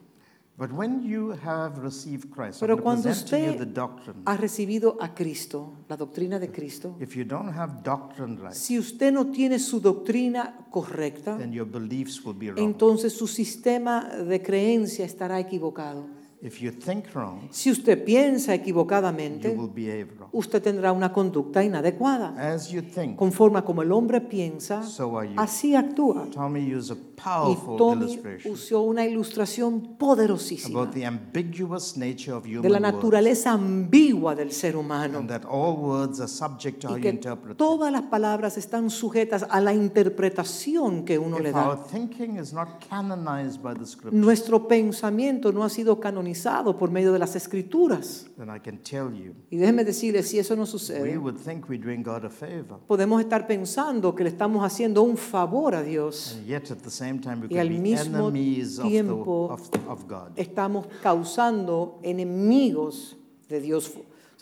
But 0.55 0.71
when 0.71 1.01
you 1.03 1.31
have 1.43 1.81
received 1.81 2.29
Christ, 2.29 2.59
Pero 2.59 2.77
cuando 2.81 3.09
usted 3.09 3.57
the 3.57 3.65
doctrine. 3.65 4.21
ha 4.25 4.37
recibido 4.37 4.97
a 5.01 5.15
Cristo, 5.15 5.73
la 5.89 5.97
doctrina 5.97 6.37
de 6.37 6.51
Cristo, 6.51 6.95
If 6.99 7.15
you 7.15 7.25
don't 7.25 7.49
have 7.57 7.81
doctrine 7.83 8.37
right, 8.37 8.53
si 8.53 8.77
usted 8.77 9.11
no 9.11 9.31
tiene 9.31 9.57
su 9.57 9.79
doctrina 9.81 10.67
correcta, 10.69 11.37
then 11.39 11.51
your 11.51 11.65
beliefs 11.67 12.23
will 12.23 12.37
be 12.37 12.51
wrong. 12.51 12.59
entonces 12.59 13.13
su 13.13 13.25
sistema 13.27 14.07
de 14.07 14.41
creencia 14.43 15.05
estará 15.05 15.39
equivocado. 15.39 16.05
If 16.45 16.59
you 16.61 16.71
think 16.71 17.05
wrong, 17.15 17.47
Si 17.51 17.71
usted 17.71 18.03
piensa 18.03 18.53
you 18.53 18.61
equivocadamente, 18.61 19.47
will 19.55 19.69
behave 19.73 20.07
wrong. 20.19 20.29
usted 20.33 20.61
tendrá 20.61 20.91
una 20.91 21.13
conducta 21.13 21.63
inadecuada. 21.63 22.33
As 22.53 22.69
you 22.69 22.81
think, 22.81 23.15
Conforme 23.15 23.59
a 23.59 23.61
como 23.61 23.81
el 23.81 23.91
hombre 23.93 24.19
piensa, 24.19 24.83
so 24.83 25.17
are 25.17 25.29
you. 25.29 25.35
así 25.39 25.73
actúa. 25.73 26.27
Tommy 26.33 26.59
used 26.75 26.91
a 26.91 26.95
Y 26.95 27.15
powerful 27.23 27.77
Tommy 27.77 28.05
illustration 28.05 28.51
usó 28.53 28.81
una 28.81 29.05
ilustración 29.05 29.95
poderosísima 29.97 30.81
about 30.81 30.93
the 30.93 31.05
ambiguous 31.05 31.95
nature 31.95 32.33
of 32.33 32.43
de 32.43 32.49
la 32.49 32.59
human 32.59 32.71
words, 32.83 32.93
naturaleza 32.95 33.51
ambigua 33.53 34.35
del 34.35 34.51
ser 34.51 34.75
humano 34.75 35.19
and 35.19 35.29
that 35.29 35.43
all 35.49 35.77
words 35.77 36.19
are 36.19 36.27
subject 36.27 36.81
to 36.81 36.97
y 36.97 36.99
que 37.01 37.13
todas 37.55 37.89
las 37.93 38.01
palabras 38.01 38.57
están 38.57 38.89
sujetas 38.89 39.45
a 39.49 39.61
la 39.61 39.73
interpretación 39.73 41.05
que 41.05 41.17
uno 41.17 41.39
le 41.39 41.51
If 41.51 41.55
our 41.55 41.77
da. 41.77 41.83
thinking 41.89 42.37
is 42.37 42.51
not 42.51 42.67
canonized 42.89 43.61
by 43.61 43.73
the 43.73 43.85
scripture, 43.85 44.11
Nuestro 44.19 44.67
pensamiento 44.67 45.53
no 45.53 45.63
ha 45.63 45.69
sido 45.69 46.01
canonizado 46.01 46.32
por 46.77 46.91
medio 46.91 47.11
de 47.13 47.19
las 47.19 47.35
escrituras. 47.35 48.27
then 48.37 48.49
I 48.49 48.59
can 48.59 48.77
tell 48.79 49.11
you, 49.13 49.33
Y 49.49 49.57
déjeme 49.57 49.83
decirle, 49.83 50.23
si 50.23 50.39
eso 50.39 50.55
no 50.55 50.63
we 50.63 50.67
sucede, 50.67 51.17
would 51.17 51.37
think 51.37 51.67
we're 51.69 51.81
doing 51.83 52.03
God 52.03 52.25
a 52.25 52.29
favor. 52.29 52.79
podemos 52.87 53.21
estar 53.21 53.45
pensando 53.47 54.13
que 54.15 54.23
le 54.23 54.29
estamos 54.29 54.63
haciendo 54.65 55.01
un 55.03 55.17
favor 55.17 55.75
a 55.75 55.83
Dios. 55.83 56.35
And 56.37 56.45
yet, 56.47 56.71
at 56.71 56.77
the 56.79 56.89
same 56.89 57.19
time, 57.19 57.41
we 57.41 57.47
Y 57.53 57.57
al 57.57 57.69
mismo 57.69 58.29
enemies 58.29 58.79
of, 58.79 58.85
the, 58.85 58.89
tiempo- 58.89 59.49
of. 59.51 60.05
Estamos 60.35 60.87
causando 61.01 61.99
enemigos 62.03 63.17
de 63.49 63.61
Dios, 63.61 63.91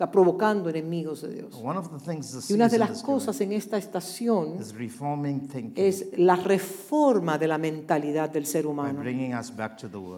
sea, 0.01 0.11
provocando 0.11 0.69
enemigos 0.69 1.21
de 1.21 1.33
Dios. 1.33 1.61
Y 2.49 2.53
una 2.53 2.67
de 2.67 2.79
las 2.79 3.03
cosas 3.03 3.39
en 3.41 3.53
esta 3.53 3.77
estación 3.77 4.57
es 5.75 6.07
la 6.17 6.35
reforma 6.35 7.37
de 7.37 7.47
la 7.47 7.57
mentalidad 7.57 8.29
del 8.29 8.45
ser 8.45 8.65
humano. 8.65 9.03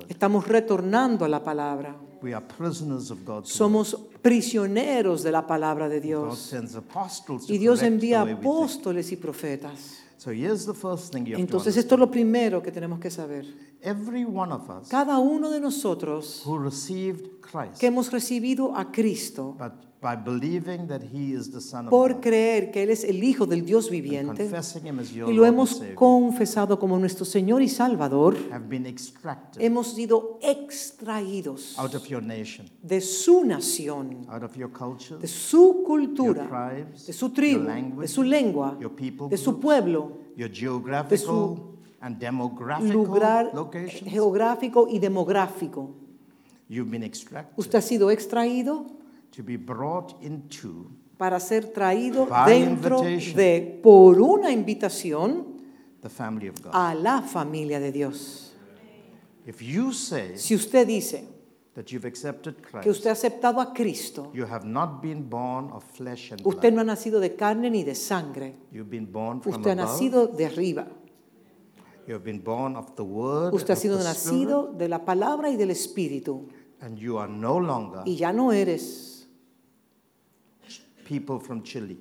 Estamos 0.07 0.47
retornando 0.47 1.25
a 1.25 1.29
la 1.29 1.43
palabra. 1.43 1.95
We 2.21 2.34
are 2.34 2.45
prisoners 2.45 3.11
of 3.11 3.19
God's 3.25 3.49
Word. 3.49 3.57
Somos 3.57 3.97
prisioneros 4.21 5.23
de 5.23 5.31
la 5.34 5.45
palabra 5.45 5.89
de 5.89 5.99
God 5.99 6.03
Dios. 6.03 6.53
Y 7.49 7.57
Dios 7.57 7.84
envía 7.84 8.21
apóstoles 8.21 9.11
y 9.11 9.17
profetas. 9.17 9.99
So 10.17 10.31
here's 10.31 10.65
the 10.65 10.73
first 10.73 11.11
thing 11.11 11.25
you 11.25 11.34
have 11.34 11.41
Entonces 11.41 11.73
to 11.73 11.81
esto 11.81 11.95
es 11.95 11.99
lo 11.99 12.09
primero 12.09 12.63
que 12.63 12.71
tenemos 12.71 12.97
que 13.01 13.11
saber. 13.11 13.45
Every 13.81 14.23
one 14.23 14.53
of 14.53 14.69
us 14.69 14.88
Cada 14.88 15.17
uno 15.17 15.49
de 15.49 15.59
nosotros 15.59 16.41
who 16.45 16.57
received 16.57 17.32
Christ, 17.51 17.79
que 17.79 17.87
hemos 17.87 18.11
recibido 18.11 18.75
a 18.75 18.91
Cristo 18.91 19.55
but 19.59 19.73
by 20.01 20.17
believing 20.17 20.87
that 20.87 21.01
He 21.01 21.33
is 21.33 21.49
the 21.51 21.61
Son 21.61 21.85
of 21.85 21.89
por 21.89 22.19
creer 22.19 22.71
que 22.71 22.83
Él 22.83 22.89
es 22.89 23.03
el 23.05 23.23
Hijo 23.23 23.45
del 23.45 23.65
Dios 23.65 23.89
viviente 23.89 24.49
Him 24.83 24.99
as 24.99 25.11
your 25.13 25.29
y 25.29 25.33
lo 25.33 25.43
Lord 25.43 25.47
hemos 25.47 25.69
Savior, 25.77 25.95
confesado 25.95 26.77
como 26.77 26.99
nuestro 26.99 27.23
Señor 27.23 27.61
y 27.61 27.69
Salvador, 27.69 28.35
have 28.51 28.67
been 28.67 28.85
extracted 28.85 29.61
hemos 29.61 29.93
sido 29.93 30.39
extraídos 30.41 31.77
out 31.79 31.95
of 31.95 32.05
your 32.07 32.21
nation, 32.21 32.65
de 32.81 32.99
su 32.99 33.45
nación, 33.45 34.25
out 34.29 34.43
of 34.43 34.55
your 34.57 34.71
culture, 34.71 35.17
de 35.19 35.27
su 35.27 35.73
your 35.73 35.83
cultura, 35.85 36.47
tribes, 36.47 37.05
de 37.07 37.13
su 37.13 37.27
your 37.27 37.35
tribu, 37.35 37.63
language, 37.63 38.01
de 38.01 38.07
su 38.07 38.23
lengua, 38.23 38.77
your 38.79 38.93
people 38.93 39.29
de 39.29 39.37
su 39.37 39.59
pueblo, 39.59 40.17
your 40.35 40.49
geographical 40.51 41.79
and 42.01 42.19
demographical 42.19 42.91
lugar 42.93 43.51
locations. 43.53 44.11
geográfico 44.11 44.87
y 44.89 44.99
demográfico. 44.99 46.03
You've 46.70 46.89
been 46.89 47.03
extracted 47.03 47.53
Usted 47.57 47.78
ha 47.78 47.82
sido 47.82 48.09
extraído 48.11 48.86
to 49.36 49.43
be 49.43 49.57
brought 49.57 50.14
into 50.24 50.91
para 51.18 51.39
ser 51.39 51.72
traído 51.74 52.26
By 52.28 52.45
dentro 52.51 52.99
invitation. 53.03 53.36
de, 53.38 53.80
por 53.84 54.20
una 54.22 54.51
invitación, 54.51 55.57
the 56.01 56.09
family 56.09 56.47
of 56.47 56.55
God. 56.61 56.72
a 56.74 56.93
la 56.95 57.22
familia 57.22 57.80
de 57.80 57.91
Dios. 57.91 58.53
If 59.45 59.61
you 59.61 59.91
say 59.91 60.38
Si 60.38 60.55
usted 60.55 60.88
dice 60.88 61.24
that 61.76 61.88
you've 61.91 62.05
accepted 62.07 62.55
que 62.55 62.64
Christ, 62.72 62.88
usted 62.88 63.09
ha 63.09 63.14
aceptado 63.14 63.59
a 63.61 63.74
Cristo, 63.74 64.32
you 64.34 64.45
have 64.45 64.66
not 64.66 65.01
been 65.01 65.28
born 65.30 65.70
of 65.72 65.84
flesh 65.84 66.32
and 66.32 66.41
usted 66.45 66.72
blood. 66.72 66.74
no 66.74 66.82
ha 66.82 66.84
nacido 66.95 67.20
de 67.20 67.36
carne 67.36 67.70
ni 67.70 67.84
de 67.84 67.95
sangre, 67.95 68.55
You've 68.72 68.89
been 68.89 69.05
born 69.11 69.41
from 69.41 69.53
usted 69.55 69.78
ha 69.78 69.84
above. 69.84 69.88
nacido 69.91 70.28
de 70.28 70.45
arriba, 70.45 70.88
You 72.08 72.16
have 72.16 72.24
been 72.24 72.41
born 72.43 72.76
of 72.76 72.95
the 72.95 73.04
word 73.04 73.54
usted 73.54 73.70
ha 73.70 73.74
of 73.74 73.80
sido 73.80 73.97
the 73.97 74.04
nacido 74.04 74.74
de 74.78 74.88
la 74.89 74.99
palabra 75.06 75.49
y 75.49 75.56
del 75.56 75.70
Espíritu, 75.72 76.47
and 76.82 76.97
you 76.97 77.18
are 77.18 77.32
no 77.32 77.58
longer 77.60 78.01
y 78.06 78.16
ya 78.16 78.32
no 78.34 78.51
eres, 78.51 79.26
people 81.08 81.39
from 81.39 81.64
Chile. 81.64 81.97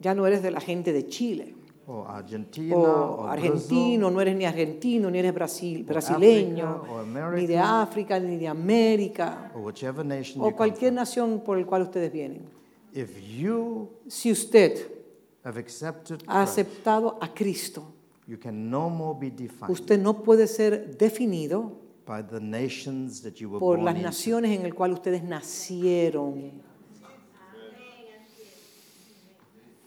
Ya 0.00 0.14
no 0.14 0.26
eres 0.26 0.42
de 0.42 0.50
la 0.50 0.60
gente 0.60 0.92
de 0.92 1.06
Chile, 1.06 1.54
or 1.86 2.06
Argentina 2.08 2.74
o 2.76 3.24
or 3.24 3.28
argentino, 3.30 4.10
no 4.10 4.20
eres 4.20 4.34
ni 4.36 4.44
argentino, 4.44 5.10
ni 5.10 5.18
eres 5.18 5.32
brasil- 5.34 5.84
brasileño, 5.84 6.82
Africa, 6.82 7.26
or 7.26 7.34
ni 7.36 7.46
de 7.46 7.58
África, 7.58 8.18
ni 8.20 8.36
de 8.36 8.48
América, 8.48 9.50
Brazil, 9.52 9.56
or 9.56 9.62
whichever 9.66 10.04
nation 10.04 10.40
you 10.40 10.46
o 10.46 10.50
come 10.50 10.56
cualquier 10.56 10.92
nación 10.92 11.40
por 11.44 11.58
el 11.58 11.66
cual 11.66 11.82
ustedes 11.82 12.10
vienen. 12.12 12.48
If 12.94 13.10
you 13.38 13.88
Si 14.08 14.30
usted 14.30 14.78
have 15.44 15.58
accepted 15.58 16.22
ha 16.26 16.42
Christ, 16.44 16.58
aceptado 16.58 17.18
a 17.20 17.28
Cristo, 17.32 17.84
you 18.32 18.38
can 18.38 18.70
no 18.70 18.88
more 18.88 19.14
be 19.20 19.30
defined 19.30 19.70
usted 19.70 20.00
no 20.00 20.22
puede 20.22 20.46
ser 20.46 20.96
definido 20.96 21.70
by 22.06 22.22
the 22.22 22.40
nations 22.40 23.20
that 23.20 23.34
you 23.34 23.50
were 23.50 23.60
por 23.60 23.76
born 23.76 23.84
las 23.84 23.94
into. 23.94 24.08
naciones 24.08 24.56
en 24.56 24.62
las 24.62 24.72
cuales 24.72 24.96
ustedes 24.96 25.22
nacieron. 25.22 26.62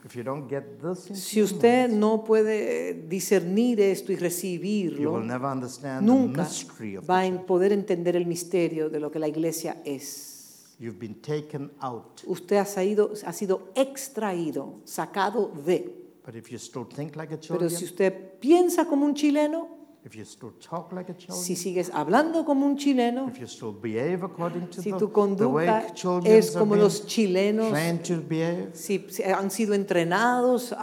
If 0.05 0.15
you 0.15 0.21
don't 0.21 0.47
get 0.47 0.79
this 0.79 1.17
Si 1.19 1.41
usted 1.41 1.89
no 1.89 2.23
puede 2.23 2.93
discernir 3.09 3.79
esto 3.81 4.11
y 4.11 4.15
you 4.15 4.19
will 4.19 4.29
recibirlo, 4.29 5.19
never 5.23 5.47
understand 5.47 6.05
nunca 6.05 6.43
the 6.43 6.49
mystery 6.49 6.95
of 6.97 7.09
va 7.09 7.21
a 7.21 7.27
church. 7.27 7.45
poder 7.47 7.71
entender 7.71 8.15
el 8.15 8.27
misterio 8.27 8.87
de 8.91 8.99
lo 8.99 9.09
que 9.09 9.17
la 9.17 9.27
iglesia 9.27 9.81
es. 9.83 10.75
You've 10.77 10.99
been 10.99 11.15
taken 11.15 11.71
out. 11.79 12.21
Usted 12.27 12.57
ha 12.57 12.65
sido, 12.65 13.13
ha 13.25 13.33
sido 13.33 13.71
extraído, 13.73 14.75
sacado 14.83 15.51
de. 15.65 16.04
But 16.25 16.35
if 16.35 16.51
you 16.51 16.57
still 16.57 16.85
think 16.85 17.15
like 17.15 17.31
a 17.33 17.37
Pero 17.37 17.69
si 17.69 17.85
usted 17.85 18.39
piensa 18.39 18.85
como 18.85 19.05
un 19.05 19.13
chileno, 19.13 19.67
if 20.03 20.15
you 20.15 20.23
still 20.25 20.53
talk 20.59 20.91
like 20.91 21.11
a 21.11 21.15
Chilean, 21.15 21.37
si 21.39 21.55
sigues 21.55 21.91
hablando 21.93 22.43
como 22.43 22.65
un 22.65 22.77
chileno, 22.77 23.27
if 23.27 23.39
you 23.39 23.47
still 23.47 23.71
behave 23.71 24.23
according 24.23 24.67
to 24.69 24.81
si 24.81 24.91
the, 24.91 24.97
tu 24.97 25.11
conducta 25.11 25.85
es 26.23 26.51
como 26.51 26.75
los 26.75 27.05
chilenos 27.05 27.69
trained 27.69 28.01
to 28.03 28.21
behave, 28.21 28.69
si, 28.73 29.05
han 29.23 29.51
sido 29.51 29.75
entrenados 29.75 30.73
a, 30.73 30.77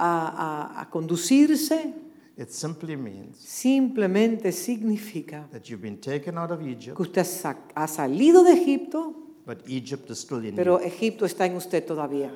a- 0.77 0.81
a 0.81 0.91
conducirse, 0.91 1.93
it 2.37 2.49
simply 2.51 2.97
means 2.97 3.37
simplemente 3.39 4.53
significa 4.53 5.49
that 5.51 5.65
you've 5.69 5.83
been 5.83 5.99
taken 6.01 6.39
out 6.39 6.53
of 6.53 6.63
Egypt, 6.63 6.97
que 6.97 7.03
usted 7.03 7.27
ha 7.75 7.87
salido 7.89 8.45
de 8.45 8.53
Egipto, 8.53 9.13
but 9.45 9.59
Egypt 9.69 10.09
is 10.11 10.19
still 10.21 10.45
in 10.45 10.55
pero 10.55 10.79
you, 10.81 10.87
Egipto 10.87 11.27
está 11.27 11.47
en 11.47 11.57
usted 11.57 11.85
todavía. 11.85 12.33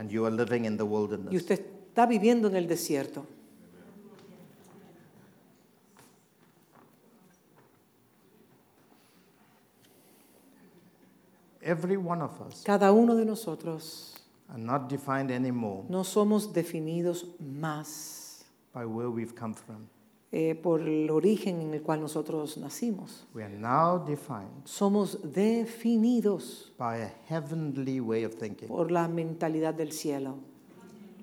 And 0.00 0.10
you 0.10 0.24
are 0.24 0.30
living 0.30 0.64
in 0.64 0.78
the 0.78 0.84
Y 0.84 0.90
wilderness. 0.90 1.34
usted 1.34 1.60
está 1.60 2.06
viviendo 2.06 2.48
en 2.48 2.56
el 2.56 2.66
desierto. 2.66 3.26
Every 11.60 11.98
one 11.98 12.22
of 12.22 12.40
us 12.40 12.62
Cada 12.64 12.90
uno 12.90 13.14
de 13.14 13.26
nosotros 13.26 14.14
are 14.48 14.58
not 14.58 14.88
defined 14.88 15.30
anymore 15.30 15.84
no 15.90 16.02
somos 16.02 16.54
definidos 16.54 17.26
más 17.38 18.44
by 18.72 18.86
where 18.86 19.10
we've 19.10 19.34
come 19.34 19.52
from. 19.52 19.86
Eh, 20.32 20.54
por 20.54 20.80
el 20.82 21.10
origen 21.10 21.60
en 21.60 21.74
el 21.74 21.82
cual 21.82 22.00
nosotros 22.00 22.56
nacimos. 22.58 23.26
We 23.34 23.42
are 23.42 23.52
now 23.56 23.98
defined 24.04 24.64
Somos 24.64 25.18
definidos 25.32 26.72
by 26.78 27.02
a 27.02 27.12
heavenly 27.28 28.00
way 28.00 28.24
of 28.24 28.34
thinking. 28.34 28.68
por 28.68 28.90
la 28.90 29.08
mentalidad 29.08 29.74
del 29.74 29.92
cielo. 29.92 30.36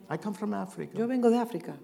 I 0.10 0.18
come 0.18 0.36
from 0.36 0.54
Africa. 0.54 0.98
Yo 0.98 1.08
vengo 1.08 1.30
de 1.30 1.38
África. 1.38 1.76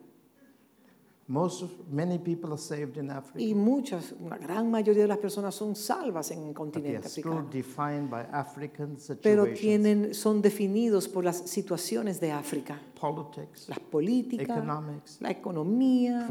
Most 1.28 1.64
of, 1.64 1.72
many 1.90 2.20
people 2.20 2.52
are 2.52 2.58
saved 2.58 2.98
in 2.98 3.10
Africa, 3.10 3.40
Y 3.40 3.54
muchas, 3.54 4.14
una 4.20 4.38
gran 4.38 4.70
mayoría 4.70 5.04
de 5.04 5.08
las 5.08 5.20
personas 5.20 5.56
son 5.56 5.74
salvas 5.74 6.32
en 6.32 6.48
el 6.48 6.54
continente 6.54 7.08
africano. 7.08 7.48
defined 7.50 8.10
by 8.10 8.28
African 8.30 8.98
Pero 9.22 9.46
tienen, 9.54 10.14
son 10.14 10.42
definidos 10.42 11.08
por 11.08 11.24
las 11.24 11.38
situaciones 11.50 12.20
de 12.20 12.34
África. 12.34 12.78
politics, 13.00 13.70
Las 13.70 13.80
políticas, 13.80 14.58
economics, 14.58 15.18
la 15.22 15.32
economía, 15.32 16.28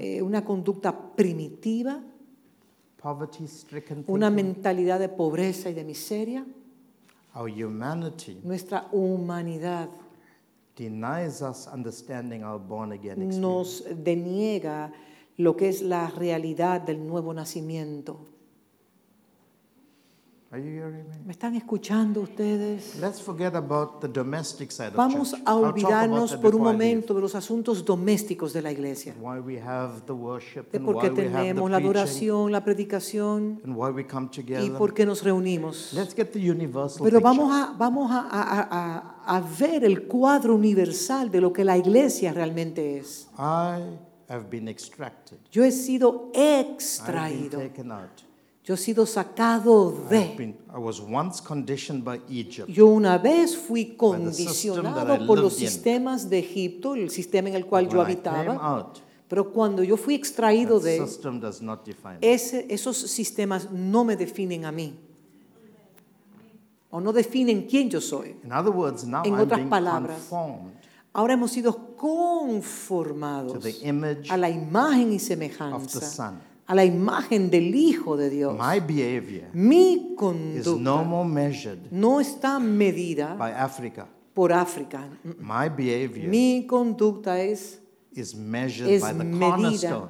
eh, 0.00 0.22
una 0.22 0.42
conducta 0.42 1.14
primitiva, 1.14 2.02
una 4.06 4.30
mentalidad 4.30 5.00
de 5.00 5.10
pobreza 5.10 5.68
y 5.68 5.74
de 5.74 5.84
miseria. 5.84 6.46
Our 7.34 7.50
humanity 7.50 8.40
Nuestra 8.42 8.88
humanidad 8.92 9.88
nos 13.38 13.84
deniega 14.04 14.92
lo 15.36 15.56
que 15.56 15.68
es 15.68 15.82
la 15.82 16.08
realidad 16.10 16.80
del 16.80 17.06
nuevo 17.06 17.32
nacimiento. 17.34 18.31
Are 20.54 20.60
you 20.60 20.68
hearing 20.68 21.08
me? 21.08 21.14
¿Me 21.24 21.32
están 21.32 21.54
escuchando 21.54 22.20
ustedes? 22.20 22.96
Let's 23.00 23.22
forget 23.22 23.54
about 23.54 24.00
the 24.02 24.08
domestic 24.08 24.70
side 24.70 24.88
of 24.88 24.96
Vamos 24.96 25.30
church. 25.30 25.42
a 25.46 25.54
olvidarnos 25.54 26.34
por 26.36 26.54
un 26.54 26.62
momento 26.62 27.14
de 27.14 27.22
los 27.22 27.34
asuntos 27.34 27.82
domésticos 27.86 28.52
de 28.52 28.60
la 28.60 28.70
iglesia. 28.70 29.14
Why 29.18 29.38
we 29.40 29.58
have 29.58 30.02
the 30.04 30.12
worship 30.12 30.70
De 30.70 30.76
and 30.76 30.84
por 30.84 31.00
qué 31.00 31.08
tenemos 31.08 31.70
la 31.70 31.78
adoración, 31.78 32.52
la 32.52 32.62
predicación 32.62 33.62
and 33.64 33.74
why 33.74 33.88
we 33.92 34.06
come 34.06 34.26
y 34.30 34.36
together. 34.42 34.72
por 34.76 34.92
qué 34.92 35.06
nos 35.06 35.22
reunimos. 35.24 35.94
Let's 35.94 36.14
get 36.14 36.32
the 36.32 36.50
universal 36.50 37.02
Pero 37.02 37.22
vamos 37.22 37.50
a, 37.50 37.72
vamos 37.78 38.10
a, 38.10 38.20
a- 38.20 38.68
a- 39.26 39.36
a 39.36 39.40
ver 39.58 39.84
el 39.84 40.06
cuadro 40.06 40.54
universal 40.54 41.30
de 41.30 41.40
lo 41.40 41.50
que 41.50 41.64
la 41.64 41.78
iglesia 41.78 42.30
realmente 42.34 42.98
es. 42.98 43.26
I 43.38 43.80
have 44.28 44.50
been 44.50 44.68
extracted. 44.68 45.38
Yo 45.50 45.64
he 45.64 45.72
sido 45.72 46.30
I've 46.34 46.66
been 46.66 46.74
extraído. 46.74 47.58
taken 47.58 47.90
out. 47.90 48.10
Yo 48.64 48.74
he 48.74 48.76
sido 48.76 49.06
sacado 49.06 49.90
de. 50.08 50.34
been, 50.38 50.56
I 50.72 50.78
was 50.78 51.00
once 51.00 51.42
conditioned 51.42 52.04
by 52.04 52.20
Egypt. 52.28 52.68
Yo 52.68 52.86
una 52.86 53.18
vez 53.18 53.56
fui 53.56 53.96
condicionado 53.96 55.26
por 55.26 55.38
los 55.38 55.54
sistemas 55.54 56.30
de 56.30 56.38
Egipto, 56.38 56.94
el 56.94 57.10
sistema 57.10 57.48
en 57.48 57.56
el 57.56 57.66
cual 57.66 57.88
yo 57.88 58.00
habitaba. 58.00 58.92
Pero 59.26 59.50
cuando 59.50 59.82
yo 59.82 59.96
fui 59.96 60.14
extraído 60.14 60.78
de 60.78 61.04
ese, 62.20 62.66
esos 62.68 62.96
sistemas 62.98 63.70
no 63.72 64.04
me 64.04 64.14
definen 64.16 64.64
a 64.64 64.70
mí. 64.70 64.94
O 66.90 67.00
no 67.00 67.12
definen 67.12 67.66
quién 67.66 67.88
yo 67.88 68.00
soy. 68.00 68.36
In 68.44 68.52
other 68.52 68.70
words, 68.70 69.04
now 69.04 69.22
En 69.24 69.34
otras 69.34 69.66
palabras, 69.68 70.30
Ahora 71.14 71.34
hemos 71.34 71.50
sido 71.50 71.74
to 71.74 71.96
conformados 71.96 73.60
the 73.62 73.86
image 73.86 74.30
a 74.30 74.36
la 74.36 74.48
imagen 74.48 75.12
y 75.12 75.16
of 75.16 75.20
the 75.22 75.26
semejanza. 75.26 76.40
A 76.66 76.74
la 76.74 76.84
imagen 76.84 77.50
del 77.50 77.74
Hijo 77.74 78.16
de 78.16 78.30
Dios. 78.30 78.54
My 78.54 78.80
behavior 78.80 79.48
Mi 79.52 79.92
is 79.94 80.00
no 80.10 80.16
conducta 80.16 81.02
more 81.02 81.28
measured 81.28 81.90
no 81.90 82.20
está 82.20 82.58
medida 82.60 83.34
by 83.34 83.52
Africa. 83.52 84.06
por 84.34 84.52
África. 84.52 85.08
My 85.40 85.68
behavior 85.68 86.28
Mi 86.28 86.66
conducta 86.66 87.40
es, 87.40 87.80
is 88.12 88.34
measured 88.34 88.90
es 88.90 89.02
by 89.02 89.12
the 89.18 89.24
medida 89.24 89.50
cornerstone. 89.56 90.08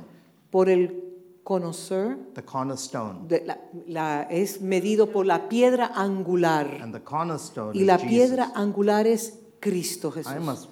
por 0.50 0.68
el 0.68 1.02
conocer, 1.42 2.16
The 2.34 2.42
cornerstone. 2.44 3.26
de 3.26 3.44
la- 3.44 3.58
la- 3.88 4.22
es 4.30 4.60
medido 4.60 5.10
por 5.10 5.26
la 5.26 5.48
piedra 5.48 5.90
angular. 5.94 6.78
And 6.80 6.92
the 6.94 7.02
cornerstone 7.02 7.76
Y 7.76 7.80
is 7.80 7.86
la 7.86 7.98
Jesus. 7.98 8.08
piedra 8.10 8.52
angular 8.54 9.06
es 9.08 9.38
Cristo 9.58 10.08
I 10.10 10.22
Jesús. 10.22 10.40
must 10.44 10.68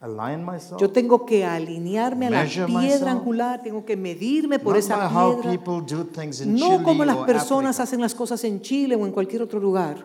align 0.00 0.44
myself. 0.44 0.80
Yo 0.80 0.90
tengo 0.90 1.24
que 1.26 1.44
alinearme 1.44 2.26
a 2.28 2.30
la 2.30 2.44
piedra 2.44 2.66
myself. 2.68 3.06
angular, 3.08 3.62
tengo 3.62 3.84
que 3.84 3.96
medirme 3.96 4.58
por 4.58 4.76
esa 4.76 5.08
piedra. 5.08 5.58
No 6.46 6.82
como 6.82 7.04
las 7.04 7.16
personas 7.18 7.80
hacen 7.80 8.00
las 8.00 8.14
cosas 8.14 8.42
en 8.44 8.60
Chile 8.60 8.94
o 8.96 9.04
en 9.06 9.12
cualquier 9.12 9.42
otro 9.42 9.58
lugar, 9.60 10.04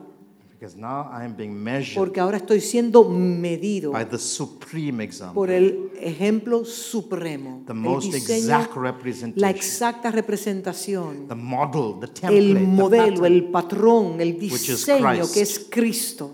Because 0.60 0.78
now 0.80 1.10
I 1.12 1.26
am 1.26 1.36
being 1.36 1.52
measured 1.54 1.98
porque 1.98 2.22
ahora 2.22 2.38
estoy 2.38 2.62
siendo 2.62 3.04
medido 3.10 3.92
by 3.92 4.06
the 4.08 4.18
supreme 4.18 5.04
example. 5.04 5.36
por 5.36 5.52
el 5.52 5.92
ejemplo 6.00 6.64
supremo, 6.64 7.64
The 7.68 7.74
el 7.74 7.80
most 7.80 8.14
diseño, 8.14 8.38
exact 8.38 8.76
la 8.78 8.82
representation. 8.92 9.50
exacta 9.50 10.10
representación, 10.10 11.28
The 11.28 11.36
model, 11.36 12.00
the 12.00 12.08
template, 12.08 12.38
el 12.38 12.54
the 12.54 12.60
modelo, 12.62 13.08
pattern 13.18 13.26
el 13.26 13.44
patrón, 13.52 14.22
el 14.22 14.30
is 14.42 14.68
diseño 14.68 15.30
que 15.34 15.42
es 15.42 15.68
Cristo 15.70 16.32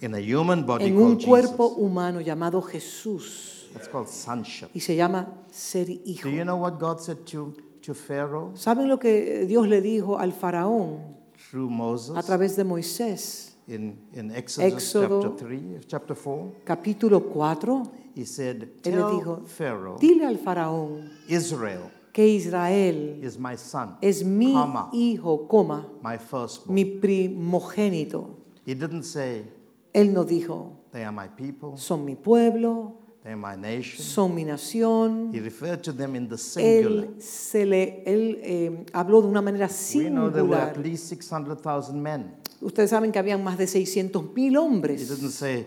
in 0.00 0.14
a 0.14 0.18
human 0.20 0.64
body 0.64 0.86
en 0.86 0.94
called 0.96 1.10
un 1.10 1.16
cuerpo 1.18 1.68
Jesus. 1.68 1.78
humano 1.78 2.20
llamado 2.20 2.62
Jesús 2.62 3.68
That's 3.72 3.88
called 3.88 4.08
sonship. 4.08 4.68
y 4.74 4.80
se 4.80 4.96
llama 4.96 5.28
ser 5.50 5.88
hijo. 5.90 6.28
Do 6.28 6.34
you 6.34 6.42
know 6.44 6.56
what 6.56 6.78
God 6.78 7.00
said 7.00 7.18
to, 7.26 7.54
to 7.82 7.94
Pharaoh 7.94 8.52
¿Saben 8.54 8.88
lo 8.88 8.98
que 8.98 9.46
Dios 9.46 9.68
le 9.68 9.80
dijo 9.80 10.18
al 10.18 10.32
faraón 10.32 11.16
through 11.50 11.70
Moses 11.70 12.16
a 12.16 12.22
través 12.22 12.56
de 12.56 12.64
Moisés? 12.64 13.46
in, 13.68 13.96
in 14.14 14.30
Exodus 14.32 14.72
Éxodo. 14.72 15.22
chapter 15.22 15.46
3, 15.46 15.80
chapter 15.86 16.16
4? 16.16 16.52
Capítulo 16.64 17.20
4, 17.20 17.82
He 18.16 18.24
said, 18.24 18.68
Él 18.82 18.96
le 18.96 19.04
dijo, 19.12 19.42
Pharaoh, 19.46 19.96
dile 20.00 20.26
al 20.26 20.38
faraón 20.38 21.10
Israel 21.28 21.82
que 22.12 22.26
Israel 22.26 23.20
is 23.22 23.38
my 23.38 23.56
son, 23.56 23.96
es 24.02 24.24
mi 24.24 24.52
comma, 24.52 24.90
hijo, 24.92 25.46
coma, 25.46 25.86
my 26.02 26.18
firstborn. 26.18 26.74
mi 26.74 26.84
primogénito. 26.84 28.36
He 28.66 28.74
didn't 28.74 29.04
say, 29.04 29.44
Él 29.92 30.12
no 30.12 30.24
dijo, 30.24 30.76
They 30.92 31.02
are 31.04 31.12
my 31.12 31.28
people, 31.36 31.76
son 31.76 32.04
mi 32.04 32.14
pueblo, 32.16 32.96
they 33.22 33.32
are 33.32 33.36
my 33.40 33.56
nation. 33.56 34.02
son 34.04 34.34
mi 34.34 34.44
nación. 34.44 35.30
He 35.32 35.40
referred 35.40 35.82
to 35.82 35.92
them 35.92 36.14
in 36.16 36.28
the 36.28 36.38
singular. 36.38 37.04
Él, 37.04 37.14
se 37.22 37.64
le, 37.66 38.02
él 38.06 38.40
eh, 38.42 38.86
habló 38.92 39.20
de 39.22 39.28
una 39.28 39.42
manera 39.42 39.68
We 39.94 40.08
know 40.10 40.30
there 40.30 40.42
were 40.44 40.56
singular. 40.56 40.68
at 40.70 40.76
least 40.78 41.08
600,000 41.08 42.00
men. 42.00 42.34
Ustedes 42.60 42.90
saben 42.90 43.10
que 43.12 43.18
habían 43.18 43.42
más 43.42 43.56
de 43.56 43.66
600 43.66 44.34
mil 44.34 44.52
He 44.54 44.58
hombres. 44.58 45.08
didn't 45.08 45.30
say 45.32 45.66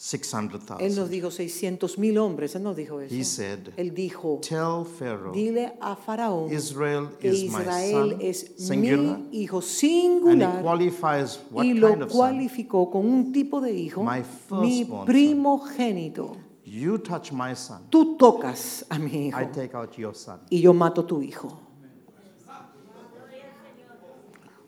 Él 0.00 0.06
600,000. 0.06 0.96
nos 0.96 1.10
dijo 1.10 1.30
600 1.30 1.98
mil 1.98 2.16
hombres, 2.16 2.54
él 2.54 2.62
no 2.62 2.74
dijo 2.74 3.02
eso. 3.02 3.14
He 3.14 3.22
said, 3.22 3.68
Él 3.76 3.92
dijo, 3.92 4.40
Tell 4.40 4.86
Pharaoh, 4.98 5.30
dile 5.30 5.74
a 5.78 5.94
Faraón 5.94 6.50
Israel 6.50 7.10
que 7.20 7.28
is 7.28 7.52
my 7.52 7.90
son, 7.92 8.16
es 8.18 8.50
singular, 8.56 9.18
mi 9.18 9.42
hijo 9.42 9.58
and 9.58 9.66
he 9.66 9.68
singular 9.68 10.62
qualifies 10.62 11.40
what 11.50 11.64
y 11.64 11.72
kind 11.72 11.80
lo 11.80 11.88
of 11.88 11.98
son. 11.98 12.08
cualificó 12.08 12.90
con 12.90 13.04
un 13.04 13.30
tipo 13.30 13.60
de 13.60 13.72
hijo, 13.72 14.02
My 14.02 14.22
mi 14.62 14.86
primogénito. 15.04 16.34
You 16.64 16.98
touch 16.98 17.30
my 17.32 17.54
son, 17.54 17.82
Tú 17.90 18.16
tocas 18.16 18.86
a 18.88 18.98
mi 18.98 19.26
hijo 19.28 19.38
I 19.38 19.46
take 19.52 19.76
out 19.76 19.92
your 19.98 20.14
son. 20.14 20.40
y 20.48 20.62
yo 20.62 20.72
mato 20.72 21.04
tu 21.04 21.20
hijo. 21.20 21.60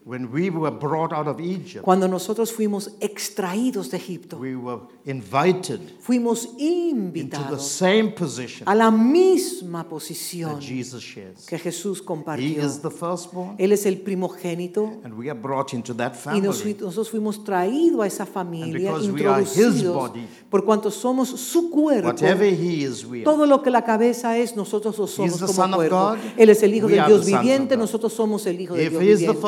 When 0.04 0.32
we 0.32 0.50
were 0.50 0.72
brought 0.76 1.12
out 1.12 1.28
of 1.28 1.38
Egypt, 1.40 1.84
Cuando 1.84 2.08
nosotros 2.08 2.50
fuimos 2.52 2.90
extraídos 2.98 3.88
de 3.92 3.98
Egipto, 3.98 4.36
we 4.36 4.56
were 4.56 4.80
invited 5.04 5.78
fuimos 6.00 6.44
into 6.44 6.56
the 6.58 6.64
invitados 6.64 7.62
same 7.68 8.10
position 8.10 8.68
a 8.68 8.74
la 8.74 8.90
misma 8.90 9.88
posición 9.88 10.54
that 10.54 10.60
Jesus 10.60 11.02
shares. 11.04 11.46
que 11.46 11.56
Jesús 11.56 12.00
He 12.00 12.04
compartió. 12.04 12.64
is 12.64 12.80
the 12.80 12.90
firstborn, 12.90 13.54
Él 13.58 13.70
es 13.70 13.86
el 13.86 13.98
primogénito 13.98 15.00
and 15.04 15.14
we 15.16 15.30
are 15.30 15.38
brought 15.38 15.72
into 15.72 15.94
that 15.94 16.14
y 16.34 16.40
nos- 16.40 16.58
family. 16.62 16.74
nosotros 16.80 17.08
fuimos 17.08 17.44
traídos 17.44 18.00
a 18.02 18.06
esa 18.08 18.26
familia, 18.26 18.90
because 18.92 19.08
we 19.12 19.24
are 19.24 19.40
his 19.42 19.56
introducidos, 19.56 19.94
body, 19.94 20.26
por 20.50 20.64
cuanto 20.64 20.90
somos 20.90 21.28
su 21.28 21.70
cuerpo. 21.70 22.08
Whatever 22.08 22.44
he 22.52 22.82
is, 22.84 23.04
we 23.06 23.18
are. 23.18 23.24
Todo 23.24 23.46
lo 23.46 23.62
que 23.62 23.70
la 23.70 23.84
cabeza 23.84 24.36
es, 24.36 24.56
nosotros 24.56 24.98
lo 24.98 25.06
somos 25.06 25.34
the 25.38 25.46
como 25.46 25.52
Son 25.52 25.70
of 25.74 25.76
cuerpo. 25.76 25.96
God, 25.96 26.18
Él 26.36 26.48
es 26.50 26.60
el 26.64 26.74
Hijo 26.74 26.86
are 26.88 26.94
Dios 26.94 27.06
the 27.06 27.30
sons 27.30 27.34
of 27.34 27.40
viviente, 27.42 27.74
God. 27.76 27.80
nosotros 27.82 28.12
somos 28.12 28.46
el 28.46 28.60
Hijo 28.60 28.74
de 28.74 28.90
Dios 28.90 29.00
he 29.00 29.10
is 29.12 29.20
the 29.20 29.26
viviente. 29.28 29.40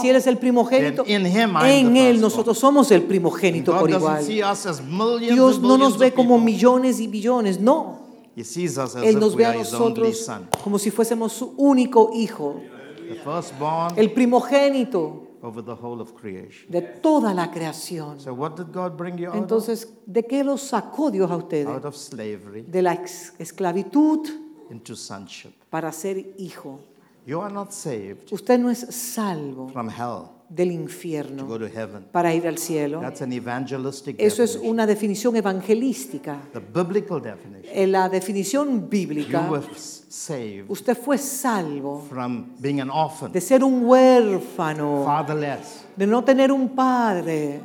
Si 0.00 0.08
Él 0.10 0.16
es 0.16 0.26
el 0.26 0.38
primogénito, 0.38 1.04
in 1.06 1.26
him 1.26 1.56
en 1.64 1.92
the 1.94 2.10
Él 2.10 2.20
nosotros 2.20 2.58
somos 2.58 2.90
el 2.90 3.02
primogénito 3.02 3.72
God 3.72 3.80
por 3.80 3.90
igual. 3.90 4.22
see 4.22 4.42
us 4.42 4.66
as 4.66 4.82
millions 4.82 5.34
Dios 5.34 5.60
no 5.60 5.76
nos 5.76 5.98
ve 5.98 6.12
como 6.12 6.38
millones 6.38 7.00
y 7.00 7.06
billones, 7.08 7.60
no. 7.60 8.06
He 8.36 8.44
sees 8.44 8.76
us 8.76 8.94
as 8.96 9.02
Él 9.04 9.18
nos 9.18 9.34
ve 9.34 9.46
a 9.46 9.54
nosotros 9.54 10.30
como 10.62 10.78
si 10.78 10.90
fuésemos 10.90 11.32
su 11.32 11.54
único 11.56 12.10
hijo, 12.14 12.60
The 13.08 13.14
firstborn 13.14 13.94
el 13.96 14.12
primogénito 14.12 15.22
over 15.42 15.62
the 15.64 15.72
whole 15.72 16.02
of 16.02 16.12
creation. 16.14 16.66
de 16.68 16.82
toda 16.82 17.32
la 17.32 17.50
creación. 17.50 18.18
So 18.20 18.34
what 18.34 18.56
did 18.56 18.72
God 18.74 18.96
bring 18.96 19.16
you? 19.16 19.30
Entonces, 19.32 19.88
¿de 20.06 20.24
qué 20.26 20.42
los 20.42 20.60
sacó 20.62 21.10
Dios 21.10 21.30
a 21.30 21.36
ustedes? 21.36 21.68
Out 21.68 21.84
of 21.84 21.96
slavery 21.96 22.62
De 22.62 22.82
la 22.82 22.94
esclavitud 23.38 24.26
into 24.70 24.96
sonship. 24.96 25.50
para 25.70 25.92
ser 25.92 26.34
hijo. 26.38 26.80
You 27.26 27.40
are 27.42 27.52
not 27.52 27.72
saved 27.72 28.32
Usted 28.32 28.58
no 28.60 28.70
es 28.70 28.86
salvo 28.90 29.68
from 29.70 29.88
hell 29.88 30.30
del 30.48 30.68
to 30.68 30.74
go 30.76 30.80
infierno 30.82 31.58
to 31.58 31.66
heaven. 31.66 32.06
para 32.12 32.32
ir 32.32 32.46
al 32.46 32.56
cielo. 32.56 33.00
That's 33.00 33.20
an 33.20 33.32
evangelistic 33.32 34.14
Eso 34.20 34.44
es 34.44 34.52
definition. 34.52 34.72
una 34.72 34.86
definición 34.86 35.34
evangelística. 35.34 36.38
The 36.52 36.60
biblical 36.60 37.20
definition. 37.20 37.64
En 37.74 37.90
la 37.90 38.08
definición 38.08 38.82
You 38.82 38.88
bíblica, 38.88 39.50
were 39.50 39.66
s- 39.74 40.04
saved 40.08 40.70
usted 40.70 40.96
fue 40.96 41.18
salvo 41.18 42.00
from 42.08 42.54
being 42.60 42.80
an 42.80 42.90
orphan, 42.90 43.32
de 43.32 43.40
ser 43.40 43.64
un 43.64 43.84
huérfano, 43.84 45.02
fatherless. 45.04 45.84
de 45.96 46.06
no 46.06 46.22
tener 46.22 46.52
un 46.52 46.68
padre. 46.76 47.60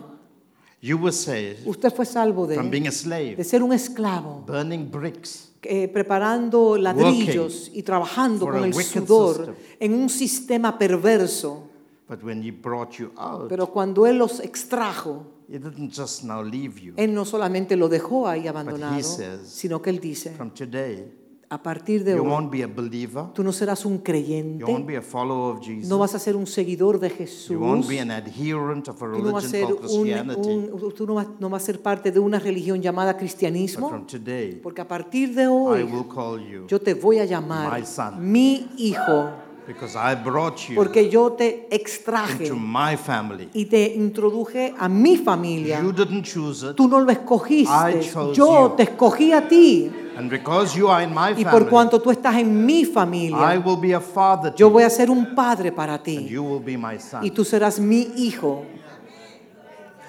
You 0.81 0.97
were 0.97 1.11
saved 1.11 1.67
Usted 1.67 1.93
fue 1.93 2.05
salvo 2.07 2.47
from 2.47 2.65
de, 2.65 2.69
being 2.71 2.87
a 2.87 2.89
de 2.89 2.95
slave, 2.95 3.43
ser 3.43 3.61
un 3.61 3.73
esclavo, 3.73 4.43
burning 4.47 4.89
bricks, 4.89 5.50
eh, 5.63 5.87
preparando 5.87 6.77
ladrillos 6.77 7.69
y 7.73 7.83
trabajando 7.83 8.45
con 8.47 8.63
el 8.63 8.73
sudor 8.73 9.35
system. 9.35 9.55
en 9.79 9.93
un 9.93 10.09
sistema 10.09 10.77
perverso. 10.77 11.67
but 12.07 12.21
when 12.23 12.43
He 12.43 12.51
brought 12.51 12.97
you 12.97 13.11
out, 13.15 13.47
Pero 13.47 13.67
cuando 13.67 14.05
Él 14.05 14.17
los 14.17 14.39
extrajo, 14.39 15.25
He 15.47 15.59
didn't 15.59 15.93
just 15.93 16.23
now 16.23 16.41
leave 16.41 16.79
you. 16.79 16.93
Él 16.97 17.13
no 17.13 17.25
solamente 17.25 17.75
lo 17.75 17.89
dejó 17.89 18.27
ahí 18.27 18.47
abandonado, 18.47 19.01
says, 19.01 19.41
sino 19.47 19.81
que 19.81 19.89
Él 19.89 19.99
dice, 19.99 20.31
From 20.31 20.51
today, 20.51 21.11
a 21.53 21.61
partir 21.61 22.05
de 22.05 22.15
you 22.15 22.21
hoy, 22.23 22.29
won't 22.29 22.49
be 22.49 22.63
a 22.63 22.67
believer, 22.67 23.25
tú 23.33 23.43
no 23.43 23.51
serás 23.51 23.83
un 23.85 23.91
you 23.91 23.97
won't 23.97 24.05
creyente, 24.05 24.83
be 24.87 24.95
a 24.95 25.01
follower 25.01 25.53
of 25.57 25.61
Jesus, 25.61 25.89
no 25.89 25.99
vas 25.99 26.15
a 26.15 26.19
ser 26.19 26.37
un 26.37 26.47
seguidor 26.47 26.97
de 26.97 27.09
Jesús, 27.09 27.49
you 27.49 27.59
won't 27.59 27.85
be 27.89 27.99
an 27.99 28.09
adherent 28.09 28.87
of 28.87 28.95
a 29.03 29.11
tú 29.11 29.21
no 29.21 29.33
vas 29.33 29.43
a 29.43 29.47
religion 29.47 29.51
ser 29.51 29.61
called 29.65 29.73
un, 29.83 30.01
Christianity. 30.03 30.49
un- 30.49 30.93
tú 30.95 31.05
no 31.05 31.13
vas, 31.15 31.27
no 31.41 31.49
vas 31.49 31.61
a 31.63 31.65
ser 31.65 31.81
parte 31.81 32.09
de 32.09 32.19
una 32.19 32.39
religión 32.39 32.81
llamada 32.81 33.11
But 33.11 33.19
cristianismo, 33.19 33.89
from 33.89 34.07
today, 34.07 34.59
porque 34.63 34.79
a 34.79 34.87
partir 34.87 35.35
de 35.35 35.43
I 35.43 35.47
hoy 35.47 35.83
will 35.83 36.07
call 36.07 36.39
you 36.39 36.67
yo 36.67 36.79
te 36.79 36.93
voy 36.93 37.19
a 37.19 37.25
llamar 37.25 37.77
My 37.77 37.85
son. 37.85 38.31
mi 38.31 38.69
hijo, 38.77 39.29
because 39.67 39.95
I 39.95 40.15
brought 40.15 40.57
you 40.69 40.75
porque 40.75 41.09
yo 41.09 41.31
te 41.33 41.67
extraje 41.69 42.43
into 42.47 42.55
my 42.55 42.97
family. 42.97 43.49
y 43.53 43.65
te 43.65 43.93
introduje 43.95 44.73
a 44.77 44.89
mi 44.89 45.17
familia. 45.17 45.81
You 45.81 45.91
didn't 45.91 46.23
choose 46.25 46.63
it, 46.69 46.75
Tú 46.75 46.87
no 46.87 46.99
lo 46.99 47.11
escogiste, 47.11 47.71
I 47.71 48.01
chose 48.01 48.35
yo 48.35 48.69
you. 48.69 48.75
te 48.75 48.83
escogí 48.83 49.31
a 49.33 49.47
ti. 49.47 49.91
and 50.17 50.29
because 50.29 50.75
you 50.77 50.87
are 50.89 51.03
in 51.03 51.13
my 51.13 51.31
Y 51.31 51.43
por 51.43 51.51
family, 51.53 51.69
cuanto 51.69 52.01
tú 52.01 52.11
estás 52.11 52.35
en 52.37 52.65
mi 52.65 52.81
I 52.81 52.85
familia, 52.85 53.61
will 53.63 53.77
be 53.79 53.93
a 53.93 54.01
father 54.01 54.51
to 54.51 54.57
yo 54.57 54.69
voy 54.69 54.83
a 54.83 54.89
ser 54.89 55.09
un 55.09 55.33
padre 55.35 55.71
para 55.71 55.95
and 55.95 56.03
ti. 56.03 56.27
you 56.27 56.43
will 56.43 56.59
be 56.63 56.75
my 56.77 56.97
son. 56.99 57.23
Y 57.23 57.31
tú 57.31 57.45
serás 57.45 57.79
mi 57.79 58.07
hijo. 58.17 58.65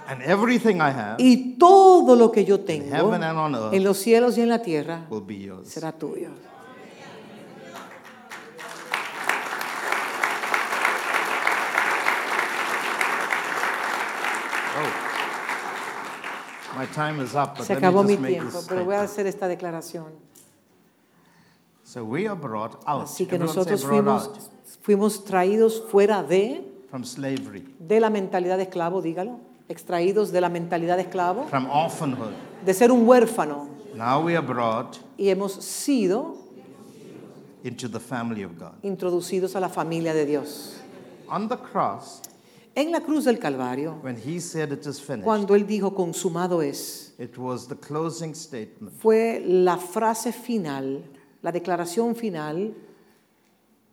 And 0.08 0.20
everything 0.22 0.76
I 0.76 0.90
have 0.90 1.16
Y 1.18 1.56
todo 1.58 2.16
lo 2.16 2.30
que 2.32 2.44
yo 2.44 2.60
tengo 2.60 2.90
heaven 2.90 3.22
and 3.22 3.38
on 3.38 3.54
earth 3.54 3.72
en 3.72 3.84
los 3.84 3.98
cielos 3.98 4.36
y 4.36 4.40
en 4.42 4.48
la 4.48 4.60
tierra 4.60 5.06
will 5.08 5.22
be 5.24 5.38
yours. 5.38 5.68
será 5.68 5.92
tuyo. 5.92 6.28
Oh. 14.74 14.90
My 16.76 16.86
time 16.86 17.20
is 17.22 17.34
up, 17.34 17.56
but 17.58 17.66
Se 17.66 17.74
let 17.74 17.80
me 17.82 17.86
acabó 17.88 18.02
mi 18.04 18.16
make 18.16 18.34
tiempo, 18.34 18.58
this 18.58 18.68
pero 18.68 18.84
voy 18.84 18.94
a 18.94 19.02
hacer 19.02 19.26
esta 19.26 19.46
declaración. 19.46 20.06
So 21.84 22.04
we 22.04 22.26
are 22.26 22.34
brought 22.38 22.76
out. 22.86 23.04
Así 23.04 23.26
que 23.26 23.34
Everyone 23.36 23.52
say 23.52 23.56
nosotros 23.60 23.84
brought 23.84 24.04
fuimos, 24.04 24.22
out 24.28 24.38
fuimos 24.82 25.24
traídos 25.24 25.82
fuera 25.90 26.22
de, 26.22 26.64
from 26.90 27.04
slavery, 27.04 27.64
de 27.78 28.00
la 28.00 28.08
mentalidad 28.10 28.56
de 28.56 28.64
esclavo, 28.64 29.02
dígalo, 29.02 29.38
extraídos 29.68 30.32
de 30.32 30.40
la 30.40 30.48
mentalidad 30.48 30.96
de 30.96 31.02
esclavo, 31.02 31.46
from 31.48 31.66
orphanhood. 31.70 32.32
de 32.64 32.72
ser 32.74 32.90
un 32.90 33.06
huérfano. 33.06 33.68
Now 33.94 34.24
we 34.24 34.34
are 34.36 34.46
brought 34.46 34.96
Y 35.18 35.28
hemos 35.28 35.52
sido 35.52 36.36
into 37.64 37.88
the 37.88 38.00
family 38.00 38.42
of 38.42 38.58
God. 38.58 38.72
introducidos 38.82 39.54
a 39.54 39.60
la 39.60 39.68
familia 39.68 40.14
de 40.14 40.24
Dios. 40.24 40.78
On 41.28 41.48
the 41.48 41.56
cross, 41.58 42.22
En 42.74 42.90
la 42.90 43.00
cruz 43.00 43.24
del 43.24 43.38
Calvario, 43.38 44.00
when 44.02 44.16
he 44.16 44.40
said 44.40 44.72
it 44.72 44.86
is 44.86 44.98
finished, 45.00 45.24
cuando 45.24 45.54
Él 45.54 45.66
dijo 45.66 45.94
consumado 45.94 46.62
es, 46.62 47.14
it 47.18 47.36
was 47.36 47.68
the 47.68 47.76
closing 47.76 48.34
statement 48.34 48.94
fue 48.98 49.42
la 49.44 49.76
frase 49.76 50.32
final, 50.32 51.04
la 51.42 51.52
declaración 51.52 52.16
final, 52.16 52.74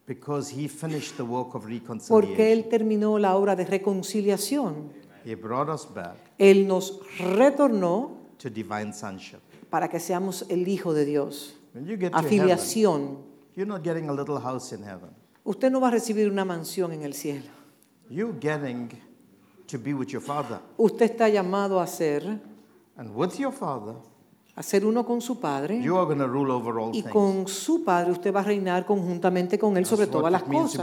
because 0.07 0.49
he 0.49 0.69
finished 0.69 1.17
the 1.17 1.23
work 1.23 1.55
of 1.55 1.63
porque 1.63 1.79
reconciliation. 1.81 2.39
Él 2.39 2.69
terminó 2.69 3.19
la 3.19 3.35
obra 3.35 3.55
de 3.57 3.65
reconciliación. 3.65 4.93
He 5.25 5.35
brought 5.35 5.67
us 5.69 5.85
back 5.93 6.15
Él 6.37 6.65
nos 6.65 7.01
retornó 7.19 8.17
to 8.37 8.49
divine 8.49 8.93
sonship. 8.93 9.39
para 9.69 9.89
que 9.89 9.99
seamos 9.99 10.45
el 10.49 10.65
Hijo 10.67 10.93
de 10.93 11.03
Dios. 11.03 11.53
When 11.73 11.85
you 11.85 11.97
get 11.97 12.11
to 12.11 12.17
heaven, 12.17 12.39
Afiliación. 12.39 13.17
you're 13.57 13.67
not 13.67 13.83
getting 13.83 14.07
a 14.07 14.13
little 14.13 14.39
house 14.39 14.71
in 14.71 14.83
heaven. 14.83 15.09
Usted 15.43 15.69
no 15.69 15.81
va 15.81 15.89
a 15.89 15.91
recibir 15.91 16.31
una 16.31 16.45
mansión 16.45 16.93
en 16.93 17.03
el 17.03 17.13
cielo. 17.13 17.58
You're 18.09 18.33
getting 18.39 18.89
to 19.67 19.77
be 19.77 19.93
with 19.93 20.07
your 20.09 20.21
father. 20.21 20.59
Usted 20.77 21.05
está 21.11 21.29
llamado 21.29 21.79
a 21.79 21.87
ser, 21.87 22.23
And 22.97 23.11
with 23.15 23.37
your 23.37 23.53
father, 23.53 23.93
a 24.55 24.63
ser 24.63 24.83
uno 24.85 25.05
con 25.05 25.21
su 25.21 25.39
Padre. 25.39 25.79
you 25.81 25.95
are 25.95 26.05
going 26.05 26.17
to 26.17 26.27
rule 26.27 26.51
over 26.51 26.77
all 26.79 26.89
Y 26.89 27.01
things. 27.01 27.13
con 27.13 27.47
su 27.47 27.83
Padre 27.85 28.11
usted 28.11 28.33
va 28.35 28.41
a 28.41 28.43
reinar 28.43 28.85
conjuntamente 28.85 29.57
con 29.57 29.77
Él 29.77 29.85
sobre 29.85 30.07
todas 30.07 30.31
las 30.31 30.43
cosas. 30.43 30.81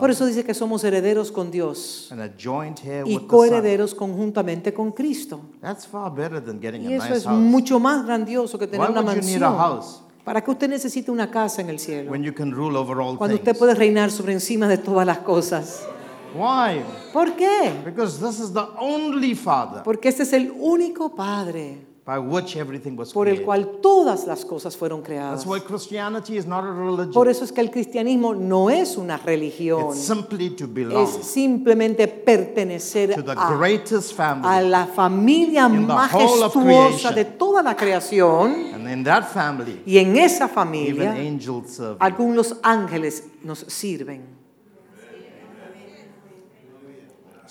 Por 0.00 0.10
eso 0.10 0.26
dice 0.26 0.44
que 0.44 0.52
somos 0.52 0.84
herederos 0.84 1.32
con 1.32 1.50
Dios 1.50 2.08
and 2.10 2.20
a 2.20 2.28
joint 2.38 2.84
heir 2.84 3.04
y 3.06 3.20
coherederos 3.20 3.94
conjuntamente 3.94 4.74
con 4.74 4.92
Cristo. 4.92 5.40
That's 5.62 5.86
far 5.86 6.12
better 6.12 6.44
than 6.44 6.60
getting 6.60 6.82
Y 6.82 6.92
a 6.92 6.96
eso 6.96 7.04
nice 7.06 7.16
es 7.18 7.24
house. 7.24 7.38
mucho 7.38 7.78
más 7.80 8.04
grandioso 8.04 8.58
que 8.58 8.66
tener 8.66 8.86
Why 8.86 8.92
una 8.92 9.00
would 9.02 9.14
you 9.22 9.26
need 9.26 9.42
a 9.42 9.50
mansión. 9.50 9.56
house 9.56 10.02
¿Para 10.24 10.42
qué 10.44 10.50
usted 10.50 10.68
necesita 10.68 11.10
una 11.10 11.30
casa 11.30 11.62
en 11.62 11.70
el 11.70 11.78
cielo? 11.78 12.10
when 12.10 12.22
you 12.22 12.34
can 12.34 12.52
rule 12.52 12.76
over 12.76 12.98
all 13.00 13.16
Cuando 13.16 13.34
things? 13.36 13.48
usted 13.48 13.58
puede 13.58 13.74
reinar 13.74 14.10
sobre 14.10 14.34
encima 14.34 14.68
de 14.68 14.76
todas 14.76 15.06
las 15.06 15.18
cosas. 15.20 15.86
Why? 16.34 16.82
¿Por 17.12 17.34
qué? 17.36 17.72
Because 17.84 18.18
this 18.18 18.38
is 18.40 18.52
the 18.52 18.66
only 18.78 19.34
Father 19.34 19.82
Porque 19.82 20.08
este 20.08 20.22
es 20.24 20.32
el 20.32 20.50
único 20.52 21.14
Padre 21.14 21.86
by 22.04 22.18
which 22.18 22.56
everything 22.56 22.96
was 22.96 23.12
por 23.12 23.28
el 23.28 23.34
created. 23.34 23.44
cual 23.44 23.80
todas 23.82 24.26
las 24.26 24.42
cosas 24.42 24.74
fueron 24.74 25.02
creadas. 25.02 25.44
That's 25.44 25.46
why 25.46 25.60
Christianity 25.60 26.38
is 26.38 26.46
not 26.46 26.64
a 26.64 26.70
religion. 26.72 27.12
Por 27.12 27.28
eso 27.28 27.44
es 27.44 27.52
que 27.52 27.60
el 27.60 27.70
cristianismo 27.70 28.34
no 28.34 28.70
es 28.70 28.96
una 28.96 29.18
religión, 29.18 29.90
It's 29.90 30.06
simply 30.06 30.48
to 30.56 30.66
belong 30.66 31.04
es 31.04 31.10
simplemente 31.26 32.08
pertenecer 32.08 33.14
to 33.14 33.22
the 33.22 33.32
a, 33.32 33.54
greatest 33.58 34.12
a 34.12 34.14
family. 34.14 34.70
la 34.70 34.86
familia 34.86 35.66
In 35.66 35.86
the 35.86 35.92
whole 35.92 36.42
of 36.44 36.54
majestuosa 36.54 37.10
creation. 37.10 37.14
de 37.14 37.24
toda 37.26 37.62
la 37.62 37.76
creación. 37.76 38.72
And 38.74 38.88
in 38.88 39.04
that 39.04 39.24
family, 39.24 39.82
Y 39.84 39.98
en 39.98 40.16
esa 40.16 40.44
even 40.44 40.48
familia, 40.54 41.10
angels 41.12 41.72
serve. 41.72 41.96
algunos 42.00 42.56
ángeles 42.62 43.24
nos 43.42 43.58
sirven. 43.68 44.37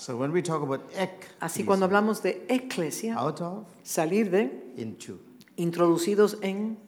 So 0.08 0.16
when 0.16 0.32
we 0.32 0.40
talk 0.40 0.62
about 0.62 0.80
ek, 0.96 1.36
Así 1.38 1.66
cuando 1.66 1.84
hablamos 1.84 2.22
de 2.22 2.46
eclesia, 2.48 3.14
out 3.14 3.42
of, 3.42 3.66
salir 3.82 4.30
de, 4.30 4.72
into, 4.78 5.20
introducidos 5.54 6.38
en, 6.40 6.78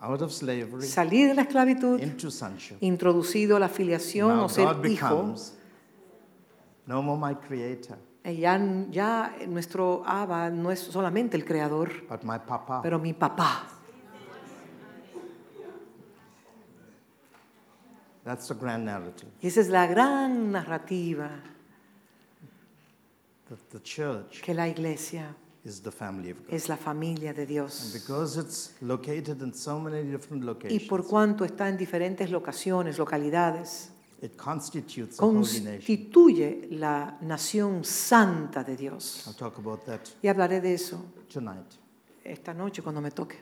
out 0.00 0.22
of 0.22 0.32
slavery, 0.32 0.86
salir 0.86 1.28
de 1.28 1.34
la 1.34 1.42
esclavitud, 1.42 2.00
into 2.00 2.30
sonship. 2.30 2.78
introducido 2.80 3.58
a 3.58 3.60
la 3.60 3.68
filiación 3.68 4.34
Now 4.34 4.46
o 4.46 4.48
ser 4.48 4.64
God 4.64 4.86
hijo, 4.86 5.08
becomes 5.08 5.52
no 6.86 7.02
more 7.02 7.20
my 7.20 7.34
creator, 7.34 7.98
eh, 8.24 8.34
ya, 8.36 8.58
ya 8.90 9.36
nuestro 9.46 10.02
Abba 10.06 10.48
no 10.48 10.70
es 10.70 10.80
solamente 10.80 11.36
el 11.36 11.44
creador, 11.44 12.08
but 12.08 12.24
my 12.24 12.38
papa. 12.38 12.80
pero 12.82 12.98
mi 12.98 13.12
papá. 13.12 13.66
That's 18.24 18.48
the 18.48 18.54
grand 18.54 18.86
narrative. 18.86 19.28
Y 19.42 19.48
esa 19.48 19.60
es 19.60 19.68
la 19.68 19.86
gran 19.86 20.50
narrativa 20.50 21.42
That 23.50 23.58
the 23.72 23.80
church 23.82 24.40
que 24.42 24.54
la 24.54 24.66
iglesia 24.68 25.34
is 25.64 25.82
the 25.82 25.90
family 25.90 26.30
of 26.30 26.38
God. 26.38 26.54
es 26.54 26.68
la 26.68 26.76
familia 26.76 27.32
de 27.34 27.42
And 27.42 27.48
Dios. 27.50 27.90
because 27.92 28.38
it's 28.40 28.74
located 28.80 29.42
in 29.42 29.52
so 29.52 29.78
many 29.78 30.02
different 30.08 30.42
Y 30.42 30.46
locations, 30.46 30.88
por 30.88 31.04
cuanto 31.06 31.44
está 31.44 31.68
en 31.68 31.76
diferentes 31.76 32.30
locaciones, 32.30 32.96
localidades, 32.96 33.90
it 34.22 34.36
constitutes 34.36 35.18
a 35.18 35.24
holy 35.24 35.38
nation. 35.40 35.64
constituye 35.66 36.68
la 36.70 37.18
nación 37.22 37.84
santa 37.84 38.62
de 38.62 38.76
Dios. 38.76 39.24
I'll 39.26 39.34
talk 39.34 39.58
about 39.58 39.84
that 39.84 40.00
Y 40.22 40.28
hablaré 40.28 40.60
de 40.60 40.72
eso 40.74 41.04
tonight. 41.28 41.66
esta 42.24 42.54
noche 42.54 42.82
cuando 42.82 43.00
me 43.00 43.10
toque. 43.10 43.36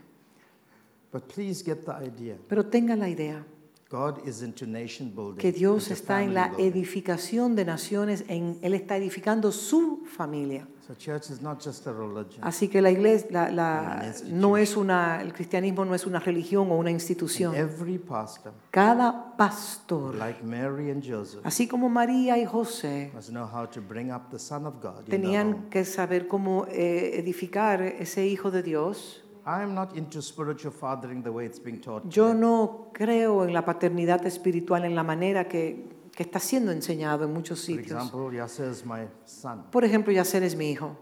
But 1.12 1.24
please 1.32 1.62
get 1.64 1.84
the 1.84 1.92
idea. 2.02 2.36
Pero 2.48 2.64
tengan 2.66 2.98
la 2.98 3.08
idea 3.08 3.44
God 3.90 4.26
is 4.26 4.42
into 4.42 4.66
nation 4.66 5.10
building. 5.14 5.38
que 5.38 5.50
Dios 5.50 5.90
está 5.90 6.22
en 6.22 6.34
la 6.34 6.52
edificación 6.58 7.56
de 7.56 7.64
naciones, 7.64 8.24
en, 8.28 8.58
Él 8.62 8.74
está 8.74 8.96
edificando 8.96 9.50
su 9.50 10.04
familia. 10.04 10.68
So 10.86 10.94
church 10.94 11.30
is 11.30 11.42
not 11.42 11.62
just 11.62 11.86
a 11.86 11.92
religion. 11.92 12.40
Así 12.42 12.68
que 12.68 12.80
la 12.80 12.90
iglesia, 12.90 13.28
la- 13.30 13.50
la- 13.50 14.12
no 14.30 14.56
es 14.56 14.74
una, 14.76 15.20
el 15.20 15.32
cristianismo 15.34 15.84
no 15.84 15.94
es 15.94 16.06
una 16.06 16.18
religión 16.18 16.70
o 16.70 16.76
una 16.78 16.90
institución. 16.90 17.54
Every 17.54 17.98
pastor, 17.98 18.52
Cada 18.70 19.36
pastor, 19.36 20.14
like 20.14 20.42
Mary 20.42 20.90
and 20.90 21.02
Joseph, 21.02 21.40
así 21.44 21.66
como 21.68 21.88
María 21.90 22.38
y 22.38 22.46
José, 22.46 23.10
must 23.14 23.28
know 23.30 23.46
how 23.46 23.66
to 23.66 23.80
bring 23.82 24.10
up 24.10 24.30
the 24.30 24.38
Son 24.38 24.64
of 24.66 24.76
God 24.82 25.00
in 25.00 25.04
the 25.06 25.16
home. 25.16 25.22
tenían 25.22 25.70
que 25.70 25.84
saber 25.84 26.26
cómo 26.26 26.66
eh, 26.70 27.18
edificar 27.18 27.82
ese 27.82 28.26
hijo 28.26 28.50
de 28.50 28.62
Dios. 28.62 29.22
I 29.48 29.62
am 29.62 29.74
not 29.74 29.96
into 29.96 30.20
spiritual 30.20 30.72
fathering 30.72 31.22
the 31.22 31.30
way 31.32 31.46
it's 31.46 31.58
being 31.58 31.80
taught. 31.80 32.06
Yo 32.10 32.34
no 32.34 32.88
creo 32.92 33.44
en 33.46 33.54
la 33.54 33.64
paternidad 33.64 34.26
espiritual 34.26 34.84
en 34.84 34.94
la 34.94 35.02
manera 35.02 35.48
que, 35.48 35.88
que 36.14 36.22
está 36.22 36.38
siendo 36.38 36.70
enseñado 36.70 37.24
en 37.24 37.32
muchos 37.32 37.60
For 37.60 37.66
sitios. 37.66 37.86
example, 37.86 38.36
Yasser 38.36 38.70
is 38.70 38.84
my 38.84 39.08
son. 39.24 39.62
Por 39.70 39.84
ejemplo, 39.84 40.12
Yacer 40.12 40.42
es 40.42 40.54
mi 40.54 40.70
hijo. 40.72 40.94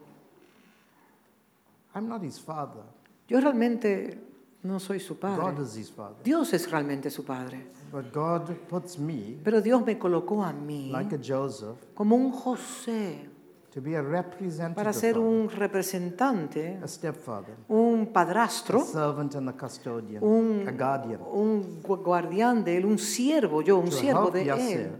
I'm 1.94 2.08
not 2.08 2.22
his 2.22 2.38
father. 2.38 2.82
Yo 3.26 3.40
realmente 3.40 4.16
no 4.62 4.78
soy 4.78 5.00
su 5.00 5.14
God 5.14 5.20
padre. 5.20 5.62
is 5.64 5.74
his 5.74 5.90
father. 5.90 6.22
Dios 6.22 6.52
es 6.52 6.70
realmente 6.70 7.10
su 7.10 7.24
padre. 7.24 7.66
But 7.90 8.12
God 8.12 8.48
puts 8.68 8.96
me, 8.98 9.38
Pero 9.42 9.60
Dios 9.60 9.84
me 9.84 9.98
colocó 9.98 10.44
a 10.44 10.52
mí 10.52 10.90
like 10.92 11.16
a 11.16 11.18
Joseph, 11.18 11.76
como 11.94 12.14
un 12.14 12.30
José 12.30 13.28
to 13.76 13.82
be 13.82 13.94
a 13.94 14.00
representative, 14.00 14.74
para 14.74 14.90
ser 14.94 15.18
un 15.18 15.50
representante, 15.50 16.78
a 16.82 16.88
stepfather, 16.88 17.56
un 17.68 18.06
a 18.08 18.12
padrastro, 18.12 18.80
servant 18.80 19.34
and 19.36 19.50
a 19.50 19.52
custodian, 19.52 20.22
un, 20.24 20.66
a 20.66 20.72
guardian. 20.72 21.20
un 21.30 21.82
gu- 21.82 22.02
guardián 22.02 22.64
de 22.64 22.78
él, 22.78 22.86
un 22.86 22.98
siervo, 22.98 23.60
yo, 23.60 23.76
un 23.76 23.92
siervo 23.92 24.30
de 24.30 24.44
él, 24.44 24.90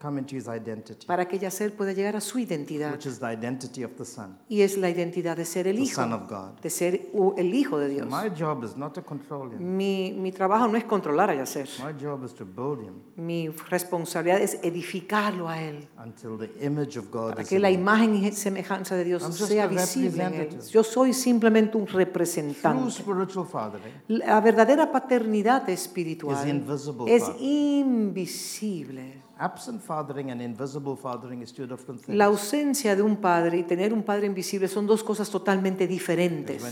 come 0.00 0.18
into 0.20 0.36
his 0.36 0.46
identity, 0.48 1.06
para 1.06 1.26
que 1.26 1.38
Yacer 1.38 1.74
pueda 1.74 1.92
llegar 1.94 2.14
a 2.16 2.20
su 2.20 2.38
identidad. 2.38 2.92
which 2.92 3.06
is 3.06 3.18
the 3.20 3.26
identity 3.26 3.82
of 3.84 3.92
the 3.96 4.04
Son, 4.04 4.36
Y 4.48 4.60
es 4.60 4.76
la 4.76 4.90
identidad 4.90 5.36
de 5.36 5.44
ser 5.46 5.66
el 5.66 5.76
the 5.76 5.82
hijo, 5.82 5.94
Son 5.94 6.12
of 6.12 6.28
God. 6.28 6.60
de 6.62 6.68
ser 6.68 7.08
u- 7.14 7.32
el 7.38 7.54
hijo 7.54 7.78
de 7.78 7.88
Dios. 7.88 8.06
My 8.06 8.28
job 8.38 8.62
is 8.64 8.76
not 8.76 8.92
to 8.94 9.02
control 9.02 9.50
him. 9.52 9.76
Mi, 9.76 10.12
mi 10.12 10.30
trabajo 10.30 10.68
no 10.68 10.76
es 10.76 10.84
controlar 10.84 11.30
a 11.30 11.34
Yacer. 11.34 11.68
My 11.82 11.92
job 11.98 12.22
is 12.24 12.34
to 12.34 12.44
build 12.44 12.80
him 12.86 12.94
Mi 13.16 13.48
responsabilidad 13.48 14.42
es 14.42 14.58
edificarlo 14.62 15.48
a 15.48 15.62
él, 15.62 15.88
until 15.96 16.36
the 16.36 16.50
image 16.64 16.98
of 16.98 17.10
God 17.10 17.30
para 17.30 17.42
is 17.42 17.48
que 17.48 17.56
in 17.56 17.62
la 17.62 17.70
him. 17.70 17.80
imagen 17.80 18.14
y 18.16 18.30
semejanza 18.32 18.94
de 18.96 19.04
Dios 19.04 19.22
I'm 19.22 19.30
just 19.32 19.46
sea 19.48 19.64
a 19.64 19.66
visible 19.68 20.08
en 20.22 20.34
él. 20.34 20.38
representative. 20.40 20.70
Yo 20.72 20.84
soy 20.84 21.14
simplemente 21.14 21.78
un 21.78 21.86
True 21.86 22.04
representante. 22.04 22.90
spiritual 22.90 23.46
fathering 23.46 23.94
La 24.08 24.40
verdadera 24.42 24.92
paternidad 24.92 25.66
is 25.68 25.80
espiritual 25.80 26.46
invisible 26.48 27.14
es 27.14 27.22
father. 27.22 27.36
invisible. 27.40 29.22
Absent 29.36 29.82
fathering 29.82 30.30
and 30.30 30.40
invisible 30.40 30.96
fathering 30.96 31.42
is 31.42 31.52
two 31.52 31.66
different 31.66 32.00
things. 32.00 32.16
La 32.16 32.26
ausencia 32.26 32.94
de 32.94 33.02
un 33.02 33.16
padre 33.16 33.58
y 33.58 33.62
tener 33.64 33.92
un 33.92 34.04
padre 34.04 34.26
invisible 34.26 34.68
son 34.68 34.86
dos 34.86 35.02
cosas 35.02 35.28
totalmente 35.28 35.88
diferentes. 35.88 36.62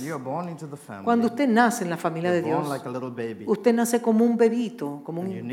Cuando 1.02 1.26
usted 1.26 1.48
nace 1.48 1.82
en 1.82 1.90
la 1.90 1.96
familia 1.96 2.30
de 2.30 2.42
Dios, 2.42 2.68
usted 3.46 3.74
nace 3.74 4.00
como 4.00 4.24
un 4.24 4.36
bebito, 4.36 5.00
como 5.02 5.22
un, 5.22 5.50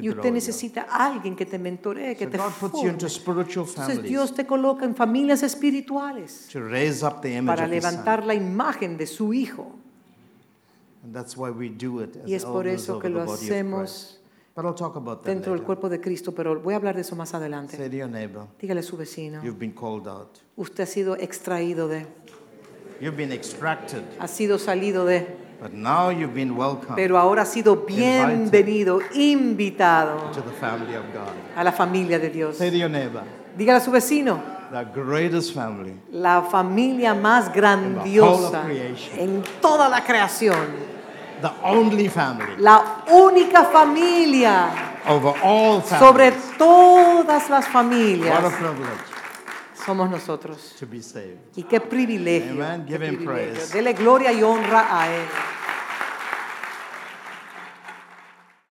y 0.00 0.08
usted 0.08 0.32
necesita 0.32 0.86
a 0.88 1.06
alguien 1.06 1.34
que 1.34 1.46
te 1.46 1.58
mentoree, 1.58 2.14
que 2.14 2.28
te 2.28 2.38
forme. 2.38 2.90
Entonces 2.90 4.02
Dios 4.04 4.32
te 4.32 4.46
coloca 4.46 4.84
en 4.84 4.94
familias 4.94 5.42
espirituales 5.42 6.48
to 6.52 6.60
raise 6.60 7.04
up 7.04 7.20
the 7.22 7.34
image 7.34 7.56
para 7.56 7.66
levantar 7.66 8.24
la 8.24 8.34
imagen 8.34 8.96
de 8.96 9.08
su 9.08 9.34
Hijo. 9.34 9.72
And 11.02 11.12
that's 11.12 11.36
why 11.36 11.50
we 11.50 11.68
do 11.70 12.02
it 12.02 12.16
as 12.16 12.28
Y 12.28 12.34
es 12.34 12.44
por 12.44 12.68
eso 12.68 13.00
que 13.00 13.08
lo 13.08 13.22
hacemos 13.22 14.20
But 14.56 14.64
I'll 14.64 14.74
talk 14.74 14.96
about 14.96 15.22
that 15.22 15.28
dentro 15.30 15.52
del 15.52 15.58
later. 15.60 15.66
cuerpo 15.66 15.88
de 15.90 16.00
Cristo, 16.00 16.32
pero 16.34 16.58
voy 16.58 16.72
a 16.72 16.78
hablar 16.78 16.94
de 16.94 17.02
eso 17.02 17.14
más 17.14 17.34
adelante. 17.34 17.76
Say 17.76 17.90
to 17.90 17.96
your 17.96 18.08
neighbor, 18.08 18.46
Dígale 18.58 18.80
a 18.80 18.82
su 18.82 18.96
vecino, 18.96 19.42
you've 19.42 19.58
been 19.58 19.74
called 19.74 20.08
out. 20.08 20.38
usted 20.56 20.84
ha 20.84 20.86
sido 20.86 21.14
extraído 21.16 21.88
de, 21.88 22.06
You've 22.98 23.18
been 23.18 23.32
extracted, 23.32 24.02
ha 24.18 24.26
sido 24.26 24.58
salido 24.58 25.04
de, 25.04 25.26
but 25.60 25.72
now 25.74 26.08
you've 26.10 26.32
been 26.32 26.52
welcomed 26.56 26.96
pero 26.96 27.18
ahora 27.18 27.42
ha 27.42 27.44
sido 27.44 27.84
bienvenido, 27.84 29.00
invitado 29.12 30.30
to 30.32 30.40
the 30.40 30.52
family 30.58 30.94
of 30.96 31.04
God. 31.12 31.34
a 31.54 31.62
la 31.62 31.72
familia 31.72 32.18
de 32.18 32.30
Dios. 32.30 32.56
Say 32.56 32.70
to 32.70 32.78
your 32.78 32.88
neighbor, 32.90 33.24
Dígale 33.58 33.76
a 33.76 33.80
su 33.82 33.90
vecino, 33.90 34.42
the 34.72 34.84
greatest 34.98 35.54
family 35.54 35.92
la 36.10 36.40
familia 36.40 37.12
más 37.12 37.52
grandiosa 37.52 38.62
creation. 38.64 39.18
en 39.18 39.42
toda 39.60 39.90
la 39.90 40.02
creación, 40.02 40.56
the 41.42 41.50
only 41.62 42.08
family 42.08 42.54
la 42.58 43.04
única 43.08 43.64
familia 43.64 44.68
over 45.08 45.34
all 45.42 45.82
sobre 45.82 46.32
todas 46.58 47.48
las 47.50 47.64
What 47.66 47.68
a 47.68 47.72
familias 47.72 48.40
privilege 48.54 49.16
somos 49.86 50.10
nosotros. 50.10 50.74
to 50.80 50.86
be 50.86 51.00
saved. 51.00 51.38
Y 51.54 51.62
qué 51.62 51.80
privilegio. 51.80 52.54
Amen. 52.54 52.84
qué 52.86 52.92
Give 52.94 53.06
him 53.06 53.16
privilegio. 53.18 53.52
praise. 53.54 53.72
Dele 53.72 53.92
gloria 53.92 54.32
y 54.32 54.42
honra 54.42 54.88
a 54.90 55.08
Él. 55.08 55.22